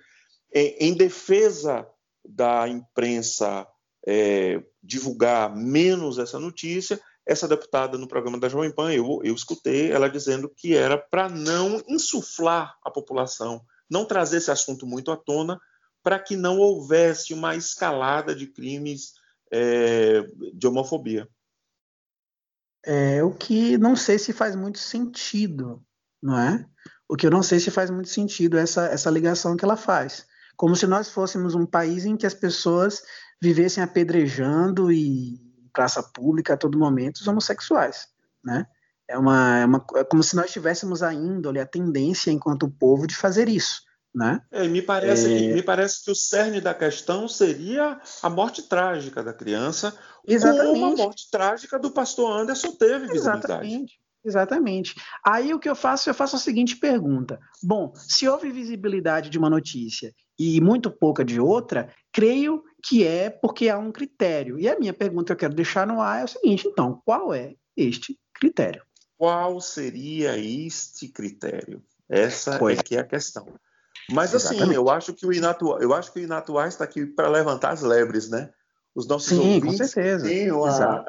em, 0.52 0.76
em 0.80 0.94
defesa 0.94 1.86
da 2.24 2.68
imprensa 2.68 3.66
é, 4.06 4.62
divulgar 4.82 5.54
menos 5.54 6.18
essa 6.18 6.38
notícia, 6.38 7.00
essa 7.24 7.46
deputada 7.46 7.96
no 7.96 8.08
programa 8.08 8.38
da 8.38 8.48
Jovem 8.48 8.72
Pan, 8.72 8.92
eu, 8.92 9.20
eu 9.22 9.34
escutei 9.34 9.92
ela 9.92 10.10
dizendo 10.10 10.48
que 10.48 10.74
era 10.74 10.98
para 10.98 11.28
não 11.28 11.82
insuflar 11.88 12.76
a 12.84 12.90
população, 12.90 13.64
não 13.88 14.04
trazer 14.04 14.38
esse 14.38 14.50
assunto 14.50 14.86
muito 14.86 15.10
à 15.12 15.16
tona, 15.16 15.60
para 16.02 16.18
que 16.18 16.36
não 16.36 16.58
houvesse 16.58 17.32
uma 17.32 17.54
escalada 17.54 18.34
de 18.34 18.48
crimes 18.48 19.12
é, 19.52 20.22
de 20.52 20.66
homofobia. 20.66 21.28
É 22.84 23.22
o 23.22 23.32
que 23.32 23.78
não 23.78 23.94
sei 23.94 24.18
se 24.18 24.32
faz 24.32 24.56
muito 24.56 24.78
sentido, 24.78 25.80
não 26.20 26.36
é? 26.36 26.66
O 27.08 27.14
que 27.14 27.26
eu 27.26 27.30
não 27.30 27.42
sei 27.42 27.60
se 27.60 27.70
faz 27.70 27.90
muito 27.90 28.08
sentido 28.08 28.58
essa, 28.58 28.86
essa 28.86 29.10
ligação 29.10 29.56
que 29.56 29.64
ela 29.64 29.76
faz. 29.76 30.26
Como 30.56 30.76
se 30.76 30.86
nós 30.86 31.08
fôssemos 31.08 31.54
um 31.54 31.66
país 31.66 32.04
em 32.04 32.16
que 32.16 32.26
as 32.26 32.34
pessoas 32.34 33.02
vivessem 33.40 33.82
apedrejando 33.82 34.92
e 34.92 35.40
praça 35.72 36.02
pública 36.02 36.54
a 36.54 36.56
todo 36.56 36.78
momento 36.78 37.16
os 37.16 37.26
homossexuais, 37.26 38.06
né? 38.44 38.66
É, 39.08 39.18
uma, 39.18 39.58
é, 39.58 39.64
uma, 39.64 39.86
é 39.96 40.04
como 40.04 40.22
se 40.22 40.36
nós 40.36 40.50
tivéssemos 40.50 41.02
a 41.02 41.12
índole, 41.12 41.58
a 41.58 41.66
tendência 41.66 42.30
enquanto 42.30 42.70
povo 42.70 43.06
de 43.06 43.16
fazer 43.16 43.48
isso. 43.48 43.82
Né? 44.14 44.40
É, 44.50 44.68
me, 44.68 44.82
parece 44.82 45.32
é... 45.32 45.38
que, 45.38 45.54
me 45.54 45.62
parece 45.62 46.04
que 46.04 46.10
o 46.10 46.14
cerne 46.14 46.60
da 46.60 46.74
questão 46.74 47.26
seria 47.26 47.98
a 48.22 48.28
morte 48.28 48.62
trágica 48.62 49.22
da 49.22 49.32
criança, 49.32 49.96
Exatamente. 50.26 50.80
como 50.80 50.84
a 50.84 50.96
morte 50.96 51.30
trágica 51.30 51.78
do 51.78 51.90
pastor 51.90 52.30
Anderson 52.30 52.72
teve 52.72 53.06
visibilidade. 53.06 53.38
Exatamente. 53.38 54.01
Exatamente. 54.24 54.94
Aí 55.24 55.52
o 55.52 55.58
que 55.58 55.68
eu 55.68 55.74
faço, 55.74 56.08
eu 56.08 56.14
faço 56.14 56.36
a 56.36 56.38
seguinte 56.38 56.76
pergunta: 56.76 57.40
bom, 57.62 57.92
se 57.94 58.28
houve 58.28 58.50
visibilidade 58.50 59.28
de 59.28 59.38
uma 59.38 59.50
notícia 59.50 60.14
e 60.38 60.60
muito 60.60 60.90
pouca 60.90 61.24
de 61.24 61.40
outra, 61.40 61.92
creio 62.12 62.62
que 62.82 63.06
é 63.06 63.30
porque 63.30 63.68
há 63.68 63.78
um 63.78 63.90
critério. 63.90 64.58
E 64.58 64.68
a 64.68 64.78
minha 64.78 64.92
pergunta 64.92 65.26
que 65.26 65.32
eu 65.32 65.36
quero 65.36 65.54
deixar 65.54 65.86
no 65.86 66.00
ar 66.00 66.20
é 66.20 66.24
o 66.24 66.28
seguinte: 66.28 66.68
então, 66.68 67.02
qual 67.04 67.34
é 67.34 67.54
este 67.76 68.18
critério? 68.34 68.82
Qual 69.18 69.60
seria 69.60 70.36
este 70.38 71.08
critério? 71.08 71.82
Essa 72.08 72.58
pois. 72.58 72.78
é 72.78 72.82
que 72.82 72.96
é 72.96 73.00
a 73.00 73.04
questão. 73.04 73.46
Mas 74.10 74.34
assim, 74.34 74.56
Exatamente. 74.56 74.76
eu 74.76 74.90
acho 74.90 75.14
que 75.14 75.26
o 75.26 75.32
Inatuá, 75.32 75.78
eu 75.80 75.94
acho 75.94 76.12
que 76.12 76.20
o 76.20 76.22
Inatuá 76.22 76.66
está 76.66 76.84
aqui 76.84 77.06
para 77.06 77.28
levantar 77.28 77.70
as 77.70 77.82
lebres, 77.82 78.28
né? 78.28 78.50
Os 78.94 79.06
nossos 79.06 79.28
Sim, 79.28 79.54
ouvintes 79.54 79.78
com 79.78 79.86
certeza. 79.86 80.26
têm 80.26 80.50
a, 80.50 81.04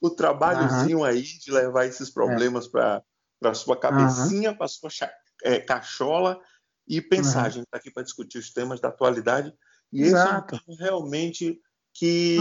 o 0.00 0.10
trabalhozinho 0.10 0.98
uhum. 0.98 1.04
aí 1.04 1.22
de 1.22 1.50
levar 1.50 1.86
esses 1.86 2.10
problemas 2.10 2.66
é. 2.66 2.70
para 2.70 3.02
a 3.42 3.54
sua 3.54 3.78
cabecinha, 3.78 4.50
uhum. 4.50 4.56
para 4.56 4.66
a 4.66 4.68
sua 4.68 4.90
é, 5.42 5.58
cachola 5.58 6.40
e 6.86 7.00
pensar. 7.00 7.40
Uhum. 7.40 7.46
A 7.46 7.50
gente 7.50 7.64
está 7.64 7.76
aqui 7.78 7.90
para 7.90 8.02
discutir 8.02 8.38
os 8.38 8.52
temas 8.52 8.80
da 8.80 8.88
atualidade 8.88 9.52
e 9.92 10.02
Exato. 10.02 10.54
esse 10.54 10.62
é 10.62 10.72
um 10.72 10.76
tema 10.76 10.78
realmente 10.78 11.60
que, 11.94 12.36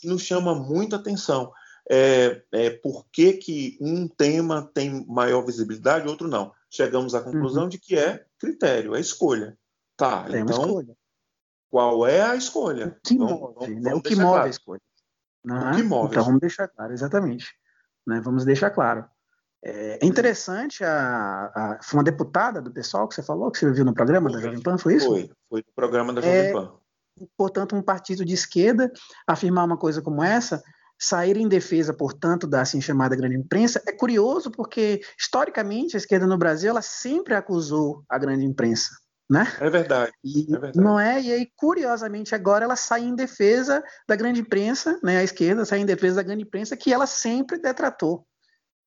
que 0.00 0.08
nos 0.08 0.22
chama 0.22 0.54
muita 0.54 0.96
atenção. 0.96 1.52
É, 1.88 2.42
é, 2.52 2.70
por 2.70 3.06
que, 3.12 3.34
que 3.34 3.78
um 3.80 4.08
tema 4.08 4.68
tem 4.74 5.06
maior 5.06 5.44
visibilidade 5.44 6.06
e 6.06 6.10
outro 6.10 6.26
não? 6.26 6.52
chegamos 6.76 7.14
à 7.14 7.22
conclusão 7.22 7.64
uhum. 7.64 7.68
de 7.68 7.78
que 7.78 7.96
é 7.96 8.24
critério, 8.38 8.94
é 8.94 9.00
escolha. 9.00 9.58
Tá, 9.96 10.24
Tem 10.24 10.42
então 10.42 10.66
escolha. 10.66 10.96
qual 11.70 12.06
é 12.06 12.20
a 12.20 12.36
escolha? 12.36 12.88
O 12.88 13.08
que 13.08 13.16
vamos, 13.16 13.40
move, 13.40 13.54
vamos, 13.54 13.82
né? 13.82 13.94
o 13.94 14.02
que 14.02 14.14
move 14.14 14.28
claro. 14.28 14.46
a 14.46 14.50
escolha. 14.50 14.82
Né? 15.46 15.70
O 15.70 15.76
que 15.76 15.82
move 15.84 16.10
então 16.10 16.24
vamos 16.24 16.40
deixar 16.40 16.66
claro, 16.68 16.92
exatamente. 16.92 17.54
Né? 18.06 18.20
Vamos 18.20 18.44
deixar 18.44 18.70
claro. 18.70 19.04
É, 19.64 19.98
é 20.02 20.06
interessante, 20.06 20.84
a, 20.84 21.50
a, 21.54 21.78
foi 21.82 21.98
uma 21.98 22.04
deputada 22.04 22.60
do 22.60 22.72
pessoal 22.72 23.06
que 23.08 23.14
você 23.14 23.22
falou, 23.22 23.50
que 23.50 23.58
você 23.58 23.70
viu 23.70 23.84
no 23.84 23.94
programa 23.94 24.28
foi, 24.28 24.38
da 24.38 24.44
Jovem 24.44 24.62
Pan, 24.62 24.76
foi 24.76 24.94
isso? 24.96 25.06
Foi, 25.06 25.30
foi 25.48 25.60
no 25.60 25.72
programa 25.74 26.12
da 26.12 26.20
Jovem 26.20 26.36
é, 26.36 26.52
Pan. 26.52 26.72
Portanto, 27.36 27.74
um 27.74 27.82
partido 27.82 28.24
de 28.24 28.34
esquerda 28.34 28.92
afirmar 29.26 29.64
uma 29.64 29.76
coisa 29.76 30.02
como 30.02 30.22
essa 30.22 30.62
sair 30.98 31.36
em 31.36 31.48
defesa, 31.48 31.92
portanto, 31.92 32.46
da 32.46 32.62
assim 32.62 32.80
chamada 32.80 33.16
grande 33.16 33.36
imprensa 33.36 33.82
é 33.86 33.92
curioso 33.92 34.50
porque 34.50 35.00
historicamente 35.18 35.96
a 35.96 35.98
esquerda 35.98 36.26
no 36.26 36.38
Brasil 36.38 36.70
ela 36.70 36.82
sempre 36.82 37.34
acusou 37.34 38.02
a 38.08 38.18
grande 38.18 38.44
imprensa, 38.44 38.90
né? 39.28 39.46
É 39.60 39.68
verdade. 39.68 40.12
E, 40.22 40.42
é 40.48 40.58
verdade. 40.58 40.78
Não 40.78 40.98
é? 40.98 41.20
E 41.20 41.32
aí 41.32 41.48
curiosamente 41.56 42.34
agora 42.34 42.64
ela 42.64 42.76
sai 42.76 43.02
em 43.02 43.14
defesa 43.14 43.82
da 44.08 44.16
grande 44.16 44.40
imprensa, 44.40 44.98
né? 45.02 45.18
A 45.18 45.24
esquerda 45.24 45.64
sai 45.64 45.80
em 45.80 45.86
defesa 45.86 46.16
da 46.16 46.22
grande 46.22 46.42
imprensa 46.44 46.76
que 46.76 46.92
ela 46.92 47.06
sempre 47.06 47.58
detratou 47.58 48.26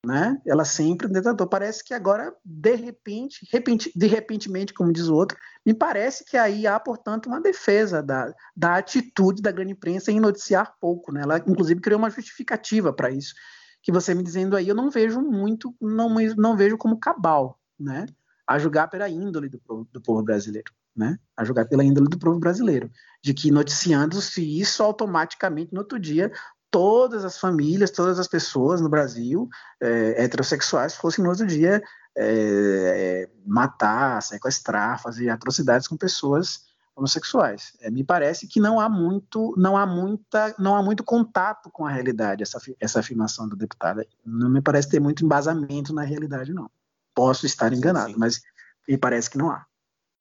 né? 0.06 0.40
Ela 0.46 0.64
sempre 0.64 1.08
detratou. 1.08 1.48
Parece 1.48 1.84
que 1.84 1.94
agora, 1.94 2.34
de 2.44 2.76
repente, 2.76 3.48
repente, 3.52 3.92
de 3.94 4.08
repentemente, 4.08 4.74
como 4.74 4.94
diz 4.94 5.08
o 5.08 5.16
outro, 5.16 5.38
me 5.66 5.74
parece 5.74 6.24
que 6.24 6.38
aí 6.38 6.66
há, 6.66 6.80
portanto, 6.80 7.28
uma 7.28 7.42
defesa 7.42 8.02
da, 8.02 8.34
da 8.56 8.78
atitude 8.78 9.42
da 9.42 9.52
grande 9.52 9.74
imprensa 9.74 10.12
em 10.12 10.20
noticiar 10.20 10.74
pouco, 10.80 11.12
né? 11.12 11.22
Ela, 11.22 11.38
inclusive, 11.40 11.82
criou 11.82 12.00
uma 12.00 12.10
justificativa 12.10 12.94
para 12.94 13.12
isso. 13.12 13.34
Que 13.82 13.92
você 13.92 14.14
me 14.14 14.24
dizendo 14.24 14.56
aí, 14.56 14.68
eu 14.68 14.76
não 14.76 14.90
vejo 14.90 15.22
muito, 15.22 15.76
não, 15.82 16.16
não 16.38 16.56
vejo 16.56 16.78
como 16.78 17.00
cabal, 17.00 17.60
né? 17.80 18.06
A 18.50 18.58
julgar 18.58 18.90
pela 18.90 19.08
índole 19.08 19.48
do 19.48 19.60
povo, 19.60 19.88
do 19.92 20.02
povo 20.02 20.24
brasileiro, 20.24 20.72
né? 20.96 21.20
A 21.38 21.44
julgar 21.44 21.68
pela 21.68 21.84
índole 21.84 22.10
do 22.10 22.18
povo 22.18 22.40
brasileiro, 22.40 22.90
de 23.24 23.32
que 23.34 23.52
noticiando-se 23.52 24.42
isso 24.60 24.82
automaticamente 24.82 25.72
no 25.72 25.82
outro 25.82 26.00
dia 26.00 26.32
todas 26.72 27.24
as 27.26 27.38
famílias, 27.38 27.92
todas 27.92 28.20
as 28.20 28.28
pessoas 28.28 28.82
no 28.82 28.90
Brasil 28.90 29.48
é, 29.82 30.24
heterossexuais 30.24 30.96
fossem 30.96 31.24
no 31.24 31.30
outro 31.30 31.46
dia 31.46 31.82
é, 32.18 33.30
matar, 33.46 34.22
sequestrar, 34.22 35.02
fazer 35.02 35.30
atrocidades 35.30 35.88
com 35.88 35.96
pessoas 35.96 36.70
homossexuais. 36.96 37.74
É, 37.82 37.90
me 37.90 38.04
parece 38.04 38.48
que 38.48 38.60
não 38.60 38.80
há 38.80 38.90
muito, 38.90 39.54
não 39.58 39.78
há 39.78 39.86
muita, 39.86 40.54
não 40.60 40.76
há 40.76 40.84
muito 40.84 41.04
contato 41.04 41.70
com 41.72 41.86
a 41.86 41.92
realidade 41.92 42.44
essa, 42.44 42.60
essa 42.80 43.00
afirmação 43.00 43.48
da 43.48 43.56
deputada. 43.56 44.06
Não 44.26 44.50
me 44.50 44.62
parece 44.62 44.90
ter 44.90 45.00
muito 45.00 45.24
embasamento 45.24 45.94
na 45.94 46.04
realidade, 46.04 46.54
não. 46.54 46.70
Posso 47.20 47.46
estar 47.46 47.74
enganado, 47.74 48.08
sim, 48.08 48.14
sim. 48.14 48.20
mas 48.20 48.42
me 48.88 48.98
parece 48.98 49.30
que 49.30 49.38
não 49.38 49.50
há. 49.50 49.66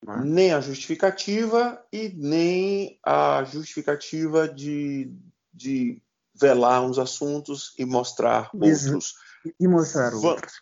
Não 0.05 0.15
é? 0.15 0.25
Nem 0.25 0.53
a 0.53 0.61
justificativa 0.61 1.83
e 1.93 2.09
nem 2.11 2.99
a 3.05 3.45
justificativa 3.45 4.49
de, 4.49 5.13
de 5.53 6.03
velar 6.35 6.83
uns 6.83 6.99
assuntos 6.99 7.75
e 7.79 7.85
mostrar 7.85 8.51
outros. 8.53 9.15
E 9.59 9.69
mostrar 9.69 10.15
outros. 10.15 10.53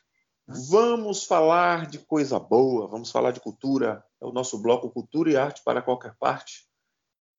Vamos 0.46 1.24
falar 1.24 1.86
de 1.86 1.98
coisa 1.98 2.38
boa, 2.38 2.86
vamos 2.86 3.10
falar 3.10 3.32
de 3.32 3.40
cultura. 3.40 4.04
o 4.20 4.30
nosso 4.30 4.58
bloco 4.58 4.90
Cultura 4.90 5.30
e 5.30 5.36
Arte 5.36 5.62
para 5.64 5.82
Qualquer 5.82 6.14
Parte. 6.18 6.66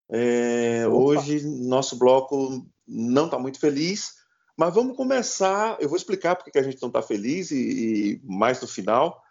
É, 0.09 0.87
hoje, 0.87 1.45
nosso 1.45 1.97
bloco 1.97 2.65
não 2.87 3.25
está 3.25 3.37
muito 3.37 3.59
feliz, 3.59 4.15
mas 4.57 4.73
vamos 4.73 4.97
começar. 4.97 5.77
Eu 5.79 5.87
vou 5.87 5.97
explicar 5.97 6.35
porque 6.35 6.51
que 6.51 6.57
a 6.57 6.63
gente 6.63 6.81
não 6.81 6.89
está 6.89 7.01
feliz 7.01 7.51
e, 7.51 7.57
e 7.57 8.21
mais 8.23 8.59
no 8.59 8.67
final, 8.67 9.21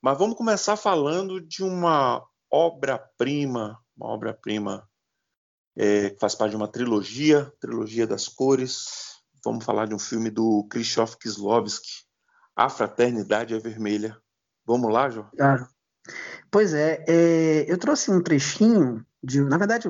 mas 0.00 0.18
vamos 0.18 0.36
começar 0.36 0.76
falando 0.76 1.40
de 1.40 1.64
uma 1.64 2.22
obra-prima, 2.50 3.80
uma 3.96 4.08
obra-prima 4.08 4.86
é, 5.74 6.10
que 6.10 6.20
faz 6.20 6.34
parte 6.34 6.50
de 6.50 6.56
uma 6.56 6.68
trilogia, 6.68 7.50
trilogia 7.58 8.06
das 8.06 8.28
cores. 8.28 9.14
Vamos 9.42 9.64
falar 9.64 9.86
de 9.86 9.94
um 9.94 9.98
filme 9.98 10.30
do 10.30 10.66
Krzysztof 10.70 11.16
Kieslowski, 11.16 12.04
A 12.54 12.68
Fraternidade 12.68 13.54
é 13.54 13.58
Vermelha. 13.58 14.16
Vamos 14.66 14.92
lá, 14.92 15.08
João? 15.10 15.30
Claro. 15.36 15.66
Pois 16.50 16.74
é, 16.74 17.04
é, 17.08 17.70
eu 17.70 17.78
trouxe 17.78 18.10
um 18.10 18.22
trechinho 18.22 19.04
de, 19.22 19.40
na 19.40 19.56
verdade, 19.56 19.88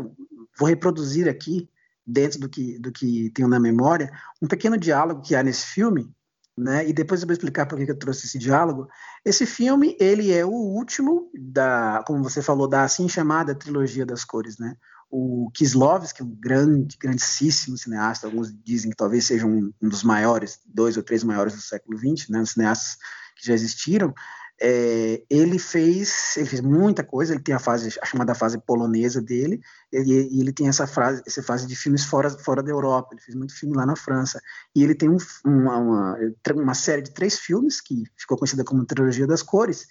vou 0.56 0.68
reproduzir 0.68 1.28
aqui 1.28 1.68
dentro 2.06 2.40
do 2.40 2.48
que, 2.48 2.78
do 2.78 2.92
que 2.92 3.30
tenho 3.30 3.48
na 3.48 3.58
memória, 3.58 4.10
um 4.40 4.46
pequeno 4.46 4.76
diálogo 4.76 5.22
que 5.22 5.34
há 5.34 5.42
nesse 5.42 5.66
filme, 5.66 6.12
né? 6.56 6.88
E 6.88 6.92
depois 6.92 7.20
eu 7.20 7.26
vou 7.26 7.32
explicar 7.32 7.66
por 7.66 7.78
que 7.78 7.90
eu 7.90 7.98
trouxe 7.98 8.26
esse 8.26 8.38
diálogo. 8.38 8.88
Esse 9.24 9.44
filme, 9.44 9.96
ele 9.98 10.32
é 10.32 10.44
o 10.44 10.50
último 10.50 11.30
da, 11.34 12.04
como 12.06 12.22
você 12.22 12.40
falou, 12.40 12.68
da 12.68 12.84
assim 12.84 13.08
chamada 13.08 13.54
trilogia 13.54 14.06
das 14.06 14.24
cores, 14.24 14.58
né? 14.58 14.76
O 15.10 15.50
Kislovski, 15.52 16.22
um 16.22 16.36
grande, 16.40 16.96
grandíssimo 16.98 17.76
cineasta, 17.76 18.26
alguns 18.26 18.52
dizem 18.52 18.90
que 18.90 18.96
talvez 18.96 19.24
seja 19.26 19.46
um, 19.46 19.72
um 19.82 19.88
dos 19.88 20.02
maiores, 20.02 20.60
dois 20.66 20.96
ou 20.96 21.02
três 21.02 21.22
maiores 21.24 21.54
do 21.54 21.60
século 21.60 21.98
XX, 21.98 22.28
né? 22.28 22.40
Os 22.40 22.50
cineastas 22.50 22.98
que 23.36 23.46
já 23.46 23.54
existiram. 23.54 24.14
É, 24.60 25.20
ele 25.28 25.58
fez 25.58 26.36
ele 26.36 26.46
fez 26.46 26.60
muita 26.60 27.02
coisa 27.02 27.34
ele 27.34 27.42
tem 27.42 27.52
a 27.52 27.58
fase 27.58 27.98
a 28.00 28.06
chamada 28.06 28.36
fase 28.36 28.56
polonesa 28.56 29.20
dele 29.20 29.60
e 29.92 29.96
ele, 29.96 30.40
ele, 30.40 30.52
tem 30.52 30.68
essa 30.68 30.86
fase 30.86 31.20
essa 31.26 31.42
fase 31.42 31.66
de 31.66 31.74
filmes 31.74 32.04
fora 32.04 32.30
fora 32.30 32.62
da 32.62 32.70
Europa 32.70 33.08
ele 33.12 33.20
fez 33.20 33.34
muito 33.34 33.52
filme 33.52 33.76
lá 33.76 33.84
na 33.84 33.96
França. 33.96 34.40
E 34.74 34.84
ele 34.84 34.94
tem 34.94 35.08
um, 35.08 35.16
uma, 35.44 35.76
uma, 35.78 36.18
uma, 36.54 36.74
série 36.74 37.02
de 37.02 37.12
três 37.12 37.36
filmes 37.36 37.80
que 37.80 38.04
ficou 38.16 38.38
conhecida 38.38 38.62
como 38.62 38.86
trilogia 38.86 39.26
das 39.26 39.42
cores 39.42 39.88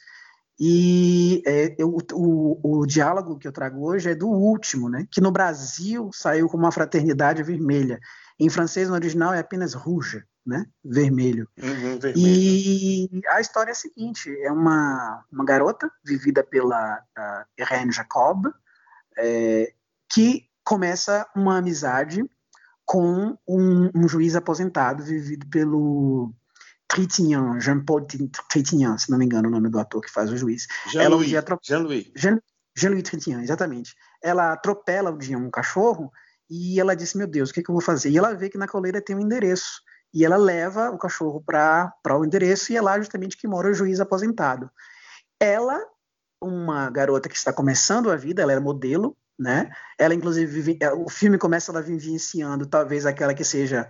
e 0.59 1.43
é, 1.45 1.75
eu, 1.77 1.97
o, 2.13 2.79
o, 2.81 2.85
diálogo 2.85 3.37
que 3.37 3.47
eu 3.47 3.51
trago 3.51 3.85
hoje 3.85 4.11
é 4.11 4.15
do 4.15 4.29
último 4.29 4.87
né 4.87 5.05
que 5.11 5.19
no 5.19 5.31
Brasil 5.31 6.09
saiu 6.13 6.47
como 6.47 6.63
uma 6.63 6.71
fraternidade 6.71 7.43
vermelha. 7.43 7.99
Em 8.39 8.49
francês 8.49 8.87
no 8.87 8.95
original 8.95 9.33
é 9.33 9.39
apenas 9.39 9.73
rouge 9.73 10.23
né? 10.45 10.65
Vermelho. 10.83 11.47
Uhum, 11.61 11.99
vermelho. 11.99 12.17
E 12.17 13.09
a 13.29 13.39
história 13.39 13.71
é 13.71 13.73
a 13.73 13.75
seguinte: 13.75 14.29
é 14.41 14.51
uma, 14.51 15.23
uma 15.31 15.45
garota 15.45 15.91
vivida 16.03 16.43
pela 16.43 16.99
uh, 17.17 17.61
Irene 17.61 17.91
Jacob, 17.91 18.47
é, 19.17 19.73
que 20.11 20.45
começa 20.63 21.27
uma 21.35 21.57
amizade 21.57 22.23
com 22.85 23.37
um, 23.47 23.91
um, 23.95 24.07
juiz 24.07 24.35
aposentado 24.35 25.03
vivido 25.03 25.47
pelo 25.47 26.33
Trintignant, 26.87 27.61
Jean-Paul 27.61 28.05
Trintignant, 28.49 28.99
se 28.99 29.09
não 29.09 29.17
me 29.17 29.25
engano 29.25 29.47
o 29.47 29.51
nome 29.51 29.69
do 29.69 29.79
ator 29.79 30.01
que 30.01 30.11
faz 30.11 30.29
o 30.29 30.37
juiz. 30.37 30.67
Jean-Louis. 30.91 31.29
Jean-Louis. 31.63 32.11
Jean-Louis 32.75 33.03
Trintignant, 33.03 33.43
exatamente. 33.43 33.95
Ela 34.21 34.53
atropela 34.53 35.11
um 35.11 35.17
dia 35.17 35.37
um 35.37 35.49
cachorro 35.49 36.11
e 36.49 36.79
ela 36.79 36.95
disse, 36.95 37.17
meu 37.17 37.27
Deus, 37.27 37.49
o 37.49 37.53
que, 37.53 37.63
que 37.63 37.69
eu 37.69 37.73
vou 37.73 37.81
fazer? 37.81 38.09
E 38.09 38.17
ela 38.17 38.35
vê 38.35 38.49
que 38.49 38.57
na 38.57 38.67
coleira 38.67 39.01
tem 39.01 39.15
um 39.15 39.21
endereço 39.21 39.81
e 40.13 40.23
ela 40.23 40.37
leva 40.37 40.91
o 40.91 40.97
cachorro 40.97 41.43
para 41.45 41.93
o 42.17 42.23
endereço 42.23 42.71
e 42.71 42.77
é 42.77 42.81
lá 42.81 42.97
justamente 42.99 43.35
que 43.35 43.47
mora 43.47 43.69
o 43.69 43.73
juiz 43.73 43.99
aposentado. 43.99 44.69
Ela, 45.39 45.81
uma 46.41 46.89
garota 46.89 47.27
que 47.27 47.35
está 47.35 47.51
começando 47.51 48.11
a 48.11 48.15
vida, 48.15 48.41
ela 48.41 48.51
era 48.51 48.61
modelo, 48.61 49.17
né? 49.37 49.71
Ela, 49.97 50.13
inclusive, 50.13 50.77
é, 50.79 50.93
o 50.93 51.09
filme 51.09 51.37
começa 51.37 51.71
ela 51.71 51.81
vivenciando 51.81 52.67
talvez 52.67 53.05
aquela 53.05 53.33
que 53.33 53.43
seja 53.43 53.89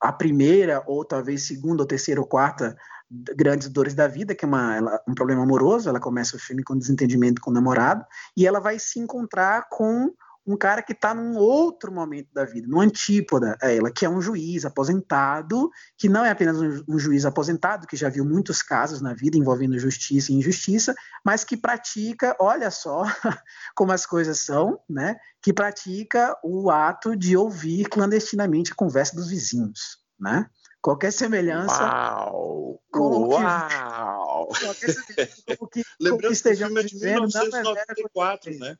a 0.00 0.12
primeira, 0.12 0.82
ou 0.86 1.04
talvez 1.04 1.42
segunda, 1.42 1.82
ou 1.82 1.86
terceira, 1.86 2.20
ou 2.20 2.26
quarta 2.26 2.76
grandes 3.10 3.68
dores 3.68 3.94
da 3.94 4.06
vida, 4.06 4.34
que 4.34 4.44
é 4.44 4.48
uma, 4.48 4.76
ela, 4.76 5.02
um 5.08 5.14
problema 5.14 5.42
amoroso. 5.42 5.88
Ela 5.88 6.00
começa 6.00 6.36
o 6.36 6.40
filme 6.40 6.62
com 6.62 6.78
desentendimento 6.78 7.40
com 7.40 7.50
o 7.50 7.54
namorado, 7.54 8.04
e 8.36 8.46
ela 8.46 8.60
vai 8.60 8.78
se 8.78 9.00
encontrar 9.00 9.66
com 9.68 10.12
um 10.46 10.56
cara 10.56 10.82
que 10.82 10.92
está 10.92 11.14
num 11.14 11.36
outro 11.36 11.90
momento 11.90 12.28
da 12.32 12.44
vida, 12.44 12.68
no 12.68 12.80
antípoda 12.80 13.56
a 13.62 13.70
ela, 13.70 13.90
que 13.90 14.04
é 14.04 14.08
um 14.08 14.20
juiz 14.20 14.64
aposentado, 14.64 15.70
que 15.96 16.08
não 16.08 16.24
é 16.24 16.30
apenas 16.30 16.60
um, 16.60 16.84
um, 16.88 16.98
juiz 16.98 17.24
aposentado, 17.24 17.86
que 17.86 17.96
já 17.96 18.08
viu 18.08 18.24
muitos 18.24 18.60
casos 18.62 19.00
na 19.00 19.14
vida 19.14 19.38
envolvendo 19.38 19.78
justiça 19.78 20.32
e 20.32 20.34
injustiça, 20.34 20.94
mas 21.24 21.44
que 21.44 21.56
pratica, 21.56 22.36
olha 22.38 22.70
só 22.70 23.04
como 23.74 23.92
as 23.92 24.04
coisas 24.04 24.40
são, 24.40 24.78
né? 24.88 25.16
Que 25.40 25.52
pratica 25.52 26.36
o 26.42 26.70
ato 26.70 27.16
de 27.16 27.36
ouvir 27.36 27.88
clandestinamente 27.88 28.72
a 28.72 28.76
conversa 28.76 29.16
dos 29.16 29.28
vizinhos, 29.28 29.98
né? 30.20 30.46
Qualquer 30.82 31.12
semelhança. 31.12 31.82
Uau! 31.82 32.82
Com 32.92 33.28
Uau! 33.28 34.48
Que, 34.48 34.60
qualquer 34.60 34.92
semelhança 34.92 35.56
com 35.56 35.64
o 35.64 35.68
que, 35.68 35.82
Lembrando 35.98 36.20
com 36.20 36.26
que 36.28 36.32
estejamos 36.34 36.80
que 36.82 36.86
o 36.86 36.90
filme 36.90 37.06
é 37.06 37.14
de 37.14 37.26
1994, 37.26 38.58
né? 38.58 38.76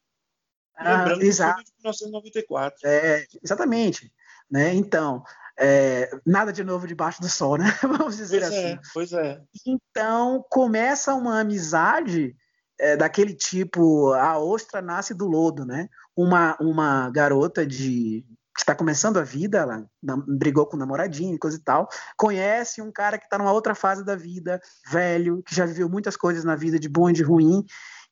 Lembrando 0.79 1.23
ah, 1.23 1.25
exato. 1.25 1.65
de 1.65 1.73
1994. 1.79 2.79
É, 2.85 3.27
exatamente. 3.43 4.13
Né? 4.51 4.75
Então, 4.75 5.23
é, 5.59 6.11
nada 6.27 6.53
de 6.53 6.65
novo 6.65 6.87
debaixo 6.87 7.21
do 7.21 7.29
sol, 7.29 7.57
né? 7.57 7.67
Vamos 7.83 8.17
dizer 8.17 8.41
pois 8.41 8.53
assim. 8.53 8.67
É, 8.67 8.81
pois 8.93 9.13
é. 9.13 9.41
Então, 9.67 10.45
começa 10.51 11.15
uma 11.15 11.41
amizade 11.41 12.37
é, 12.79 12.97
daquele 12.97 13.35
tipo, 13.35 14.13
a 14.13 14.39
ostra 14.39 14.83
nasce 14.83 15.15
do 15.15 15.27
lodo, 15.27 15.65
né? 15.65 15.89
Uma, 16.17 16.57
uma 16.61 17.11
garota 17.11 17.67
de 17.67 18.25
que 18.55 18.61
está 18.63 18.75
começando 18.75 19.17
a 19.17 19.25
vida, 19.25 19.59
ela 19.59 19.85
brigou 20.29 20.65
com 20.65 20.77
o 20.77 20.79
namoradinho 20.79 21.35
e 21.35 21.39
coisa 21.39 21.57
e 21.57 21.61
tal, 21.61 21.89
conhece 22.17 22.81
um 22.81 22.93
cara 22.93 23.19
que 23.19 23.25
está 23.25 23.37
numa 23.37 23.53
outra 23.53 23.75
fase 23.75 24.05
da 24.05 24.15
vida, 24.15 24.61
velho, 24.89 25.43
que 25.43 25.53
já 25.53 25.67
viveu 25.67 25.89
muitas 25.89 26.17
coisas 26.17 26.45
na 26.45 26.55
vida 26.55 26.79
de 26.79 26.89
bom 26.89 27.11
e 27.11 27.13
de 27.13 27.25
ruim, 27.25 27.65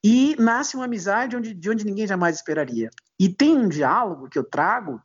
e 0.05 0.35
nasce 0.39 0.77
uma 0.77 0.87
amizade 0.87 1.37
onde, 1.37 1.55
de 1.55 1.71
onde 1.71 1.85
ninguém 1.85 2.07
jamais 2.07 2.37
esperaria. 2.37 2.91
E 3.19 3.29
tem 3.29 3.57
um 3.57 3.69
diálogo 3.69 4.29
que 4.29 4.39
eu 4.39 4.45
trago 4.45 5.01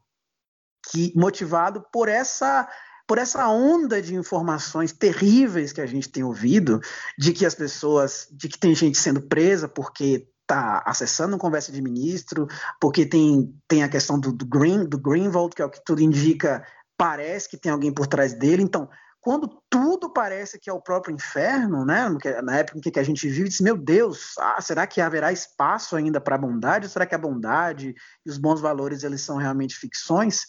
que 0.92 1.14
motivado 1.16 1.86
por 1.92 2.08
essa 2.08 2.68
por 3.08 3.18
essa 3.18 3.48
onda 3.48 4.02
de 4.02 4.14
informações 4.14 4.92
terríveis 4.92 5.72
que 5.72 5.80
a 5.80 5.86
gente 5.86 6.10
tem 6.10 6.26
ouvido, 6.26 6.82
de 7.18 7.32
que 7.32 7.46
as 7.46 7.56
pessoas, 7.56 8.28
de 8.30 8.50
que 8.50 8.60
tem 8.60 8.76
gente 8.76 8.98
sendo 8.98 9.22
presa 9.22 9.70
porque 9.70 10.28
está 10.42 10.84
acessando 10.86 11.38
conversa 11.38 11.72
de 11.72 11.82
ministro, 11.82 12.48
porque 12.82 13.06
tem, 13.06 13.54
tem 13.66 13.82
a 13.82 13.88
questão 13.88 14.20
do, 14.20 14.34
do 14.34 14.46
Green, 14.46 14.84
do 14.84 15.00
Greenwald, 15.00 15.56
que 15.56 15.62
é 15.62 15.66
o 15.66 15.70
que 15.70 15.84
tudo 15.86 16.02
indica, 16.02 16.66
parece 16.98 17.50
que 17.50 17.56
tem 17.56 17.72
alguém 17.72 17.94
por 17.94 18.08
trás 18.08 18.34
dele. 18.34 18.62
Então, 18.62 18.90
quando 19.28 19.62
tudo 19.70 20.10
parece 20.10 20.58
que 20.58 20.70
é 20.70 20.74
o 20.74 20.80
próprio 20.80 21.14
inferno, 21.14 21.84
né? 21.84 22.08
na 22.42 22.60
época 22.60 22.78
em 22.78 22.82
que 22.82 22.98
a 22.98 23.04
gente 23.04 23.28
vive, 23.28 23.50
diz, 23.50 23.60
meu 23.60 23.76
Deus, 23.76 24.38
ah, 24.40 24.62
será 24.62 24.88
que 24.88 25.02
haverá 25.02 25.34
espaço 25.34 25.98
ainda 25.98 26.22
para 26.22 26.36
a 26.36 26.38
bondade? 26.38 26.86
Ou 26.86 26.90
será 26.90 27.06
que 27.06 27.14
a 27.14 27.18
bondade 27.18 27.94
e 28.26 28.30
os 28.30 28.38
bons 28.38 28.62
valores 28.62 29.04
eles 29.04 29.20
são 29.20 29.36
realmente 29.36 29.76
ficções? 29.76 30.46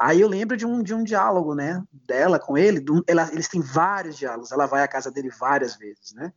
Aí 0.00 0.18
eu 0.18 0.28
lembro 0.28 0.56
de 0.56 0.64
um, 0.64 0.82
de 0.82 0.94
um 0.94 1.04
diálogo, 1.04 1.54
né, 1.54 1.82
dela 1.92 2.38
com 2.38 2.56
ele, 2.56 2.82
ela, 3.06 3.28
eles 3.30 3.48
têm 3.48 3.60
vários 3.60 4.16
diálogos, 4.16 4.50
ela 4.50 4.64
vai 4.64 4.82
à 4.82 4.88
casa 4.88 5.10
dele 5.10 5.28
várias 5.28 5.76
vezes, 5.76 6.14
né? 6.14 6.32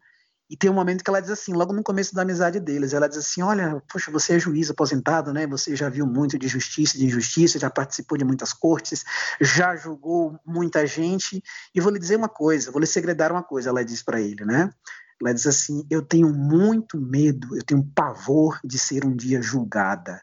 E 0.47 0.55
tem 0.55 0.69
um 0.69 0.73
momento 0.73 1.03
que 1.03 1.09
ela 1.09 1.21
diz 1.21 1.31
assim, 1.31 1.53
logo 1.53 1.73
no 1.73 1.81
começo 1.81 2.13
da 2.13 2.21
amizade 2.21 2.59
deles, 2.59 2.93
ela 2.93 3.09
diz 3.09 3.17
assim: 3.17 3.41
Olha, 3.41 3.81
poxa, 3.91 4.11
você 4.11 4.35
é 4.35 4.39
juiz 4.39 4.69
aposentado, 4.69 5.33
né? 5.33 5.47
Você 5.47 5.75
já 5.75 5.89
viu 5.89 6.05
muito 6.05 6.37
de 6.37 6.47
justiça 6.47 6.95
e 6.95 6.99
de 6.99 7.05
injustiça, 7.07 7.57
já 7.57 7.69
participou 7.69 8.15
de 8.15 8.23
muitas 8.23 8.53
cortes, 8.53 9.03
já 9.41 9.75
julgou 9.75 10.39
muita 10.45 10.85
gente. 10.85 11.41
E 11.73 11.81
vou 11.81 11.91
lhe 11.91 11.97
dizer 11.97 12.15
uma 12.15 12.29
coisa, 12.29 12.71
vou 12.71 12.79
lhe 12.79 12.85
segredar 12.85 13.31
uma 13.31 13.41
coisa, 13.41 13.69
ela 13.69 13.83
diz 13.83 14.03
para 14.03 14.21
ele, 14.21 14.45
né? 14.45 14.69
Ela 15.19 15.33
diz 15.33 15.47
assim: 15.47 15.83
Eu 15.89 16.03
tenho 16.03 16.31
muito 16.31 17.01
medo, 17.01 17.57
eu 17.57 17.63
tenho 17.63 17.83
pavor 17.95 18.59
de 18.63 18.77
ser 18.77 19.03
um 19.03 19.15
dia 19.15 19.41
julgada. 19.41 20.21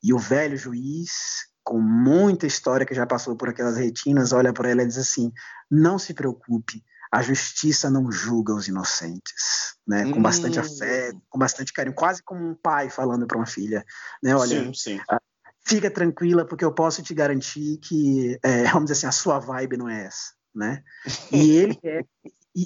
E 0.00 0.14
o 0.14 0.18
velho 0.18 0.56
juiz, 0.56 1.48
com 1.64 1.80
muita 1.80 2.46
história 2.46 2.86
que 2.86 2.94
já 2.94 3.06
passou 3.06 3.34
por 3.34 3.48
aquelas 3.48 3.76
retinas, 3.76 4.32
olha 4.32 4.52
para 4.52 4.70
ela 4.70 4.84
e 4.84 4.86
diz 4.86 4.98
assim: 4.98 5.32
Não 5.68 5.98
se 5.98 6.14
preocupe 6.14 6.84
a 7.14 7.22
justiça 7.22 7.88
não 7.88 8.10
julga 8.10 8.52
os 8.52 8.66
inocentes, 8.66 9.76
né? 9.86 10.10
Com 10.10 10.18
hum. 10.18 10.22
bastante 10.22 10.58
afeto, 10.58 11.22
com 11.30 11.38
bastante 11.38 11.72
carinho, 11.72 11.94
quase 11.94 12.20
como 12.20 12.44
um 12.44 12.56
pai 12.56 12.90
falando 12.90 13.24
para 13.24 13.36
uma 13.36 13.46
filha, 13.46 13.84
né? 14.20 14.34
Olha, 14.34 14.64
sim, 14.64 14.74
sim. 14.74 15.00
Ah, 15.08 15.20
fica 15.64 15.88
tranquila 15.88 16.44
porque 16.44 16.64
eu 16.64 16.74
posso 16.74 17.04
te 17.04 17.14
garantir 17.14 17.78
que, 17.78 18.36
é, 18.42 18.64
vamos 18.74 18.90
dizer 18.90 18.94
assim, 18.94 19.06
a 19.06 19.12
sua 19.12 19.38
vibe 19.38 19.76
não 19.76 19.88
é 19.88 20.06
essa, 20.06 20.32
né? 20.52 20.82
E 21.30 21.52
ele 21.52 21.78
é 21.84 22.00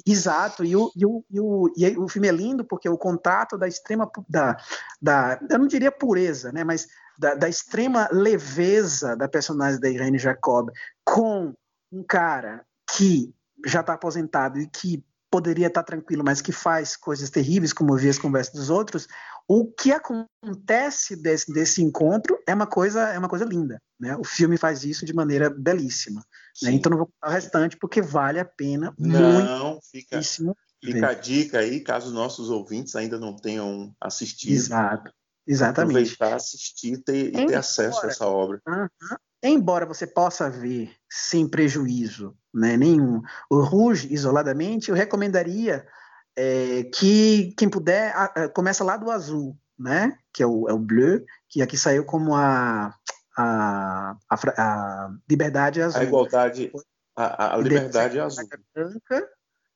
Exato, 0.05 0.63
e 0.63 0.75
o, 0.75 0.91
e, 0.95 1.03
o, 1.03 1.25
e, 1.31 1.39
o, 1.39 1.73
e 1.75 1.97
o 1.97 2.07
filme 2.07 2.27
é 2.27 2.31
lindo 2.31 2.63
porque 2.63 2.87
o 2.87 2.97
contato 2.97 3.57
da 3.57 3.67
extrema, 3.67 4.07
da, 4.29 4.55
da, 5.01 5.39
eu 5.49 5.57
não 5.57 5.65
diria 5.65 5.91
pureza, 5.91 6.51
né, 6.51 6.63
mas 6.63 6.85
da, 7.17 7.33
da 7.33 7.49
extrema 7.49 8.07
leveza 8.11 9.17
da 9.17 9.27
personagem 9.27 9.79
da 9.79 9.89
Irene 9.89 10.19
Jacob 10.19 10.69
com 11.03 11.55
um 11.91 12.03
cara 12.03 12.63
que 12.95 13.33
já 13.65 13.81
está 13.81 13.93
aposentado 13.93 14.59
e 14.59 14.67
que 14.67 15.03
poderia 15.31 15.67
estar 15.67 15.83
tranquilo, 15.83 16.23
mas 16.23 16.41
que 16.41 16.51
faz 16.51 16.95
coisas 16.95 17.29
terríveis, 17.29 17.71
como 17.71 17.91
ouvir 17.91 18.09
as 18.09 18.17
conversas 18.17 18.53
dos 18.53 18.69
outros, 18.69 19.07
o 19.47 19.65
que 19.65 19.91
acontece 19.91 21.15
desse, 21.15 21.51
desse 21.51 21.81
encontro 21.81 22.37
é 22.47 22.53
uma 22.53 22.67
coisa 22.67 23.09
é 23.09 23.17
uma 23.17 23.29
coisa 23.29 23.45
linda, 23.45 23.81
né? 23.99 24.15
O 24.17 24.23
filme 24.23 24.57
faz 24.57 24.83
isso 24.83 25.05
de 25.05 25.13
maneira 25.13 25.49
belíssima. 25.49 26.23
Né? 26.61 26.71
Então 26.71 26.89
não 26.89 26.97
vou 26.97 27.07
contar 27.07 27.29
o 27.29 27.31
restante 27.31 27.77
porque 27.77 28.01
vale 28.01 28.39
a 28.39 28.45
pena 28.45 28.93
não, 28.97 29.71
muito. 29.71 29.85
Fica, 29.91 30.21
fica 30.21 31.09
a 31.09 31.13
dica 31.13 31.59
aí, 31.59 31.79
caso 31.81 32.13
nossos 32.13 32.49
ouvintes 32.49 32.95
ainda 32.95 33.19
não 33.19 33.35
tenham 33.35 33.93
assistido. 34.01 34.53
Exato. 34.53 35.11
Exatamente. 35.47 36.13
Aproveitar, 36.13 36.35
assistir 36.35 36.97
ter, 36.99 37.35
e 37.35 37.47
ter 37.47 37.55
acesso 37.55 38.05
a 38.05 38.09
essa 38.09 38.27
obra. 38.27 38.61
Uh 38.67 38.71
-huh. 38.71 39.17
Embora 39.41 39.85
você 39.85 40.05
possa 40.05 40.49
ver 40.49 40.91
sem 41.09 41.47
prejuízo 41.47 42.35
né, 42.53 42.75
nenhum 42.75 43.21
o 43.49 43.61
Rouge 43.61 44.11
isoladamente, 44.13 44.89
eu 44.89 44.95
recomendaria 44.95 45.85
é, 46.35 46.83
que 46.93 47.53
quem 47.57 47.69
puder 47.69 48.13
a, 48.15 48.25
a, 48.25 48.49
começa 48.49 48.83
lá 48.83 48.97
do 48.97 49.09
azul, 49.09 49.57
né, 49.77 50.17
que 50.33 50.43
é 50.43 50.47
o, 50.47 50.67
é 50.67 50.73
o 50.73 50.79
bleu, 50.79 51.23
que 51.47 51.61
aqui 51.61 51.77
saiu 51.77 52.03
como 52.03 52.35
a, 52.35 52.93
a, 53.37 54.15
a, 54.29 54.35
a 54.57 55.11
liberdade 55.29 55.81
azul. 55.81 56.01
A 56.01 56.03
igualdade, 56.03 56.71
a, 57.15 57.55
a 57.55 57.57
liberdade 57.57 58.19
azul. 58.19 58.47
Branca, 58.73 59.29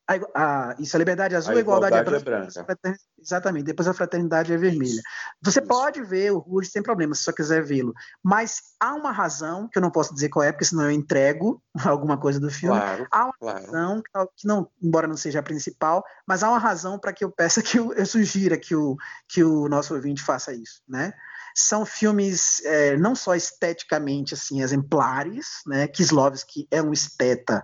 a, 0.07 0.15
a, 0.35 0.75
isso, 0.79 0.95
a 0.95 0.99
liberdade 0.99 1.35
azul, 1.35 1.55
a 1.55 1.59
igualdade, 1.59 1.95
igualdade 1.95 2.21
é 2.21 2.23
branca. 2.23 2.59
É 2.59 2.63
branca. 2.63 2.99
Exatamente, 3.19 3.65
depois 3.65 3.87
a 3.87 3.93
fraternidade 3.93 4.51
é 4.51 4.57
vermelha. 4.57 5.01
Você 5.41 5.59
isso. 5.59 5.67
pode 5.67 6.03
ver 6.03 6.31
o 6.31 6.39
Rouge 6.39 6.69
sem 6.69 6.83
problema, 6.83 7.15
se 7.15 7.23
só 7.23 7.31
quiser 7.31 7.63
vê-lo. 7.63 7.93
Mas 8.21 8.61
há 8.79 8.93
uma 8.93 9.11
razão, 9.11 9.69
que 9.69 9.77
eu 9.77 9.81
não 9.81 9.89
posso 9.89 10.13
dizer 10.13 10.29
qual 10.29 10.43
é, 10.43 10.51
porque 10.51 10.65
senão 10.65 10.83
eu 10.83 10.91
entrego 10.91 11.63
alguma 11.85 12.17
coisa 12.17 12.39
do 12.39 12.51
filme. 12.51 12.77
Claro, 12.77 13.07
há 13.09 13.25
uma 13.25 13.33
claro. 13.39 13.65
razão, 13.65 14.03
que 14.35 14.47
não, 14.47 14.69
embora 14.81 15.07
não 15.07 15.15
seja 15.15 15.39
a 15.39 15.43
principal, 15.43 16.03
mas 16.27 16.43
há 16.43 16.49
uma 16.49 16.59
razão 16.59 16.99
para 16.99 17.13
que 17.13 17.23
eu 17.23 17.31
peça 17.31 17.61
que 17.61 17.79
eu, 17.79 17.93
eu 17.93 18.05
sugira 18.05 18.57
que 18.57 18.75
o, 18.75 18.97
que 19.27 19.43
o 19.43 19.69
nosso 19.69 19.95
ouvinte 19.95 20.21
faça 20.21 20.53
isso, 20.53 20.81
né? 20.87 21.13
São 21.55 21.85
filmes 21.85 22.65
é, 22.65 22.97
não 22.97 23.15
só 23.15 23.35
esteticamente 23.35 24.33
assim 24.33 24.61
exemplares, 24.61 25.61
né? 25.67 25.87
Kislovski 25.87 26.67
é 26.71 26.81
um 26.81 26.91
esteta 26.91 27.63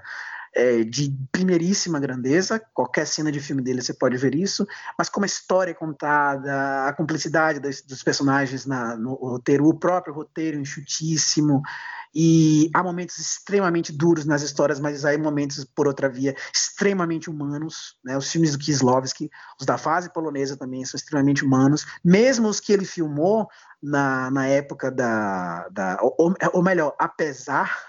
é, 0.53 0.83
de 0.83 1.15
primeiríssima 1.31 1.99
grandeza. 1.99 2.61
Qualquer 2.73 3.05
cena 3.05 3.31
de 3.31 3.39
filme 3.39 3.61
dele 3.61 3.81
você 3.81 3.93
pode 3.93 4.17
ver 4.17 4.35
isso, 4.35 4.67
mas 4.97 5.09
como 5.09 5.25
a 5.25 5.27
história 5.27 5.71
é 5.71 5.75
contada, 5.75 6.87
a 6.87 6.93
cumplicidade 6.93 7.59
dos, 7.59 7.81
dos 7.81 8.03
personagens 8.03 8.65
na, 8.65 8.95
no 8.95 9.13
roteiro, 9.13 9.67
o 9.67 9.73
próprio 9.73 10.13
roteiro 10.13 10.59
enxutíssimo, 10.59 11.61
e 12.13 12.71
há 12.73 12.81
momentos 12.81 13.17
extremamente 13.19 13.91
duros 13.91 14.25
nas 14.25 14.41
histórias, 14.41 14.79
mas 14.79 15.05
há 15.05 15.15
momentos, 15.17 15.63
por 15.63 15.87
outra 15.87 16.09
via, 16.09 16.35
extremamente 16.53 17.29
humanos. 17.29 17.97
Né? 18.03 18.17
Os 18.17 18.31
filmes 18.31 18.51
do 18.51 18.57
Kieslowski, 18.57 19.29
os 19.59 19.65
da 19.65 19.77
fase 19.77 20.11
polonesa 20.11 20.57
também 20.57 20.83
são 20.85 20.97
extremamente 20.97 21.45
humanos. 21.45 21.85
Mesmo 22.03 22.47
os 22.47 22.59
que 22.59 22.73
ele 22.73 22.85
filmou 22.85 23.47
na, 23.81 24.31
na 24.31 24.47
época 24.47 24.91
da. 24.91 25.67
da 25.69 25.97
ou, 26.01 26.33
ou, 26.53 26.63
melhor, 26.63 26.95
apesar 26.97 27.87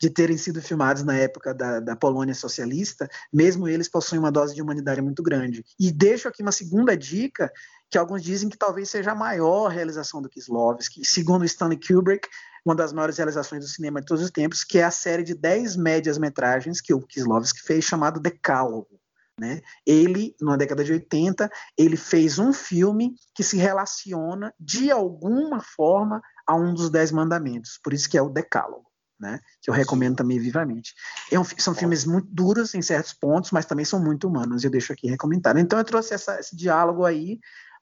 de 0.00 0.10
terem 0.10 0.36
sido 0.36 0.60
filmados 0.60 1.02
na 1.02 1.16
época 1.16 1.54
da, 1.54 1.80
da 1.80 1.96
Polônia 1.96 2.34
socialista, 2.34 3.08
mesmo 3.32 3.68
eles 3.68 3.88
possuem 3.88 4.18
uma 4.18 4.32
dose 4.32 4.54
de 4.54 4.62
humanidade 4.62 5.00
muito 5.00 5.22
grande. 5.22 5.64
E 5.78 5.92
deixo 5.92 6.28
aqui 6.28 6.42
uma 6.42 6.52
segunda 6.52 6.96
dica 6.96 7.50
que 7.88 7.98
alguns 7.98 8.22
dizem 8.22 8.48
que 8.48 8.56
talvez 8.56 8.88
seja 8.88 9.12
a 9.12 9.16
maior 9.16 9.68
realização 9.68 10.22
do 10.22 10.28
Kieslowski. 10.28 11.04
Segundo 11.04 11.44
Stanley 11.44 11.78
Kubrick, 11.78 12.28
uma 12.64 12.74
das 12.74 12.92
maiores 12.92 13.16
realizações 13.16 13.64
do 13.64 13.70
cinema 13.70 14.00
de 14.00 14.06
todos 14.06 14.22
os 14.22 14.30
tempos, 14.30 14.64
que 14.64 14.78
é 14.78 14.84
a 14.84 14.90
série 14.90 15.22
de 15.22 15.34
10 15.34 15.76
médias-metragens 15.76 16.80
que 16.80 16.94
o 16.94 17.00
Kieslowski 17.00 17.60
fez, 17.60 17.84
chamado 17.84 18.20
Decálogo. 18.20 19.00
Né? 19.38 19.62
Ele, 19.86 20.36
na 20.38 20.54
década 20.56 20.84
de 20.84 20.92
80, 20.92 21.50
ele 21.76 21.96
fez 21.96 22.38
um 22.38 22.52
filme 22.52 23.14
que 23.34 23.42
se 23.42 23.56
relaciona 23.56 24.52
de 24.60 24.90
alguma 24.90 25.62
forma 25.62 26.20
a 26.46 26.54
um 26.54 26.74
dos 26.74 26.90
Dez 26.90 27.10
Mandamentos, 27.10 27.80
por 27.82 27.94
isso 27.94 28.08
que 28.08 28.18
é 28.18 28.22
o 28.22 28.28
Decálogo. 28.28 28.90
Né, 29.18 29.38
que 29.60 29.68
eu 29.68 29.74
recomendo 29.74 30.16
também 30.16 30.38
vivamente. 30.38 30.94
É 31.30 31.38
um, 31.38 31.44
são 31.44 31.74
filmes 31.74 32.06
muito 32.06 32.26
duros 32.32 32.74
em 32.74 32.80
certos 32.80 33.12
pontos, 33.12 33.50
mas 33.50 33.66
também 33.66 33.84
são 33.84 34.02
muito 34.02 34.26
humanos, 34.26 34.64
eu 34.64 34.70
deixo 34.70 34.94
aqui 34.94 35.10
recomendado. 35.10 35.58
Então 35.58 35.78
eu 35.78 35.84
trouxe 35.84 36.14
essa, 36.14 36.40
esse 36.40 36.56
diálogo 36.56 37.04
aí 37.04 37.38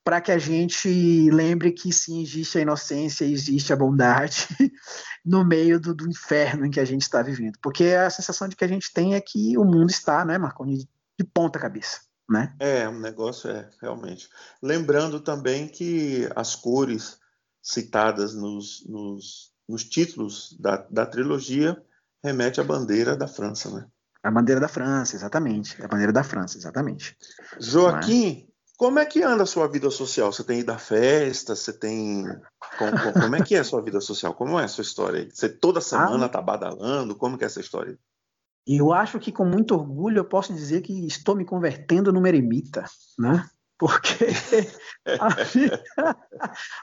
para 0.08 0.22
que 0.22 0.32
a 0.32 0.38
gente 0.38 1.30
lembre 1.30 1.70
que 1.70 1.92
sim, 1.92 2.22
existe 2.22 2.56
a 2.56 2.62
inocência, 2.62 3.26
existe 3.26 3.74
a 3.74 3.76
bondade 3.76 4.48
no 5.22 5.44
meio 5.44 5.78
do, 5.78 5.94
do, 5.94 6.08
inferno 6.08 6.64
em 6.64 6.70
que 6.70 6.80
a 6.80 6.84
gente 6.86 7.02
está 7.02 7.20
vivendo. 7.20 7.58
Porque 7.60 7.84
a 7.88 8.08
sensação 8.08 8.48
de 8.48 8.56
que 8.56 8.64
a 8.64 8.68
gente 8.68 8.90
tem 8.90 9.14
é 9.14 9.20
que 9.20 9.58
o 9.58 9.66
mundo 9.66 9.90
está, 9.90 10.24
né, 10.24 10.38
Marconi, 10.38 10.78
de, 10.78 11.24
ponta 11.24 11.58
cabeça. 11.58 12.00
Né? 12.26 12.54
É, 12.58 12.88
o 12.88 12.92
um 12.92 13.00
negócio 13.00 13.50
é, 13.50 13.68
realmente. 13.82 14.30
Lembrando 14.62 15.20
também 15.20 15.68
que 15.68 16.26
as 16.34 16.56
cores 16.56 17.18
citadas 17.62 18.34
nos, 18.34 18.86
nos, 18.88 19.52
nos 19.68 19.84
títulos 19.84 20.56
da, 20.58 20.86
da 20.90 21.04
trilogia 21.04 21.76
remete 22.24 22.62
à 22.62 22.64
bandeira 22.64 23.14
da 23.14 23.28
França, 23.28 23.70
né? 23.70 23.86
A 24.22 24.30
bandeira 24.30 24.58
da 24.58 24.68
França, 24.68 25.14
exatamente. 25.14 25.76
A 25.82 25.86
bandeira 25.86 26.14
da 26.14 26.24
França, 26.24 26.56
exatamente. 26.56 27.14
Joaquim, 27.60 28.47
como 28.78 29.00
é 29.00 29.04
que 29.04 29.24
anda 29.24 29.42
a 29.42 29.46
sua 29.46 29.66
vida 29.66 29.90
social? 29.90 30.32
Você 30.32 30.44
tem 30.44 30.60
ido 30.60 30.70
à 30.70 30.78
festa? 30.78 31.56
Você 31.56 31.72
tem. 31.72 32.24
Como, 32.78 33.12
como 33.12 33.34
é 33.34 33.42
que 33.42 33.56
é 33.56 33.58
a 33.58 33.64
sua 33.64 33.82
vida 33.82 34.00
social? 34.00 34.32
Como 34.32 34.58
é 34.58 34.64
a 34.64 34.68
sua 34.68 34.82
história? 34.82 35.28
Você 35.34 35.48
toda 35.48 35.80
semana 35.80 36.26
está 36.26 36.38
ah, 36.38 36.42
badalando? 36.42 37.16
Como 37.16 37.36
é 37.40 37.44
essa 37.44 37.60
história? 37.60 37.98
Eu 38.64 38.92
acho 38.92 39.18
que 39.18 39.32
com 39.32 39.44
muito 39.44 39.74
orgulho 39.74 40.18
eu 40.18 40.24
posso 40.24 40.54
dizer 40.54 40.82
que 40.82 41.06
estou 41.08 41.34
me 41.34 41.44
convertendo 41.44 42.12
no 42.12 42.24
eremita, 42.24 42.84
né? 43.18 43.44
Porque 43.76 44.26
a, 45.18 45.28
vida, 45.42 45.84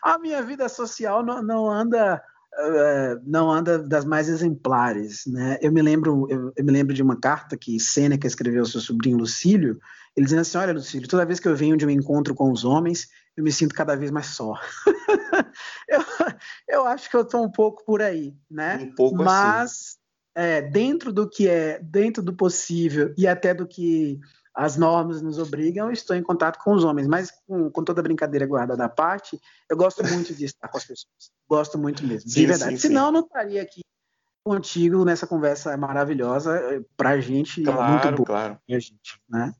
a 0.03 0.19
minha 0.19 0.43
vida 0.43 0.67
social 0.67 1.23
não, 1.23 1.41
não 1.41 1.71
anda 1.71 2.21
Uh, 2.57 3.19
não 3.25 3.51
anda 3.51 3.77
das 3.77 4.05
mais 4.05 4.29
exemplares, 4.29 5.23
né? 5.27 5.57
Eu 5.61 5.73
me 5.73 5.81
lembro, 5.81 6.25
eu, 6.29 6.53
eu, 6.55 6.63
me 6.63 6.71
lembro 6.71 6.93
de 6.93 7.03
uma 7.03 7.19
carta 7.19 7.57
que 7.57 7.77
Sêneca 7.81 8.25
escreveu 8.25 8.61
ao 8.61 8.65
seu 8.65 8.79
sobrinho 8.79 9.17
Lucílio, 9.17 9.77
ele 10.15 10.25
dizendo 10.25 10.41
assim: 10.41 10.57
Olha, 10.57 10.73
Lucílio, 10.73 11.07
toda 11.07 11.25
vez 11.25 11.39
que 11.39 11.47
eu 11.47 11.55
venho 11.55 11.77
de 11.77 11.85
um 11.85 11.89
encontro 11.89 12.33
com 12.33 12.51
os 12.51 12.63
homens, 12.63 13.07
eu 13.35 13.43
me 13.43 13.51
sinto 13.51 13.75
cada 13.75 13.95
vez 13.95 14.11
mais 14.11 14.27
só. 14.27 14.53
eu, 15.89 16.01
eu, 16.67 16.87
acho 16.87 17.09
que 17.09 17.15
eu 17.15 17.21
estou 17.21 17.43
um 17.43 17.51
pouco 17.51 17.83
por 17.85 18.01
aí, 18.01 18.33
né? 18.49 18.77
Um 18.81 18.95
pouco 18.95 19.15
assim. 19.15 19.25
Mas 19.25 19.71
assim. 19.71 19.97
é, 20.35 20.61
dentro 20.61 21.11
do 21.11 21.29
que 21.29 21.47
é, 21.47 21.79
dentro 21.79 22.23
do 22.23 22.33
possível 22.33 23.13
e 23.17 23.27
até 23.27 23.53
do 23.53 23.67
que 23.67 24.19
as 24.55 24.77
normas 24.77 25.21
nos 25.21 25.37
obrigam, 25.37 25.87
eu 25.87 25.91
estou 25.91 26.15
em 26.15 26.23
contato 26.23 26.63
com 26.63 26.73
os 26.73 26.85
homens, 26.85 27.07
mas 27.07 27.29
com, 27.45 27.69
com 27.69 27.83
toda 27.83 28.01
brincadeira 28.01 28.45
guardada 28.45 28.85
à 28.85 28.89
parte, 28.89 29.37
eu 29.69 29.75
gosto 29.75 30.01
muito 30.07 30.33
de 30.33 30.45
estar 30.45 30.69
com 30.69 30.77
as 30.77 30.85
pessoas. 30.85 31.31
Gosto 31.47 31.77
muito 31.77 32.05
mesmo, 32.05 32.29
sim, 32.29 32.39
de 32.39 32.45
verdade. 32.45 32.71
Sim, 32.77 32.87
Senão, 32.87 33.01
sim. 33.01 33.07
eu 33.07 33.11
não 33.11 33.19
estaria 33.19 33.61
aqui 33.61 33.81
contigo 34.45 35.03
nessa 35.03 35.27
conversa 35.27 35.75
maravilhosa 35.75 36.55
eh, 36.55 36.81
para 36.95 37.09
a 37.11 37.19
gente. 37.19 37.63
Claro, 37.63 37.91
muito 37.91 38.11
boa, 38.15 38.25
claro. 38.25 38.59
Gente, 38.69 39.19
né? 39.27 39.53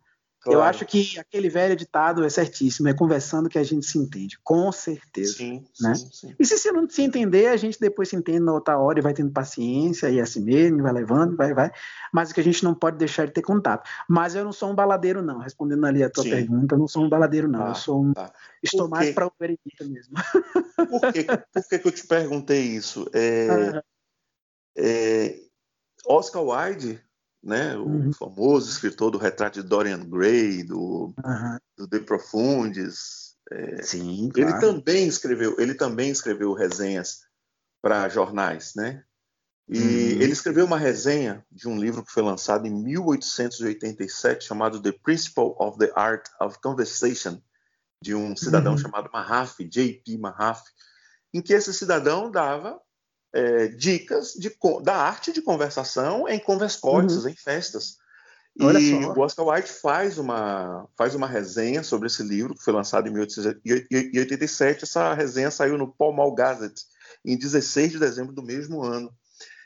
Claro. 0.46 0.60
Eu 0.60 0.64
acho 0.64 0.86
que 0.86 1.18
aquele 1.18 1.50
velho 1.50 1.76
ditado 1.76 2.24
é 2.24 2.30
certíssimo, 2.30 2.88
é 2.88 2.94
conversando 2.94 3.50
que 3.50 3.58
a 3.58 3.64
gente 3.64 3.84
se 3.84 3.98
entende, 3.98 4.38
com 4.44 4.72
certeza. 4.72 5.34
Sim, 5.34 5.66
né? 5.82 5.96
sim, 5.96 6.10
sim. 6.12 6.36
E 6.38 6.46
se 6.46 6.56
você 6.56 6.72
não 6.72 6.88
se 6.88 7.02
entender, 7.02 7.48
a 7.48 7.58
gente 7.58 7.80
depois 7.80 8.10
se 8.10 8.16
entende 8.16 8.42
na 8.42 8.54
outra 8.54 8.78
hora 8.78 9.00
e 9.00 9.02
vai 9.02 9.12
tendo 9.12 9.32
paciência, 9.32 10.08
e 10.08 10.20
é 10.20 10.22
assim 10.22 10.44
mesmo, 10.44 10.84
vai 10.84 10.94
levando, 10.94 11.36
vai, 11.36 11.52
vai. 11.52 11.72
Mas 12.14 12.32
que 12.32 12.40
a 12.40 12.44
gente 12.44 12.64
não 12.64 12.76
pode 12.76 12.96
deixar 12.98 13.26
de 13.26 13.34
ter 13.34 13.42
contato. 13.42 13.90
Mas 14.08 14.36
eu 14.36 14.44
não 14.44 14.54
sou 14.54 14.70
um 14.70 14.76
baladeiro, 14.76 15.24
não. 15.24 15.40
Respondendo 15.40 15.84
ali 15.84 16.04
a 16.04 16.12
tua 16.12 16.24
sim. 16.24 16.30
pergunta, 16.30 16.76
eu 16.76 16.80
não 16.80 16.88
sou 16.88 17.04
um 17.04 17.10
baladeiro, 17.10 17.48
não. 17.48 17.70
Eu 17.70 17.76
sou 17.76 18.04
um. 18.04 18.14
Tá. 18.14 18.32
Estou 18.62 18.88
mais 18.88 19.16
para 19.16 19.26
o 19.26 19.32
veredita 19.40 19.84
mesmo. 19.86 20.14
Por, 20.76 21.12
que, 21.12 21.24
por 21.24 21.68
que, 21.68 21.80
que 21.80 21.88
eu 21.88 21.92
te 21.92 22.06
perguntei 22.06 22.62
isso? 22.62 23.10
É, 23.16 23.82
é, 24.78 25.40
Oscar 26.06 26.44
Wilde 26.44 27.02
né? 27.46 27.78
O 27.78 27.86
uhum. 27.86 28.14
famoso 28.14 28.70
escritor 28.70 29.12
do 29.12 29.20
Retrato 29.20 29.62
de 29.62 29.68
Dorian 29.68 30.04
Gray, 30.10 30.64
do, 30.64 31.14
uhum. 31.24 31.58
do 31.78 31.88
De 31.88 32.00
Profundis. 32.00 33.36
É, 33.52 33.84
Sim, 33.84 34.32
claro. 34.34 34.50
Ele 34.50 34.60
também 34.60 35.08
escreveu, 35.08 35.56
ele 35.60 35.76
também 35.76 36.10
escreveu 36.10 36.54
resenhas 36.54 37.20
para 37.82 38.10
jornais, 38.10 38.74
né? 38.76 39.04
E 39.70 39.78
uhum. 39.78 40.22
ele 40.22 40.32
escreveu 40.32 40.66
uma 40.66 40.78
resenha 40.78 41.46
de 41.52 41.68
um 41.68 41.78
livro 41.78 42.04
que 42.04 42.12
foi 42.12 42.24
lançado 42.24 42.66
em 42.66 42.72
1887 42.72 44.46
chamado 44.46 44.82
The 44.82 44.92
Principle 44.92 45.54
of 45.60 45.78
the 45.78 45.92
Art 45.96 46.28
of 46.42 46.60
Conversation, 46.60 47.40
de 48.02 48.16
um 48.16 48.36
cidadão 48.36 48.74
uhum. 48.74 48.78
chamado 48.78 49.10
Mahaffey, 49.14 49.68
J.P. 49.68 50.18
Mahaffey, 50.18 50.72
em 51.34 51.42
que 51.42 51.54
esse 51.54 51.74
cidadão 51.74 52.32
dava 52.32 52.80
é, 53.36 53.68
dicas 53.68 54.34
de, 54.34 54.50
da 54.82 54.96
arte 54.96 55.34
de 55.34 55.42
conversação 55.42 56.26
em 56.26 56.40
converscotes, 56.40 57.18
uhum. 57.18 57.30
em 57.30 57.36
festas. 57.36 57.98
Olha 58.62 58.80
e 58.80 59.04
só. 59.04 59.12
o 59.12 59.20
Oscar 59.20 59.46
Wilde 59.46 59.68
faz 59.68 60.18
uma, 60.18 60.88
faz 60.98 61.14
uma 61.14 61.28
resenha 61.28 61.84
sobre 61.84 62.08
esse 62.08 62.24
livro, 62.24 62.56
que 62.56 62.64
foi 62.64 62.72
lançado 62.74 63.10
em 63.10 63.12
1887. 63.12 64.86
Essa 64.86 65.14
resenha 65.14 65.52
saiu 65.52 65.78
no 65.78 65.94
Pall 65.94 66.14
Mall 66.14 66.34
Gazette, 66.34 66.84
em 67.26 67.38
16 67.38 67.92
de 67.92 68.00
dezembro 68.00 68.34
do 68.34 68.42
mesmo 68.42 68.82
ano. 68.82 69.12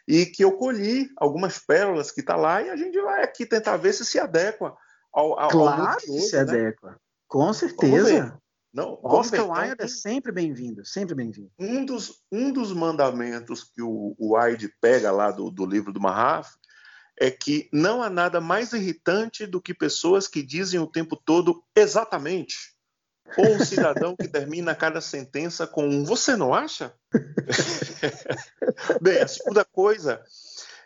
E 0.07 0.26
que 0.26 0.43
eu 0.43 0.53
colhi 0.53 1.07
algumas 1.15 1.59
pérolas 1.59 2.09
que 2.09 2.22
está 2.22 2.36
lá 2.36 2.63
e 2.63 2.72
a 2.72 2.76
gente 2.76 2.99
vai 2.99 3.24
aqui 3.24 3.45
tentar 3.45 3.78
ver 3.78 3.93
se 3.93 4.03
se 4.03 4.17
adequa 4.17 4.76
ao, 5.13 5.39
ao 5.39 5.49
Claro 5.49 5.97
que 6.01 6.22
se 6.22 6.36
adequa. 6.36 6.89
Né? 6.89 6.95
Com 7.28 7.53
certeza. 7.53 8.36
Não, 8.72 8.99
Oscar 9.03 9.39
então, 9.39 9.51
Wilde 9.51 9.84
é 9.84 9.88
sempre 9.88 10.32
bem-vindo, 10.32 10.86
sempre 10.86 11.15
bem-vindo. 11.15 11.51
Um 11.57 11.84
dos, 11.84 12.22
um 12.32 12.51
dos 12.51 12.72
mandamentos 12.72 13.63
que 13.63 13.82
o, 13.82 14.15
o 14.17 14.36
Wilde 14.36 14.72
pega 14.80 15.11
lá 15.11 15.32
do, 15.32 15.49
do 15.49 15.65
livro 15.65 15.91
do 15.91 15.99
Mahaf 15.99 16.51
é 17.20 17.32
que 17.32 17.67
não 17.74 18.01
há 18.01 18.09
nada 18.09 18.39
mais 18.39 18.72
irritante 18.72 19.45
do 19.47 19.59
que 19.61 19.74
pessoas 19.74 20.28
que 20.28 20.43
dizem 20.43 20.80
o 20.80 20.88
tempo 20.88 21.15
todo 21.15 21.63
exatamente. 21.76 22.76
Ou 23.38 23.55
um 23.55 23.65
cidadão 23.65 24.15
que 24.15 24.28
termina 24.30 24.76
cada 24.76 25.01
sentença 25.01 25.65
com 25.65 25.88
um 25.88 26.05
você 26.05 26.36
não 26.36 26.53
acha? 26.53 26.93
Bem, 29.01 29.20
a 29.20 29.28
segunda 29.28 29.65
coisa 29.65 30.24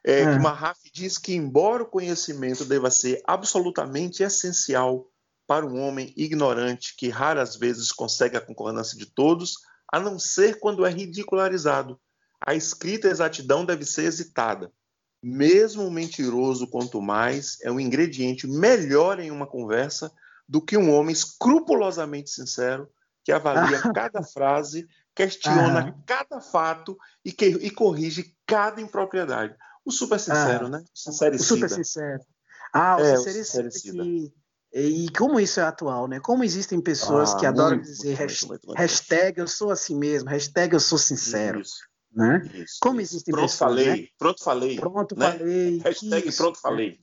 é, 0.04 0.22
é. 0.22 0.34
que 0.34 0.40
Mahaf 0.40 0.80
diz 0.94 1.18
que, 1.18 1.36
embora 1.36 1.84
o 1.84 1.90
conhecimento 1.90 2.66
deva 2.66 2.90
ser 2.90 3.22
absolutamente 3.26 4.24
essencial 4.24 5.08
para 5.48 5.66
um 5.66 5.80
homem 5.82 6.14
ignorante 6.16 6.96
que 6.98 7.10
raras 7.10 7.56
vezes 7.56 7.92
consegue 7.92 8.38
a 8.38 8.42
concordância 8.42 8.98
de 8.98 9.06
todos, 9.06 9.56
a 9.92 10.00
não 10.00 10.18
ser 10.18 10.60
quando 10.60 10.86
é 10.86 10.90
ridicularizado. 10.90 12.00
A 12.46 12.56
escrita 12.56 13.08
exatidão 13.08 13.66
deve 13.66 13.86
ser 13.86 14.06
hesitada. 14.06 14.72
Mesmo 15.22 15.84
um 15.84 15.92
mentiroso, 15.92 16.68
quanto 16.68 17.02
mais, 17.02 17.58
é 17.62 17.72
um 17.72 17.80
ingrediente 17.80 18.48
melhor 18.48 19.20
em 19.20 19.32
uma 19.32 19.48
conversa 19.48 20.12
do 20.48 20.62
que 20.62 20.78
um 20.78 20.92
homem 20.94 21.14
escrupulosamente 21.14 22.30
sincero 22.30 22.90
que 23.24 23.32
avalia 23.32 23.82
cada 23.94 24.22
frase, 24.22 24.86
questiona 25.16 25.96
cada 26.06 26.42
fato 26.42 26.98
e, 27.24 27.32
que, 27.32 27.46
e 27.46 27.70
corrige 27.70 28.36
cada 28.46 28.82
impropriedade. 28.82 29.56
O 29.86 29.92
super 29.92 30.20
sincero, 30.20 30.68
ah, 30.68 30.70
né? 30.70 30.84
O 30.94 30.98
sincericida. 30.98 31.44
O 31.44 31.60
super 31.60 31.70
sincero. 31.70 32.24
Ah, 32.74 32.98
o 32.98 33.02
é, 33.02 33.18
sincericida, 33.18 33.68
o 33.68 33.72
sincericida. 33.72 34.04
que 34.04 34.43
e 34.74 35.08
como 35.12 35.40
isso 35.40 35.60
é 35.60 35.64
atual, 35.64 36.08
né? 36.08 36.20
Como 36.20 36.44
existem 36.44 36.82
pessoas 36.82 37.34
ah, 37.34 37.38
que 37.38 37.46
adoram 37.46 37.76
muito, 37.76 37.86
dizer 37.86 38.18
muito, 38.18 38.48
muito, 38.48 38.74
hashtag 38.74 39.40
eu 39.40 39.48
sou 39.48 39.70
assim 39.70 39.96
mesmo, 39.96 40.30
hashtag 40.30 40.74
eu 40.74 40.80
sou 40.80 40.98
sincero. 40.98 41.62
Isso, 41.62 41.84
né? 42.12 42.42
Isso, 42.56 42.78
como 42.82 43.00
existem 43.00 43.32
pronto 43.32 43.52
pessoas. 43.52 43.60
Falei, 43.60 44.02
né? 44.02 44.08
Pronto 44.18 44.44
falei. 44.44 44.76
Pronto 44.80 45.16
né? 45.16 45.32
falei. 45.32 45.78
Hashtag 45.86 46.28
isso, 46.28 46.42
pronto 46.42 46.60
falei. 46.60 47.00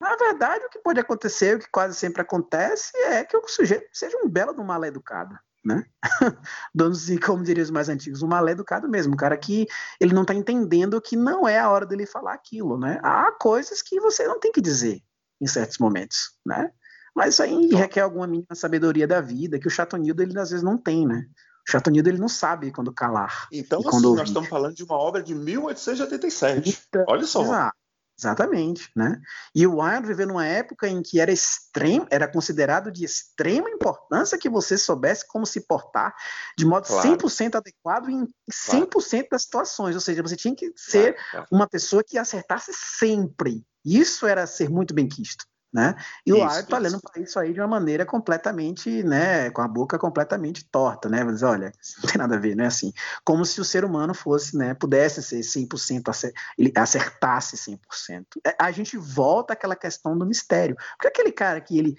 Na 0.00 0.14
verdade, 0.14 0.64
o 0.64 0.68
que 0.68 0.78
pode 0.78 1.00
acontecer, 1.00 1.56
o 1.56 1.58
que 1.58 1.70
quase 1.70 1.96
sempre 1.96 2.22
acontece, 2.22 2.96
é 2.98 3.24
que 3.24 3.36
o 3.36 3.48
sujeito 3.48 3.88
seja 3.92 4.16
um 4.22 4.28
belo 4.28 4.52
do 4.52 4.62
mal 4.62 4.84
educado. 4.84 5.36
Né? 5.64 5.84
Donos, 6.72 7.08
como 7.24 7.42
diriam 7.42 7.64
os 7.64 7.70
mais 7.72 7.88
antigos, 7.88 8.22
um 8.22 8.28
mal 8.28 8.48
educado 8.48 8.88
mesmo, 8.88 9.14
um 9.14 9.16
cara 9.16 9.36
que 9.36 9.66
ele 10.00 10.14
não 10.14 10.22
está 10.22 10.32
entendendo 10.32 11.00
que 11.00 11.16
não 11.16 11.48
é 11.48 11.58
a 11.58 11.68
hora 11.68 11.84
dele 11.84 12.06
falar 12.06 12.34
aquilo, 12.34 12.78
né? 12.78 13.00
Há 13.02 13.32
coisas 13.32 13.82
que 13.82 13.98
você 13.98 14.28
não 14.28 14.38
tem 14.38 14.52
que 14.52 14.60
dizer, 14.60 15.02
em 15.40 15.46
certos 15.46 15.78
momentos, 15.78 16.32
né? 16.44 16.70
Mas 17.14 17.34
isso 17.34 17.42
aí 17.42 17.68
requer 17.68 18.02
alguma 18.02 18.26
mínima 18.26 18.54
sabedoria 18.54 19.06
da 19.06 19.20
vida 19.20 19.58
que 19.58 19.66
o 19.66 19.70
Chatonildo 19.70 20.22
ele 20.22 20.38
às 20.38 20.50
vezes 20.50 20.62
não 20.62 20.76
tem, 20.76 21.06
né? 21.06 21.26
O 21.66 21.70
Chatonildo 21.70 22.08
ele 22.08 22.18
não 22.18 22.28
sabe 22.28 22.70
quando 22.70 22.92
calar. 22.92 23.48
Então, 23.50 23.80
assim, 23.86 24.14
nós 24.14 24.28
estamos 24.28 24.48
falando 24.48 24.74
de 24.74 24.84
uma 24.84 24.96
obra 24.96 25.22
de 25.22 25.34
1887. 25.34 26.78
Então, 26.88 27.04
Olha 27.08 27.26
só. 27.26 27.42
Exato. 27.42 27.76
Exatamente, 28.18 28.90
né? 28.96 29.20
E 29.54 29.66
o 29.66 29.76
Wilde 29.78 30.06
viveu 30.06 30.26
numa 30.26 30.46
época 30.46 30.88
em 30.88 31.02
que 31.02 31.20
era 31.20 31.30
extremo, 31.30 32.06
era 32.10 32.26
considerado 32.26 32.90
de 32.90 33.04
extrema 33.04 33.68
importância 33.68 34.38
que 34.38 34.48
você 34.48 34.78
soubesse 34.78 35.26
como 35.28 35.44
se 35.44 35.66
portar 35.66 36.14
de 36.56 36.64
modo 36.64 36.86
claro. 36.86 37.10
100% 37.10 37.56
adequado 37.56 38.08
em 38.08 38.26
100% 38.50 38.88
claro. 38.88 39.26
das 39.30 39.42
situações, 39.42 39.94
ou 39.94 40.00
seja, 40.00 40.22
você 40.22 40.34
tinha 40.34 40.54
que 40.54 40.72
ser 40.74 41.14
claro. 41.30 41.46
uma 41.52 41.68
pessoa 41.68 42.02
que 42.02 42.16
acertasse 42.16 42.72
sempre. 42.72 43.62
Isso 43.86 44.26
era 44.26 44.46
ser 44.46 44.68
muito 44.68 44.92
bem 44.92 45.08
quisto. 45.08 45.46
Né? 45.72 45.94
E 46.24 46.30
isso, 46.30 46.40
o 46.40 46.42
Ar 46.42 46.60
está 46.60 46.76
olhando 46.76 47.00
para 47.00 47.20
isso 47.20 47.38
aí 47.38 47.52
de 47.52 47.60
uma 47.60 47.66
maneira 47.66 48.06
completamente, 48.06 49.02
né, 49.02 49.50
com 49.50 49.60
a 49.60 49.68
boca 49.68 49.98
completamente 49.98 50.64
torta, 50.70 51.06
né? 51.06 51.22
Mas 51.22 51.42
olha, 51.42 51.70
não 52.02 52.08
tem 52.08 52.16
nada 52.16 52.36
a 52.36 52.38
ver, 52.38 52.56
não 52.56 52.64
é 52.64 52.68
assim. 52.68 52.92
Como 53.22 53.44
se 53.44 53.60
o 53.60 53.64
ser 53.64 53.84
humano 53.84 54.14
fosse, 54.14 54.56
né, 54.56 54.72
pudesse 54.72 55.22
ser 55.22 55.40
100%, 55.40 56.32
ele 56.56 56.72
acertasse 56.74 57.56
100%. 57.56 58.24
É, 58.46 58.56
a 58.58 58.70
gente 58.70 58.96
volta 58.96 59.52
àquela 59.52 59.76
questão 59.76 60.16
do 60.16 60.24
mistério. 60.24 60.76
Porque 60.96 61.08
aquele 61.08 61.32
cara 61.32 61.60
que 61.60 61.78
ele 61.78 61.94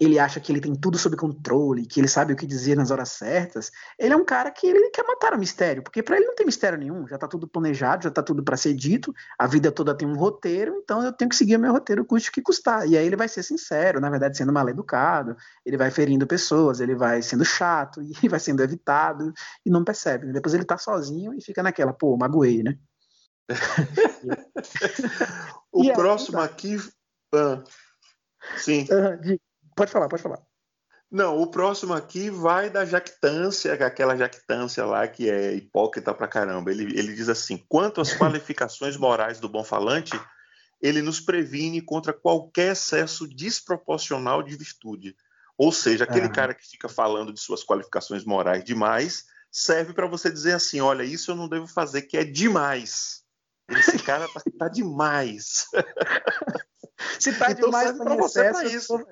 ele 0.00 0.18
acha 0.18 0.40
que 0.40 0.50
ele 0.50 0.62
tem 0.62 0.74
tudo 0.74 0.96
sob 0.96 1.14
controle, 1.14 1.84
que 1.84 2.00
ele 2.00 2.08
sabe 2.08 2.32
o 2.32 2.36
que 2.36 2.46
dizer 2.46 2.74
nas 2.74 2.90
horas 2.90 3.10
certas, 3.10 3.70
ele 3.98 4.14
é 4.14 4.16
um 4.16 4.24
cara 4.24 4.50
que 4.50 4.66
ele 4.66 4.88
quer 4.88 5.04
matar 5.06 5.34
o 5.34 5.38
mistério, 5.38 5.82
porque 5.82 6.02
para 6.02 6.16
ele 6.16 6.24
não 6.24 6.34
tem 6.34 6.46
mistério 6.46 6.78
nenhum, 6.78 7.06
já 7.06 7.16
está 7.16 7.28
tudo 7.28 7.46
planejado, 7.46 8.04
já 8.04 8.08
está 8.08 8.22
tudo 8.22 8.42
para 8.42 8.56
ser 8.56 8.72
dito, 8.72 9.14
a 9.38 9.46
vida 9.46 9.70
toda 9.70 9.94
tem 9.94 10.08
um 10.08 10.16
roteiro, 10.16 10.80
então 10.82 11.02
eu 11.04 11.12
tenho 11.12 11.28
que 11.28 11.36
seguir 11.36 11.56
o 11.56 11.60
meu 11.60 11.72
roteiro, 11.72 12.02
custe 12.06 12.30
o 12.30 12.32
que 12.32 12.40
custar. 12.40 12.88
E 12.88 12.96
aí 12.96 13.06
ele 13.06 13.16
vai 13.16 13.28
ser 13.28 13.42
sincero, 13.42 14.00
na 14.00 14.08
verdade, 14.08 14.38
sendo 14.38 14.52
mal 14.52 14.66
educado, 14.70 15.36
ele 15.66 15.76
vai 15.76 15.90
ferindo 15.90 16.26
pessoas, 16.26 16.80
ele 16.80 16.94
vai 16.94 17.20
sendo 17.20 17.44
chato 17.44 18.00
e 18.24 18.28
vai 18.28 18.40
sendo 18.40 18.62
evitado 18.62 19.34
e 19.66 19.70
não 19.70 19.84
percebe. 19.84 20.32
Depois 20.32 20.54
ele 20.54 20.62
está 20.62 20.78
sozinho 20.78 21.34
e 21.34 21.42
fica 21.42 21.62
naquela, 21.62 21.92
pô, 21.92 22.16
magoei, 22.16 22.62
né? 22.62 22.78
o 25.70 25.92
próximo 25.92 26.38
aí, 26.38 26.48
tá. 26.48 26.54
aqui. 26.54 26.76
Ah, 27.34 27.62
sim. 28.56 28.84
Uh, 28.84 29.38
Pode 29.80 29.92
falar, 29.92 30.08
pode 30.10 30.22
falar. 30.22 30.42
Não, 31.10 31.40
o 31.40 31.46
próximo 31.46 31.94
aqui 31.94 32.28
vai 32.28 32.68
da 32.68 32.84
jactância, 32.84 33.70
é 33.70 33.82
aquela 33.82 34.14
jactância 34.14 34.84
lá 34.84 35.08
que 35.08 35.30
é 35.30 35.54
hipócrita 35.54 36.12
pra 36.12 36.28
caramba. 36.28 36.70
Ele, 36.70 36.82
ele 36.98 37.14
diz 37.14 37.30
assim: 37.30 37.56
quanto 37.66 37.98
às 37.98 38.12
qualificações 38.12 38.98
morais 38.98 39.40
do 39.40 39.48
bom 39.48 39.64
falante, 39.64 40.12
ele 40.82 41.00
nos 41.00 41.18
previne 41.18 41.80
contra 41.80 42.12
qualquer 42.12 42.72
excesso 42.72 43.26
desproporcional 43.26 44.42
de 44.42 44.54
virtude. 44.54 45.16
Ou 45.56 45.72
seja, 45.72 46.04
aquele 46.04 46.26
ah. 46.26 46.30
cara 46.30 46.54
que 46.54 46.68
fica 46.68 46.86
falando 46.86 47.32
de 47.32 47.40
suas 47.40 47.64
qualificações 47.64 48.22
morais 48.22 48.62
demais 48.62 49.24
serve 49.50 49.94
para 49.94 50.06
você 50.06 50.30
dizer 50.30 50.52
assim: 50.52 50.82
olha, 50.82 51.04
isso 51.04 51.30
eu 51.30 51.36
não 51.36 51.48
devo 51.48 51.66
fazer, 51.66 52.02
que 52.02 52.18
é 52.18 52.24
demais. 52.24 53.22
Esse 53.66 53.98
cara 53.98 54.28
tá, 54.28 54.42
tá 54.58 54.68
demais. 54.68 55.64
Se 57.18 57.32
tá 57.32 57.50
então 57.50 57.66
demais 57.66 57.96
para 57.96 58.16
você 58.16 58.48
excesso, 58.48 58.76
isso. 58.76 59.06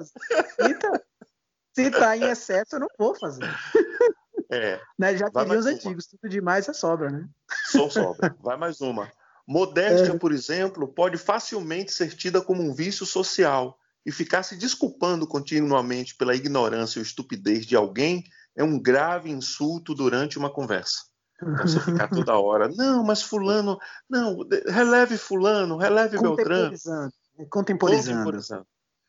Então, 0.60 0.92
se 1.74 1.90
tá 1.90 2.16
em 2.16 2.24
excesso, 2.24 2.76
eu 2.76 2.80
não 2.80 2.88
vou 2.98 3.14
fazer. 3.14 3.44
É. 4.50 4.80
Né? 4.98 5.16
Já 5.16 5.30
queria 5.30 5.58
os 5.58 5.66
antigos, 5.66 6.06
tudo 6.06 6.28
demais 6.28 6.68
é 6.68 6.72
sobra, 6.72 7.10
né? 7.10 7.28
Só 7.70 7.88
sobra. 7.90 8.34
Vai 8.40 8.56
mais 8.56 8.80
uma. 8.80 9.10
Modéstia, 9.46 10.12
é. 10.12 10.18
por 10.18 10.32
exemplo, 10.32 10.88
pode 10.88 11.16
facilmente 11.16 11.92
ser 11.92 12.14
tida 12.14 12.40
como 12.40 12.62
um 12.62 12.74
vício 12.74 13.06
social 13.06 13.78
e 14.04 14.12
ficar 14.12 14.42
se 14.42 14.56
desculpando 14.56 15.26
continuamente 15.26 16.14
pela 16.16 16.34
ignorância 16.34 16.98
ou 16.98 17.02
estupidez 17.02 17.66
de 17.66 17.76
alguém 17.76 18.24
é 18.56 18.64
um 18.64 18.78
grave 18.78 19.30
insulto 19.30 19.94
durante 19.94 20.38
uma 20.38 20.50
conversa. 20.50 21.04
Então, 21.40 21.56
você 21.56 21.78
ficar 21.80 22.08
toda 22.08 22.38
hora, 22.38 22.68
não, 22.68 23.04
mas 23.04 23.22
fulano, 23.22 23.78
não, 24.10 24.38
releve 24.66 25.16
fulano, 25.16 25.76
releve 25.76 26.18
Beltrano. 26.20 26.76
Contemporizando. 27.50 28.18
Contemporizando. 28.18 28.66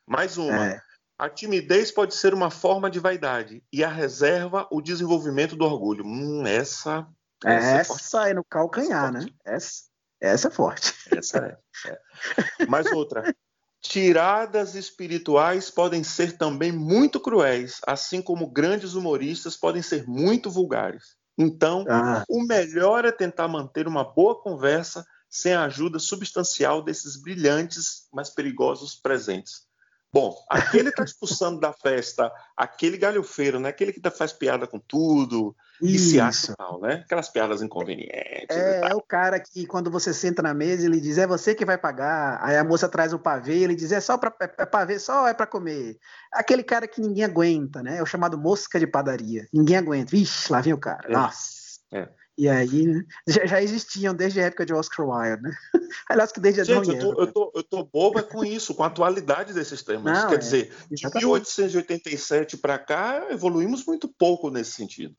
Mais 0.07 0.37
uma. 0.37 0.67
É. 0.67 0.81
A 1.17 1.29
timidez 1.29 1.91
pode 1.91 2.15
ser 2.15 2.33
uma 2.33 2.49
forma 2.49 2.89
de 2.89 2.99
vaidade 2.99 3.61
e 3.73 3.83
a 3.83 3.89
reserva 3.89 4.67
o 4.71 4.81
desenvolvimento 4.81 5.55
do 5.55 5.65
orgulho. 5.65 6.05
Hum, 6.05 6.45
essa. 6.47 7.07
Essa, 7.43 7.93
essa 7.93 8.29
é, 8.29 8.33
no 8.33 8.43
calcanhar, 8.43 9.09
essa 9.09 9.17
é 9.17 9.21
né? 9.21 9.31
Essa, 9.45 9.83
essa 10.21 10.47
é 10.47 10.51
forte. 10.51 10.93
Essa 11.15 11.37
é, 11.85 11.89
é. 11.89 12.65
Mais 12.67 12.85
outra. 12.91 13.35
Tiradas 13.81 14.75
espirituais 14.75 15.69
podem 15.69 16.03
ser 16.03 16.37
também 16.37 16.71
muito 16.71 17.19
cruéis, 17.19 17.79
assim 17.87 18.21
como 18.21 18.49
grandes 18.49 18.93
humoristas 18.93 19.55
podem 19.55 19.81
ser 19.81 20.05
muito 20.05 20.49
vulgares. 20.49 21.15
Então, 21.37 21.85
ah. 21.89 22.25
o 22.27 22.43
melhor 22.43 23.05
é 23.05 23.11
tentar 23.11 23.47
manter 23.47 23.87
uma 23.87 24.03
boa 24.03 24.35
conversa 24.35 25.05
sem 25.29 25.53
a 25.53 25.63
ajuda 25.63 25.99
substancial 25.99 26.81
desses 26.81 27.21
brilhantes, 27.21 28.07
mas 28.11 28.29
perigosos 28.29 28.95
presentes. 28.95 29.69
Bom, 30.11 30.35
aquele 30.49 30.89
está 30.89 31.03
expulsando 31.03 31.59
da 31.59 31.71
festa 31.71 32.31
aquele 32.57 32.97
galhofeiro, 32.97 33.59
né? 33.59 33.69
Aquele 33.69 33.93
que 33.93 34.01
tá, 34.01 34.09
faz 34.09 34.33
piada 34.33 34.65
com 34.65 34.79
tudo 34.79 35.55
Isso. 35.79 35.93
e 35.93 35.99
se 35.99 36.19
acha 36.19 36.55
tal, 36.57 36.81
né? 36.81 37.03
Aquelas 37.05 37.29
piadas 37.29 37.61
inconvenientes. 37.61 38.57
É, 38.57 38.89
é 38.89 38.95
o 38.95 39.01
cara 39.01 39.39
que 39.39 39.67
quando 39.67 39.91
você 39.91 40.11
senta 40.11 40.41
na 40.41 40.51
mesa 40.51 40.85
ele 40.85 40.99
diz 40.99 41.19
é 41.19 41.27
você 41.27 41.53
que 41.53 41.63
vai 41.63 41.77
pagar. 41.77 42.39
Aí 42.41 42.57
a 42.57 42.63
moça 42.63 42.89
traz 42.89 43.13
o 43.13 43.19
pavê 43.19 43.59
ele 43.59 43.75
diz 43.75 43.91
é 43.91 43.99
só 43.99 44.17
para 44.17 44.33
é, 44.41 44.63
é 44.63 44.65
pavê, 44.65 44.97
só 44.97 45.27
é 45.27 45.33
para 45.33 45.45
comer. 45.45 45.99
Aquele 46.33 46.63
cara 46.63 46.87
que 46.87 47.01
ninguém 47.01 47.23
aguenta, 47.23 47.83
né? 47.83 47.97
É 47.97 48.01
o 48.01 48.07
chamado 48.07 48.35
mosca 48.35 48.79
de 48.79 48.87
padaria. 48.87 49.47
Ninguém 49.53 49.77
aguenta. 49.77 50.09
Vixe, 50.09 50.51
lá 50.51 50.59
vem 50.59 50.73
o 50.73 50.79
cara. 50.79 51.07
É. 51.07 51.13
Nossa. 51.13 51.59
É. 51.91 52.09
E 52.39 52.47
aí, 52.47 52.87
né, 52.87 53.03
já, 53.27 53.45
já, 53.45 53.61
existiam 53.61 54.15
desde 54.15 54.39
a 54.39 54.45
época 54.45 54.65
de 54.65 54.73
Oscar 54.73 55.05
Wilde, 55.05 55.43
né? 55.43 55.51
Aliás, 56.09 56.31
que 56.31 56.39
desde 56.39 56.63
Gente, 56.63 56.87
eu 56.87 56.97
tô, 56.97 57.21
eu, 57.21 57.33
tô, 57.33 57.51
eu 57.53 57.63
tô 57.63 57.83
boba 57.83 58.23
com 58.23 58.45
isso, 58.45 58.73
com 58.73 58.81
a 58.81 58.87
atualidade 58.87 59.53
desses 59.53 59.83
temas. 59.83 60.05
Não, 60.05 60.29
Quer 60.29 60.35
é, 60.35 60.37
dizer, 60.37 60.73
de 60.89 61.05
1887 61.05 62.55
para 62.55 62.79
cá, 62.79 63.27
evoluímos 63.29 63.85
muito 63.85 64.07
pouco 64.07 64.49
nesse 64.49 64.71
sentido. 64.71 65.13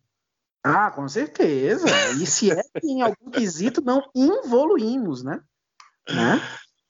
Ah, 0.64 0.90
com 0.90 1.06
certeza. 1.06 1.84
E 2.18 2.24
se 2.24 2.50
é 2.52 2.62
que 2.80 2.86
em 2.86 3.02
algum 3.02 3.30
quesito 3.30 3.82
não 3.82 4.02
evoluímos, 4.16 5.22
né? 5.22 5.42
né? 6.08 6.40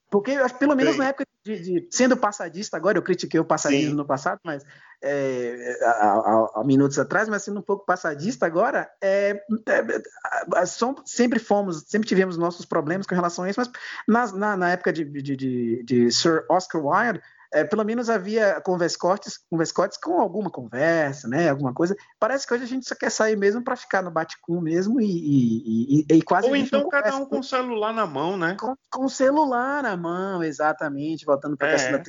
Porque 0.08 0.36
pelo 0.60 0.76
menos 0.76 0.92
Bem, 0.92 1.00
na 1.00 1.08
época 1.08 1.26
de 1.44 1.58
de, 1.58 1.88
sendo 1.90 2.16
passadista 2.16 2.76
agora, 2.76 2.98
eu 2.98 3.02
critiquei 3.02 3.40
o 3.40 3.44
passadismo 3.44 3.90
Sim. 3.90 3.96
no 3.96 4.04
passado, 4.04 4.40
mas 4.44 4.64
é, 5.02 5.78
há, 5.82 6.62
minutos 6.64 6.98
atrás, 6.98 7.28
mas 7.28 7.42
sendo 7.42 7.60
um 7.60 7.62
pouco 7.62 7.86
passadista 7.86 8.44
agora, 8.44 8.90
é, 9.00 9.42
é, 9.66 10.66
sempre 11.04 11.38
fomos, 11.38 11.84
sempre 11.86 12.08
tivemos 12.08 12.36
nossos 12.36 12.66
problemas 12.66 13.06
com 13.06 13.14
relação 13.14 13.44
a 13.44 13.50
isso, 13.50 13.60
mas 14.06 14.32
na, 14.32 14.38
na, 14.38 14.56
na 14.56 14.70
época 14.70 14.92
de, 14.92 15.04
de, 15.04 15.36
de, 15.36 15.82
de 15.82 16.12
Sir 16.12 16.44
Oscar 16.50 16.84
Wilde, 16.84 17.22
é, 17.52 17.64
pelo 17.64 17.84
menos 17.84 18.08
havia 18.08 18.60
converscotes, 18.60 19.38
converscotes 19.50 19.98
com 19.98 20.20
alguma 20.20 20.50
conversa, 20.50 21.28
né, 21.28 21.50
alguma 21.50 21.74
coisa. 21.74 21.96
Parece 22.18 22.46
que 22.46 22.54
hoje 22.54 22.64
a 22.64 22.66
gente 22.68 22.88
só 22.88 22.94
quer 22.94 23.10
sair 23.10 23.36
mesmo 23.36 23.62
para 23.62 23.76
ficar 23.76 24.02
no 24.02 24.10
bate-com 24.10 24.60
mesmo 24.60 25.00
e, 25.00 25.06
e, 25.06 26.00
e, 26.00 26.16
e, 26.16 26.22
quase. 26.22 26.48
Ou 26.48 26.56
então 26.56 26.88
cada 26.88 27.16
um 27.16 27.26
com 27.26 27.40
o 27.40 27.44
celular 27.44 27.92
na 27.92 28.06
mão, 28.06 28.36
né? 28.36 28.56
Com, 28.58 28.74
com 28.90 29.04
o 29.04 29.10
celular 29.10 29.82
na 29.82 29.96
mão, 29.96 30.42
exatamente. 30.42 31.24
Voltando 31.24 31.56
para 31.56 31.68
a 31.68 31.70
é. 31.70 31.74
questão 31.74 31.92
da 31.92 32.02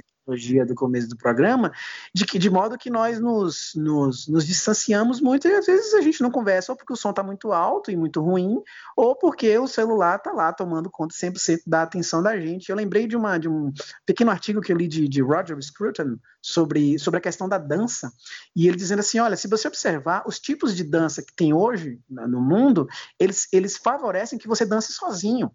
do 0.67 0.75
começo 0.75 1.07
do 1.09 1.17
programa, 1.17 1.71
de 2.13 2.25
que 2.25 2.37
de 2.37 2.49
modo 2.49 2.77
que 2.77 2.89
nós 2.89 3.19
nos, 3.19 3.71
nos, 3.75 4.27
nos 4.27 4.45
distanciamos 4.45 5.19
muito 5.19 5.47
e 5.47 5.53
às 5.53 5.65
vezes 5.65 5.93
a 5.93 6.01
gente 6.01 6.21
não 6.21 6.29
conversa 6.29 6.71
ou 6.71 6.75
porque 6.77 6.93
o 6.93 6.95
som 6.95 7.09
está 7.09 7.23
muito 7.23 7.51
alto 7.51 7.91
e 7.91 7.95
muito 7.95 8.21
ruim, 8.21 8.61
ou 8.95 9.15
porque 9.15 9.57
o 9.57 9.67
celular 9.67 10.17
está 10.17 10.31
lá 10.31 10.53
tomando 10.53 10.89
conta 10.89 11.15
100% 11.15 11.61
da 11.65 11.81
atenção 11.81 12.21
da 12.21 12.39
gente. 12.39 12.69
Eu 12.69 12.75
lembrei 12.75 13.07
de, 13.07 13.17
uma, 13.17 13.37
de 13.37 13.49
um 13.49 13.71
pequeno 14.05 14.31
artigo 14.31 14.61
que 14.61 14.71
eu 14.71 14.77
li 14.77 14.87
de, 14.87 15.07
de 15.07 15.21
Roger 15.21 15.59
Scruton 15.61 16.17
sobre, 16.41 16.97
sobre 16.99 17.17
a 17.17 17.21
questão 17.21 17.47
da 17.47 17.57
dança, 17.57 18.11
e 18.55 18.67
ele 18.67 18.77
dizendo 18.77 18.99
assim, 18.99 19.19
olha, 19.19 19.35
se 19.35 19.47
você 19.47 19.67
observar 19.67 20.23
os 20.27 20.39
tipos 20.39 20.75
de 20.75 20.83
dança 20.83 21.21
que 21.21 21.33
tem 21.33 21.53
hoje 21.53 21.99
no 22.09 22.41
mundo, 22.41 22.87
eles, 23.19 23.47
eles 23.51 23.77
favorecem 23.77 24.39
que 24.39 24.47
você 24.47 24.65
dance 24.65 24.93
sozinho 24.93 25.51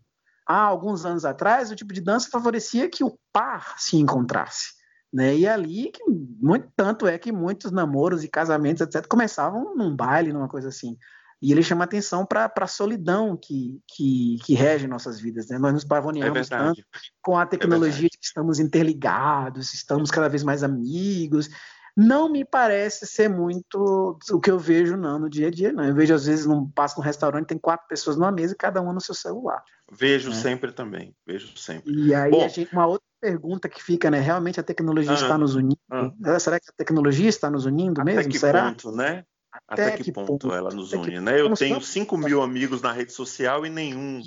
há 0.46 0.60
alguns 0.60 1.04
anos 1.04 1.24
atrás, 1.24 1.70
o 1.70 1.76
tipo 1.76 1.92
de 1.92 2.00
dança 2.00 2.30
favorecia 2.30 2.88
que 2.88 3.02
o 3.02 3.18
par 3.32 3.74
se 3.78 3.96
encontrasse. 3.96 4.74
Né? 5.12 5.36
E 5.36 5.48
ali, 5.48 5.90
que 5.90 6.02
muito, 6.08 6.68
tanto 6.76 7.06
é 7.06 7.18
que 7.18 7.32
muitos 7.32 7.72
namoros 7.72 8.22
e 8.22 8.28
casamentos, 8.28 8.82
etc., 8.82 9.06
começavam 9.06 9.74
num 9.74 9.94
baile, 9.94 10.32
numa 10.32 10.48
coisa 10.48 10.68
assim. 10.68 10.96
E 11.40 11.52
ele 11.52 11.62
chama 11.62 11.84
atenção 11.84 12.24
para 12.24 12.50
a 12.54 12.66
solidão 12.66 13.36
que, 13.36 13.80
que, 13.86 14.38
que, 14.44 14.54
rege 14.54 14.86
nossas 14.86 15.20
vidas. 15.20 15.48
Né? 15.48 15.58
Nós 15.58 15.72
nos 15.72 15.84
pavoneamos 15.84 16.50
é 16.50 16.56
tanto 16.56 16.82
com 17.20 17.36
a 17.36 17.42
é 17.42 17.46
tecnologia 17.46 18.06
é 18.06 18.10
de 18.10 18.18
que 18.18 18.24
estamos 18.24 18.58
interligados, 18.58 19.74
estamos 19.74 20.10
cada 20.10 20.28
vez 20.28 20.42
mais 20.42 20.62
amigos, 20.62 21.50
não 21.96 22.28
me 22.28 22.44
parece 22.44 23.06
ser 23.06 23.28
muito 23.28 24.18
o 24.30 24.40
que 24.40 24.50
eu 24.50 24.58
vejo 24.58 24.96
não, 24.96 25.18
no 25.18 25.30
dia 25.30 25.48
a 25.48 25.50
dia. 25.50 25.72
Não. 25.72 25.84
Eu 25.84 25.94
vejo, 25.94 26.12
às 26.12 26.26
vezes, 26.26 26.44
num, 26.44 26.68
passo 26.70 26.98
num 26.98 27.04
restaurante, 27.04 27.46
tem 27.46 27.58
quatro 27.58 27.88
pessoas 27.88 28.16
numa 28.16 28.30
mesa 28.30 28.52
e 28.52 28.56
cada 28.56 28.82
uma 28.82 28.92
no 28.92 29.00
seu 29.00 29.14
celular. 29.14 29.62
Vejo 29.90 30.28
né? 30.28 30.36
sempre 30.36 30.72
também, 30.72 31.14
vejo 31.26 31.56
sempre. 31.56 31.90
E 31.92 32.14
aí, 32.14 32.30
Bom, 32.30 32.44
a 32.44 32.48
gente, 32.48 32.70
uma 32.72 32.86
outra 32.86 33.06
pergunta 33.20 33.68
que 33.68 33.82
fica, 33.82 34.10
né? 34.10 34.20
Realmente 34.20 34.60
a 34.60 34.62
tecnologia 34.62 35.14
está 35.14 35.38
nos 35.38 35.54
unindo? 35.54 35.78
Ah, 35.90 36.38
Será 36.38 36.60
que 36.60 36.68
a 36.68 36.74
tecnologia 36.76 37.28
está 37.28 37.50
nos 37.50 37.64
unindo 37.64 38.00
até 38.00 38.12
mesmo? 38.12 38.30
que 38.30 38.38
Será? 38.38 38.68
ponto, 38.68 38.92
né? 38.92 39.24
Até, 39.66 39.86
até 39.86 39.96
que, 39.96 40.04
que 40.04 40.12
ponto, 40.12 40.26
ponto, 40.26 40.52
ela 40.52 40.70
nos 40.70 40.92
une, 40.92 41.18
né? 41.20 41.40
Eu 41.40 41.54
tenho 41.54 41.80
5 41.80 42.18
mil 42.18 42.42
amigos 42.42 42.82
na 42.82 42.92
rede 42.92 43.12
social 43.12 43.64
e 43.64 43.70
nenhum 43.70 44.20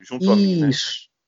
junto 0.00 0.22
Isso. 0.22 0.32
a 0.32 0.36
mim, 0.36 0.60
né? 0.60 0.70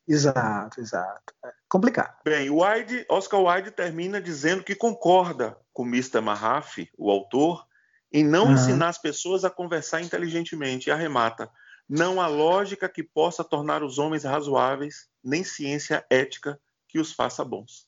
Exato, 0.07 0.81
exato. 0.81 1.33
É 1.45 1.51
complicado. 1.69 2.15
Bem, 2.25 2.49
o 2.49 2.57
Wilde, 2.57 3.05
Oscar 3.09 3.41
Wilde 3.41 3.71
termina 3.71 4.21
dizendo 4.21 4.63
que 4.63 4.75
concorda 4.75 5.57
com 5.71 5.85
Mr. 5.85 6.21
Mahaffey, 6.21 6.89
o 6.97 7.09
autor, 7.09 7.65
em 8.11 8.23
não 8.23 8.45
uhum. 8.45 8.53
ensinar 8.53 8.89
as 8.89 9.01
pessoas 9.01 9.43
a 9.43 9.49
conversar 9.49 10.01
inteligentemente. 10.01 10.89
E 10.89 10.91
arremata: 10.91 11.49
não 11.87 12.21
há 12.21 12.27
lógica 12.27 12.87
que 12.89 13.03
possa 13.03 13.43
tornar 13.43 13.83
os 13.83 13.97
homens 13.97 14.23
razoáveis, 14.23 15.07
nem 15.23 15.43
ciência 15.43 16.05
ética 16.09 16.59
que 16.87 16.99
os 16.99 17.13
faça 17.13 17.43
bons. 17.43 17.87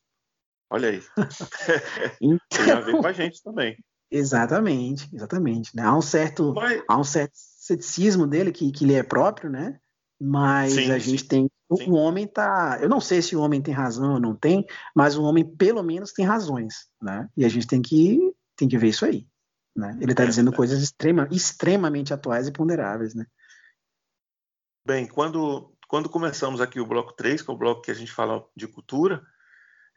Olha 0.69 0.89
aí. 0.89 1.03
então... 2.21 2.39
Tem 2.65 2.71
a 2.71 2.79
ver 2.79 2.93
com 2.93 3.07
a 3.07 3.13
gente 3.13 3.41
também. 3.43 3.77
Exatamente, 4.09 5.09
exatamente. 5.13 5.75
Né? 5.75 5.83
Há 5.83 5.95
um 5.95 6.01
certo, 6.01 6.53
Mas... 6.53 6.83
há 6.87 6.97
um 6.97 7.03
certo 7.03 7.33
ceticismo 7.35 8.25
dele 8.27 8.51
que, 8.51 8.71
que 8.71 8.85
lhe 8.85 8.93
é 8.93 9.03
próprio, 9.03 9.49
né? 9.49 9.79
Mas 10.19 10.73
sim, 10.73 10.91
a 10.91 10.97
gente 10.97 11.21
sim. 11.21 11.27
tem 11.27 11.49
Sim. 11.73 11.89
O 11.89 11.95
homem 11.95 12.27
tá. 12.27 12.77
Eu 12.79 12.87
não 12.87 13.01
sei 13.01 13.21
se 13.21 13.35
o 13.35 13.41
homem 13.41 13.61
tem 13.61 13.73
razão 13.73 14.13
ou 14.13 14.19
não 14.19 14.35
tem, 14.35 14.65
mas 14.95 15.17
o 15.17 15.23
homem 15.23 15.43
pelo 15.43 15.81
menos 15.81 16.13
tem 16.13 16.23
razões, 16.23 16.87
né? 17.01 17.27
E 17.35 17.43
a 17.43 17.49
gente 17.49 17.65
tem 17.65 17.81
que, 17.81 18.19
tem 18.55 18.67
que 18.67 18.77
ver 18.77 18.89
isso 18.89 19.03
aí. 19.03 19.27
Né? 19.75 19.97
Ele 19.99 20.11
está 20.11 20.23
é, 20.23 20.27
dizendo 20.27 20.53
é. 20.53 20.55
coisas 20.55 20.81
extrema, 20.81 21.27
extremamente 21.31 22.13
atuais 22.13 22.47
e 22.47 22.51
ponderáveis, 22.51 23.15
né? 23.15 23.25
Bem, 24.87 25.07
quando, 25.07 25.75
quando 25.87 26.07
começamos 26.07 26.61
aqui 26.61 26.79
o 26.79 26.85
bloco 26.85 27.13
3, 27.13 27.41
que 27.41 27.49
é 27.49 27.53
o 27.53 27.57
bloco 27.57 27.81
que 27.81 27.91
a 27.91 27.95
gente 27.95 28.11
fala 28.11 28.45
de 28.55 28.67
cultura, 28.67 29.25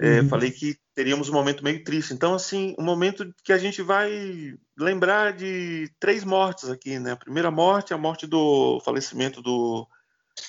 é, 0.00 0.20
uhum. 0.20 0.28
falei 0.28 0.50
que 0.50 0.78
teríamos 0.94 1.28
um 1.28 1.34
momento 1.34 1.62
meio 1.62 1.84
triste. 1.84 2.14
Então, 2.14 2.34
assim, 2.34 2.74
um 2.78 2.84
momento 2.84 3.30
que 3.44 3.52
a 3.52 3.58
gente 3.58 3.82
vai 3.82 4.56
lembrar 4.76 5.34
de 5.34 5.92
três 6.00 6.24
mortes 6.24 6.70
aqui, 6.70 6.98
né? 6.98 7.12
A 7.12 7.16
primeira 7.16 7.50
morte 7.50 7.92
é 7.92 7.96
a 7.96 7.98
morte 7.98 8.26
do 8.26 8.80
falecimento 8.80 9.42
do 9.42 9.86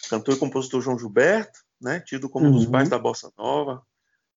cantor 0.10 0.36
e 0.36 0.40
compositor 0.40 0.82
João 0.82 0.98
Gilberto, 0.98 1.60
né, 1.82 2.00
tido 2.00 2.30
como 2.30 2.46
uhum. 2.46 2.52
um 2.52 2.56
dos 2.56 2.66
uhum. 2.66 2.72
pais 2.72 2.90
da 2.90 3.00
bossa 3.00 3.32
nova, 3.38 3.82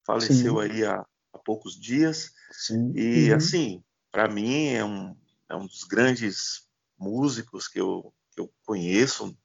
faleceu 0.05 0.55
Sim. 0.55 0.61
aí 0.61 0.85
há, 0.85 1.05
há, 1.33 1.39
poucos 1.39 1.79
dias. 1.79 2.33
Sim. 2.51 2.93
E 2.95 3.31
uhum. 3.31 3.37
assim, 3.37 3.85
para 4.11 4.29
mim 4.29 4.69
é 4.69 4.85
um, 4.85 5.17
é 5.49 5.57
um 5.57 5.67
dos 5.67 5.85
grandes 5.85 6.67
músicos 6.99 7.69
que 7.69 7.81
eu, 7.81 8.13
que 8.31 8.41
eu 8.41 8.53
conheço 8.65 9.37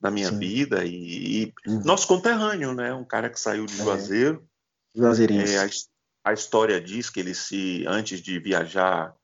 na 0.00 0.10
minha 0.10 0.28
Sim. 0.28 0.38
vida 0.38 0.84
e, 0.84 1.44
e 1.44 1.54
uhum. 1.66 1.82
nosso 1.84 2.06
conterrâneo, 2.06 2.74
né, 2.74 2.92
um 2.92 3.04
cara 3.04 3.30
que 3.30 3.40
saiu 3.40 3.66
de 3.66 3.74
é. 3.74 3.84
Juazeiro. 3.84 4.48
É. 4.94 4.98
Juazeirense. 4.98 5.54
É, 5.54 5.64
a, 5.64 6.30
a 6.30 6.32
história 6.32 6.80
diz 6.80 7.10
que 7.10 7.20
ele 7.20 7.34
se 7.34 7.84
antes 7.86 8.20
de 8.20 8.38
viajar 8.38 9.14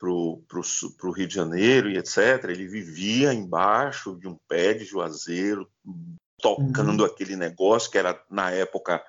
para 0.00 0.08
o 0.10 1.12
Rio 1.12 1.28
de 1.28 1.34
Janeiro 1.34 1.90
e 1.90 1.98
etc. 1.98 2.44
Ele 2.44 2.66
vivia 2.66 3.34
embaixo 3.34 4.16
de 4.18 4.26
um 4.26 4.36
pé 4.48 4.72
de 4.72 4.86
juazeiro, 4.86 5.70
tocando 6.40 7.00
uhum. 7.00 7.06
aquele 7.06 7.36
negócio 7.36 7.90
que 7.90 7.98
era, 7.98 8.18
na 8.30 8.50
época, 8.50 9.04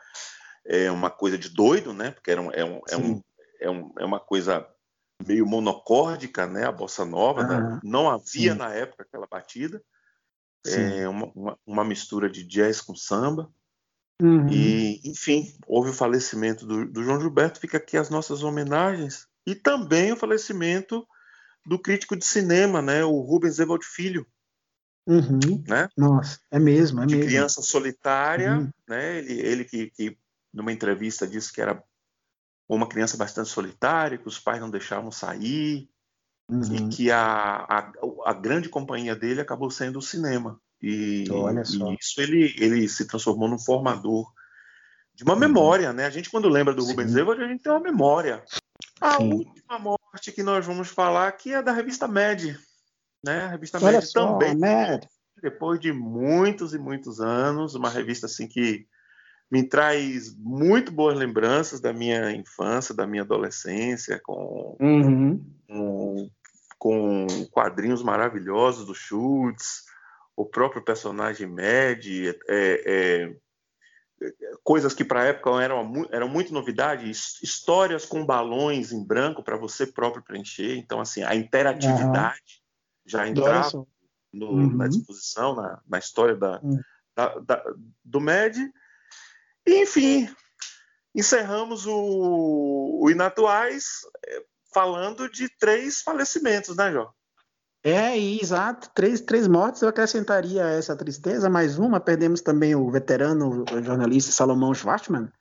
é, 0.66 0.92
uma 0.92 1.10
coisa 1.10 1.38
de 1.38 1.48
doido, 1.48 1.94
né? 1.94 2.12
Porque 2.12 2.30
era 2.30 2.42
um, 2.42 2.52
é, 2.52 2.66
um, 2.66 2.82
é, 2.90 2.98
um, 2.98 3.22
é, 3.62 3.70
um, 3.70 3.94
é 4.00 4.06
uma 4.06 4.20
coisa 4.20 4.68
meio 5.26 5.46
monocórdica, 5.46 6.46
né? 6.46 6.66
A 6.66 6.72
bossa 6.72 7.06
nova, 7.06 7.44
né? 7.44 7.80
não 7.84 8.10
havia 8.10 8.52
Sim. 8.52 8.58
na 8.58 8.74
época 8.74 9.04
aquela 9.04 9.28
batida. 9.28 9.82
É 10.68 11.08
uma, 11.08 11.32
uma, 11.34 11.58
uma, 11.66 11.84
mistura 11.84 12.30
de 12.30 12.44
jazz 12.44 12.82
com 12.82 12.96
samba. 12.96 13.50
Uhum. 14.22 14.48
E, 14.50 15.02
enfim, 15.04 15.58
houve 15.66 15.90
o 15.90 15.94
falecimento 15.94 16.68
do, 16.68 16.86
do 16.86 17.04
João 17.04 17.20
Gilberto. 17.20 17.60
Fica 17.60 17.78
aqui 17.78 17.98
as 17.98 18.12
nossas 18.12 18.44
homenagens 18.44 19.28
e 19.46 19.56
também 19.56 20.12
o 20.12 20.18
falecimento 20.18 21.06
do 21.66 21.80
crítico 21.80 22.16
de 22.16 22.26
cinema, 22.26 22.82
né, 22.82 23.04
o 23.04 23.20
Rubens 23.22 23.60
Evald 23.60 23.86
Filho. 23.86 24.26
Uhum. 25.08 25.64
Né? 25.68 25.90
Nossa, 25.98 26.40
é 26.52 26.60
mesmo, 26.60 27.02
é 27.02 27.06
de 27.06 27.16
mesmo. 27.16 27.30
criança 27.30 27.62
solitária, 27.62 28.58
uhum. 28.58 28.70
né? 28.88 29.18
Ele, 29.18 29.34
ele 29.42 29.66
que, 29.66 29.90
que 29.90 30.18
numa 30.54 30.72
entrevista 30.72 31.28
disse 31.28 31.52
que 31.52 31.62
era 31.62 31.84
uma 32.70 32.88
criança 32.88 33.18
bastante 33.18 33.50
solitária, 33.50 34.18
que 34.18 34.28
os 34.28 34.40
pais 34.40 34.62
não 34.62 34.70
deixavam 34.70 35.12
sair 35.12 35.90
uhum. 36.48 36.76
e 36.76 36.90
que 36.90 37.12
a, 37.12 37.66
a, 37.68 37.92
a, 38.26 38.34
grande 38.34 38.70
companhia 38.70 39.16
dele 39.16 39.42
acabou 39.42 39.72
sendo 39.72 40.00
o 40.00 40.02
cinema. 40.02 40.60
E, 40.82 41.26
e 41.28 41.96
isso 42.00 42.22
ele, 42.22 42.56
ele 42.58 42.88
se 42.88 43.06
transformou 43.06 43.50
num 43.50 43.60
formador 43.60 44.32
de 45.14 45.24
uma 45.24 45.34
uhum. 45.34 45.40
memória, 45.40 45.92
né? 45.94 46.06
A 46.06 46.10
gente 46.10 46.30
quando 46.30 46.48
lembra 46.48 46.74
do 46.74 46.82
Sim. 46.82 46.92
Rubens 46.92 47.16
Evald, 47.16 47.42
a 47.42 47.48
gente 47.48 47.64
tem 47.64 47.72
uma 47.72 47.82
memória. 47.82 48.44
A 49.02 49.18
Sim. 49.18 49.34
última 49.34 49.80
morte 49.80 50.32
que 50.32 50.44
nós 50.44 50.64
vamos 50.64 50.90
falar 50.90 51.28
aqui 51.28 51.52
é 51.54 51.62
da 51.62 51.72
revista 51.72 52.08
Med, 52.08 52.56
né? 53.26 53.46
A 53.46 53.48
revista 53.48 53.80
Olha 53.80 53.94
Med 53.94 54.06
só, 54.06 54.34
também. 54.34 54.56
Med. 54.56 55.10
Depois 55.42 55.80
de 55.80 55.92
muitos 55.92 56.76
e 56.76 56.78
muitos 56.78 57.20
anos, 57.20 57.74
uma 57.74 57.90
revista 57.90 58.28
assim 58.28 58.48
que 58.48 58.86
me 59.52 59.64
traz 59.64 60.34
muito 60.38 60.92
boas 60.92 61.18
lembranças 61.18 61.82
da 61.82 61.92
minha 61.92 62.32
infância, 62.32 62.96
da 62.96 63.08
minha 63.08 63.24
adolescência, 63.24 64.22
com, 64.24 64.78
uhum. 64.80 65.44
com, 65.68 66.30
com, 66.78 67.28
quadrinhos 67.52 68.04
maravilhosos 68.04 68.86
do 68.86 68.94
Schultz, 68.94 69.84
o 70.38 70.46
próprio 70.46 70.84
personagem 70.84 71.48
Mad, 71.48 72.06
é, 72.08 72.40
é, 72.48 73.36
coisas 74.64 74.94
que 74.94 75.04
para 75.04 75.22
a 75.22 75.26
época 75.26 75.62
eram, 75.62 76.08
eram 76.12 76.28
muito 76.28 76.54
novidade, 76.54 77.10
histórias 77.10 78.06
com 78.06 78.26
balões 78.26 78.92
em 78.92 79.04
branco 79.04 79.44
para 79.44 79.58
você 79.58 79.86
próprio 79.88 80.24
preencher. 80.24 80.78
Então, 80.78 81.00
assim, 81.00 81.24
a 81.24 81.36
interatividade 81.36 82.40
uhum. 82.40 83.06
já 83.06 83.28
entrava 83.28 83.86
no, 84.32 84.52
uhum. 84.52 84.78
na 84.78 84.88
disposição, 84.88 85.56
na, 85.56 85.82
na 85.88 86.00
história 86.00 86.36
da, 86.36 86.60
uhum. 86.62 86.80
da, 87.16 87.40
da, 87.40 87.64
do 88.04 88.20
MED. 88.20 88.72
E, 89.66 89.84
enfim, 89.84 90.30
encerramos 91.16 91.86
o, 91.86 93.00
o 93.02 93.10
Inatuais 93.10 93.86
eh, 94.26 94.44
falando 94.74 95.30
de 95.30 95.50
três 95.58 96.02
falecimentos, 96.02 96.76
né, 96.76 96.92
Jó? 96.92 97.14
É, 97.84 98.18
exato. 98.18 98.90
Três, 98.94 99.22
três 99.22 99.48
mortes 99.48 99.82
eu 99.82 99.90
acrescentaria 99.90 100.64
essa 100.64 100.96
tristeza, 100.96 101.50
mais 101.50 101.80
uma. 101.80 102.00
Perdemos 102.00 102.42
também 102.42 102.76
o 102.76 102.90
veterano 102.92 103.64
o 103.64 103.84
jornalista 103.84 104.32
Salomão 104.32 104.74
Schwartzman, 104.74 105.32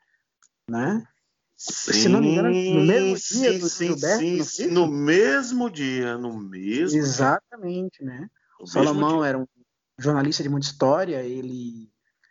né? 0.69 1.07
Sim, 1.57 1.93
Se 1.93 2.09
não 2.09 2.23
me 2.23 2.29
engano, 2.29 2.49
no 2.49 2.87
mesmo 2.87 3.19
sim, 3.19 3.41
dia 3.43 3.59
do 3.59 3.69
sim, 3.69 3.87
Gilberto, 3.89 4.45
sim, 4.45 4.67
no 4.69 4.87
mesmo 4.87 5.69
dia, 5.69 6.17
no 6.17 6.35
mesmo 6.35 6.99
Exatamente, 6.99 8.03
né? 8.03 8.31
O 8.59 8.67
Salomão 8.67 9.23
era 9.23 9.39
um 9.39 9.47
jornalista 9.99 10.43
de 10.43 10.49
muita 10.49 10.67
história, 10.67 11.23
ele 11.23 11.91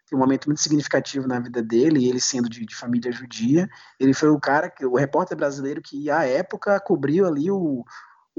tem 0.10 0.18
um 0.18 0.22
momento 0.22 0.48
muito 0.48 0.62
significativo 0.62 1.28
na 1.28 1.40
vida 1.40 1.62
dele, 1.62 2.10
ele 2.10 2.20
sendo 2.20 2.50
de, 2.50 2.66
de, 2.66 2.76
família 2.76 3.12
judia, 3.12 3.70
ele 4.00 4.16
foi 4.16 4.30
o 4.30 4.40
cara, 4.40 4.68
que, 4.68 4.84
o 4.84 4.96
repórter 4.96 5.38
brasileiro 5.38 5.80
que, 5.80 6.10
à 6.10 6.26
época, 6.26 6.80
cobriu 6.80 7.28
ali 7.28 7.52
o, 7.52 7.86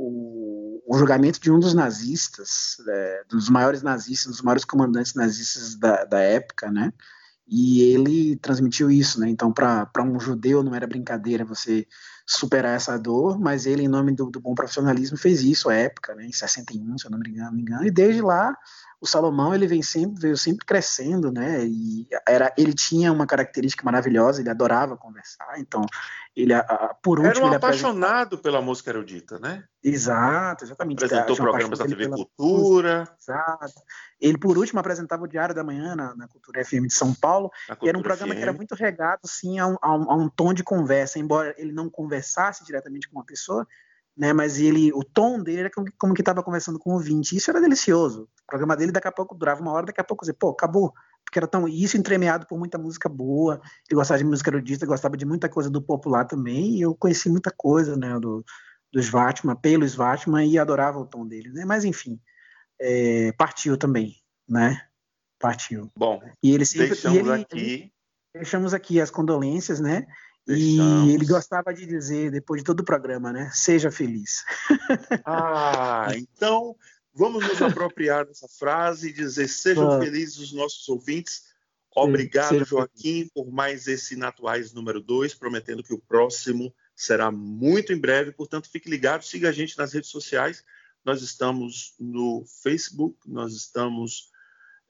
o, 0.01 0.83
o 0.87 0.99
julgamento 0.99 1.41
de 1.41 1.51
um 1.51 1.59
dos 1.59 1.75
nazistas, 1.75 2.77
é, 2.89 3.25
dos 3.29 3.49
maiores 3.49 3.83
nazistas, 3.83 4.33
dos 4.33 4.43
maiores 4.43 4.65
comandantes 4.65 5.15
nazistas 5.15 5.75
da, 5.77 6.05
da 6.05 6.21
época, 6.21 6.71
né? 6.71 6.93
E 7.47 7.83
ele 7.83 8.37
transmitiu 8.37 8.91
isso, 8.91 9.19
né? 9.19 9.29
Então, 9.29 9.53
para 9.53 9.91
um 10.05 10.21
judeu 10.21 10.63
não 10.63 10.75
era 10.75 10.87
brincadeira 10.87 11.45
você 11.45 11.87
superar 12.25 12.77
essa 12.77 12.97
dor, 12.97 13.41
mas 13.41 13.67
ele, 13.67 13.83
em 13.83 13.89
nome 13.89 14.13
do, 14.13 14.31
do 14.31 14.41
bom 14.41 14.55
profissionalismo, 14.55 15.17
fez 15.17 15.43
isso 15.43 15.69
à 15.69 15.75
época, 15.75 16.15
né? 16.15 16.27
Em 16.27 16.33
61, 16.33 16.99
se 16.99 17.07
eu 17.07 17.11
não 17.11 17.19
me 17.19 17.29
engano, 17.29 17.53
me 17.53 17.63
engano. 17.63 17.85
E 17.85 17.91
desde 17.91 18.23
lá 18.23 18.57
o 19.01 19.07
Salomão 19.07 19.55
ele 19.55 19.67
vem 19.67 19.83
sempre 19.83 20.21
veio 20.21 20.37
sempre 20.37 20.67
crescendo, 20.67 21.33
né? 21.33 21.65
E 21.65 22.07
era 22.29 22.53
ele 22.57 22.75
tinha 22.75 23.11
uma 23.11 23.27
característica 23.27 23.83
maravilhosa, 23.83 24.41
ele 24.41 24.51
adorava 24.51 24.97
conversar. 24.97 25.59
Então 25.59 25.87
ele 26.37 26.53
a, 26.53 26.95
por 27.03 27.19
último 27.19 27.47
era 27.47 27.55
um 27.55 27.57
apaixonado 27.57 28.37
pela 28.37 28.61
música 28.61 28.91
erudita, 28.91 29.39
né? 29.39 29.65
Exato, 29.83 30.65
exatamente. 30.65 31.03
Apresentou 31.03 31.35
programas 31.35 31.79
da 31.79 31.87
TV 31.87 32.09
Cultura. 32.09 33.09
Exato. 33.19 33.81
Ele 34.21 34.37
por 34.37 34.59
último 34.59 34.79
apresentava 34.79 35.25
o 35.25 35.29
Diário 35.29 35.55
da 35.55 35.65
Manhã 35.65 35.97
na, 35.97 36.15
na 36.15 36.29
Cultura 36.29 36.63
FM 36.63 36.87
de 36.87 36.95
São 36.95 37.15
Paulo. 37.15 37.51
E 37.83 37.89
era 37.89 37.97
um 37.97 38.03
programa 38.03 38.35
FM. 38.35 38.37
que 38.37 38.43
era 38.43 38.53
muito 38.53 38.75
regado 38.75 39.27
sim 39.27 39.59
a 39.59 39.67
um, 39.67 39.77
a 39.81 39.97
um, 39.97 40.11
a 40.11 40.15
um 40.15 40.29
tom 40.29 40.53
de 40.53 40.63
conversa, 40.63 41.19
embora 41.19 41.55
ele 41.57 41.73
não 41.73 41.89
conversasse 41.89 42.65
diretamente 42.67 43.09
com 43.09 43.17
uma 43.19 43.25
pessoa 43.25 43.67
né? 44.21 44.35
Mas 44.35 44.59
ele, 44.59 44.93
o 44.93 45.03
tom 45.03 45.43
dele 45.43 45.61
era 45.61 45.71
como, 45.71 45.91
como 45.99 46.13
que 46.13 46.21
estava 46.21 46.43
conversando 46.43 46.79
com 46.79 46.91
o 46.91 46.93
ouvinte. 46.93 47.35
Isso 47.35 47.51
era 47.51 47.59
delicioso. 47.59 48.25
O 48.25 48.47
programa 48.47 48.77
dele 48.77 48.93
daqui 48.93 49.09
a 49.09 49.13
pouco 49.13 49.35
durava 49.35 49.63
uma 49.63 49.73
hora, 49.73 49.87
daqui 49.87 50.01
a 50.01 50.05
pouco 50.05 50.27
você, 50.27 50.35
pô, 50.35 50.51
acabou. 50.51 50.93
Porque 51.25 51.39
era 51.39 51.47
tão 51.47 51.67
isso 51.67 51.97
entremeado 51.97 52.47
por 52.47 52.59
muita 52.59 52.77
música 52.77 53.09
boa. 53.09 53.63
Ele 53.89 53.97
gostava 53.97 54.19
de 54.19 54.25
música 54.25 54.51
erudita, 54.51 54.85
gostava 54.85 55.17
de 55.17 55.25
muita 55.25 55.49
coisa 55.49 55.71
do 55.71 55.81
popular 55.81 56.27
também. 56.27 56.77
E 56.77 56.83
eu 56.83 56.95
conheci 56.95 57.31
muita 57.31 57.51
coisa, 57.51 57.97
né? 57.97 58.19
Do, 58.21 58.45
do 58.93 59.01
Svatman, 59.01 59.57
pelo 59.57 59.87
Svatman 59.87 60.47
e 60.47 60.59
adorava 60.59 60.99
o 60.99 61.07
tom 61.07 61.27
dele, 61.27 61.49
né? 61.49 61.65
Mas 61.65 61.87
enfim, 61.87 62.21
é, 62.79 63.33
partiu 63.39 63.79
também, 63.79 64.17
né? 64.47 64.87
Partiu. 65.39 65.91
Bom, 65.97 66.21
e 66.43 66.53
ele 66.53 66.67
sempre, 66.67 66.89
deixamos 66.89 67.17
e 67.17 67.21
ele, 67.21 67.43
aqui. 67.43 67.93
Deixamos 68.35 68.75
aqui 68.75 69.01
as 69.01 69.11
condolências, 69.11 69.81
né? 69.81 70.07
E 70.57 71.15
ele 71.15 71.27
gostava 71.27 71.73
de 71.73 71.87
dizer, 71.87 72.31
depois 72.31 72.61
de 72.61 72.65
todo 72.65 72.81
o 72.81 72.85
programa, 72.85 73.33
né? 73.33 73.51
Seja 73.53 73.91
feliz. 73.91 74.45
Ah, 75.25 76.09
então 76.17 76.75
vamos 77.15 77.47
nos 77.47 77.61
apropriar 77.61 78.25
dessa 78.25 78.49
frase 78.49 79.09
e 79.09 79.13
dizer: 79.13 79.49
sejam 79.49 79.91
ah. 79.91 80.01
felizes 80.01 80.39
os 80.39 80.53
nossos 80.53 80.89
ouvintes. 80.89 81.45
Obrigado, 81.95 82.65
Joaquim, 82.65 83.29
por 83.35 83.51
mais 83.51 83.87
esse 83.87 84.15
Natuais 84.17 84.73
número 84.73 85.01
2, 85.01 85.35
prometendo 85.35 85.83
que 85.83 85.93
o 85.93 85.99
próximo 85.99 86.73
será 86.95 87.31
muito 87.31 87.93
em 87.93 87.99
breve. 87.99 88.33
Portanto, 88.33 88.71
fique 88.71 88.89
ligado, 88.89 89.25
siga 89.25 89.49
a 89.49 89.53
gente 89.53 89.77
nas 89.77 89.93
redes 89.93 90.11
sociais. 90.11 90.65
Nós 91.05 91.23
estamos 91.23 91.95
no 91.99 92.45
Facebook, 92.63 93.19
nós 93.27 93.55
estamos 93.55 94.31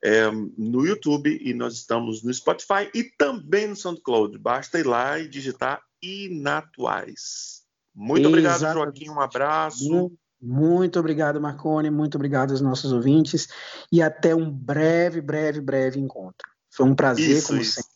é, 0.03 0.31
no 0.31 0.87
YouTube 0.87 1.39
e 1.43 1.53
nós 1.53 1.75
estamos 1.75 2.23
no 2.23 2.33
Spotify 2.33 2.91
e 2.95 3.05
também 3.05 3.67
no 3.67 3.77
SoundCloud. 3.77 4.39
Basta 4.39 4.79
ir 4.79 4.87
lá 4.87 5.19
e 5.19 5.29
digitar 5.29 5.83
Inatuais. 6.03 7.63
Muito 7.95 8.29
obrigado, 8.29 8.61
Joaquim. 8.61 9.11
Um 9.11 9.21
abraço. 9.21 10.13
Muito 10.41 10.99
obrigado, 10.99 11.41
Marcone. 11.41 11.91
Muito 11.91 12.15
obrigado 12.15 12.53
aos 12.53 12.61
nossos 12.61 12.93
ouvintes. 12.93 13.49
E 13.93 14.01
até 14.01 14.35
um 14.35 14.51
breve, 14.51 15.21
breve, 15.21 15.61
breve 15.61 16.01
encontro. 16.01 16.49
Foi 16.71 16.87
um 16.87 16.95
prazer, 16.95 17.29
isso, 17.29 17.49
como 17.49 17.61
isso. 17.61 17.75
sempre. 17.75 17.91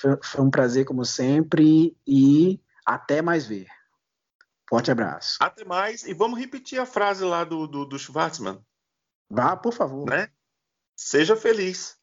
Foi, 0.00 0.18
foi, 0.22 0.44
um 0.44 0.50
prazer, 0.50 0.84
como 0.86 1.04
sempre. 1.04 1.94
E 2.06 2.58
até 2.86 3.20
mais 3.20 3.46
ver. 3.46 3.66
Forte 4.68 4.90
abraço. 4.90 5.36
Até 5.40 5.64
mais. 5.64 6.04
E 6.04 6.14
vamos 6.14 6.38
repetir 6.38 6.80
a 6.80 6.86
frase 6.86 7.24
lá 7.24 7.44
do, 7.44 7.66
do, 7.66 7.84
do 7.84 7.98
Schwarzman. 7.98 8.58
Vá, 9.28 9.56
por 9.56 9.74
favor. 9.74 10.08
Né? 10.08 10.30
Seja 11.00 11.34
feliz. 11.34 11.96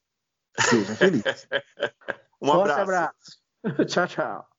Seja 0.60 0.96
feliz. 0.96 1.24
um 2.42 2.52
abraço. 2.52 2.82
abraço. 2.82 3.38
tchau, 3.88 4.08
tchau. 4.08 4.50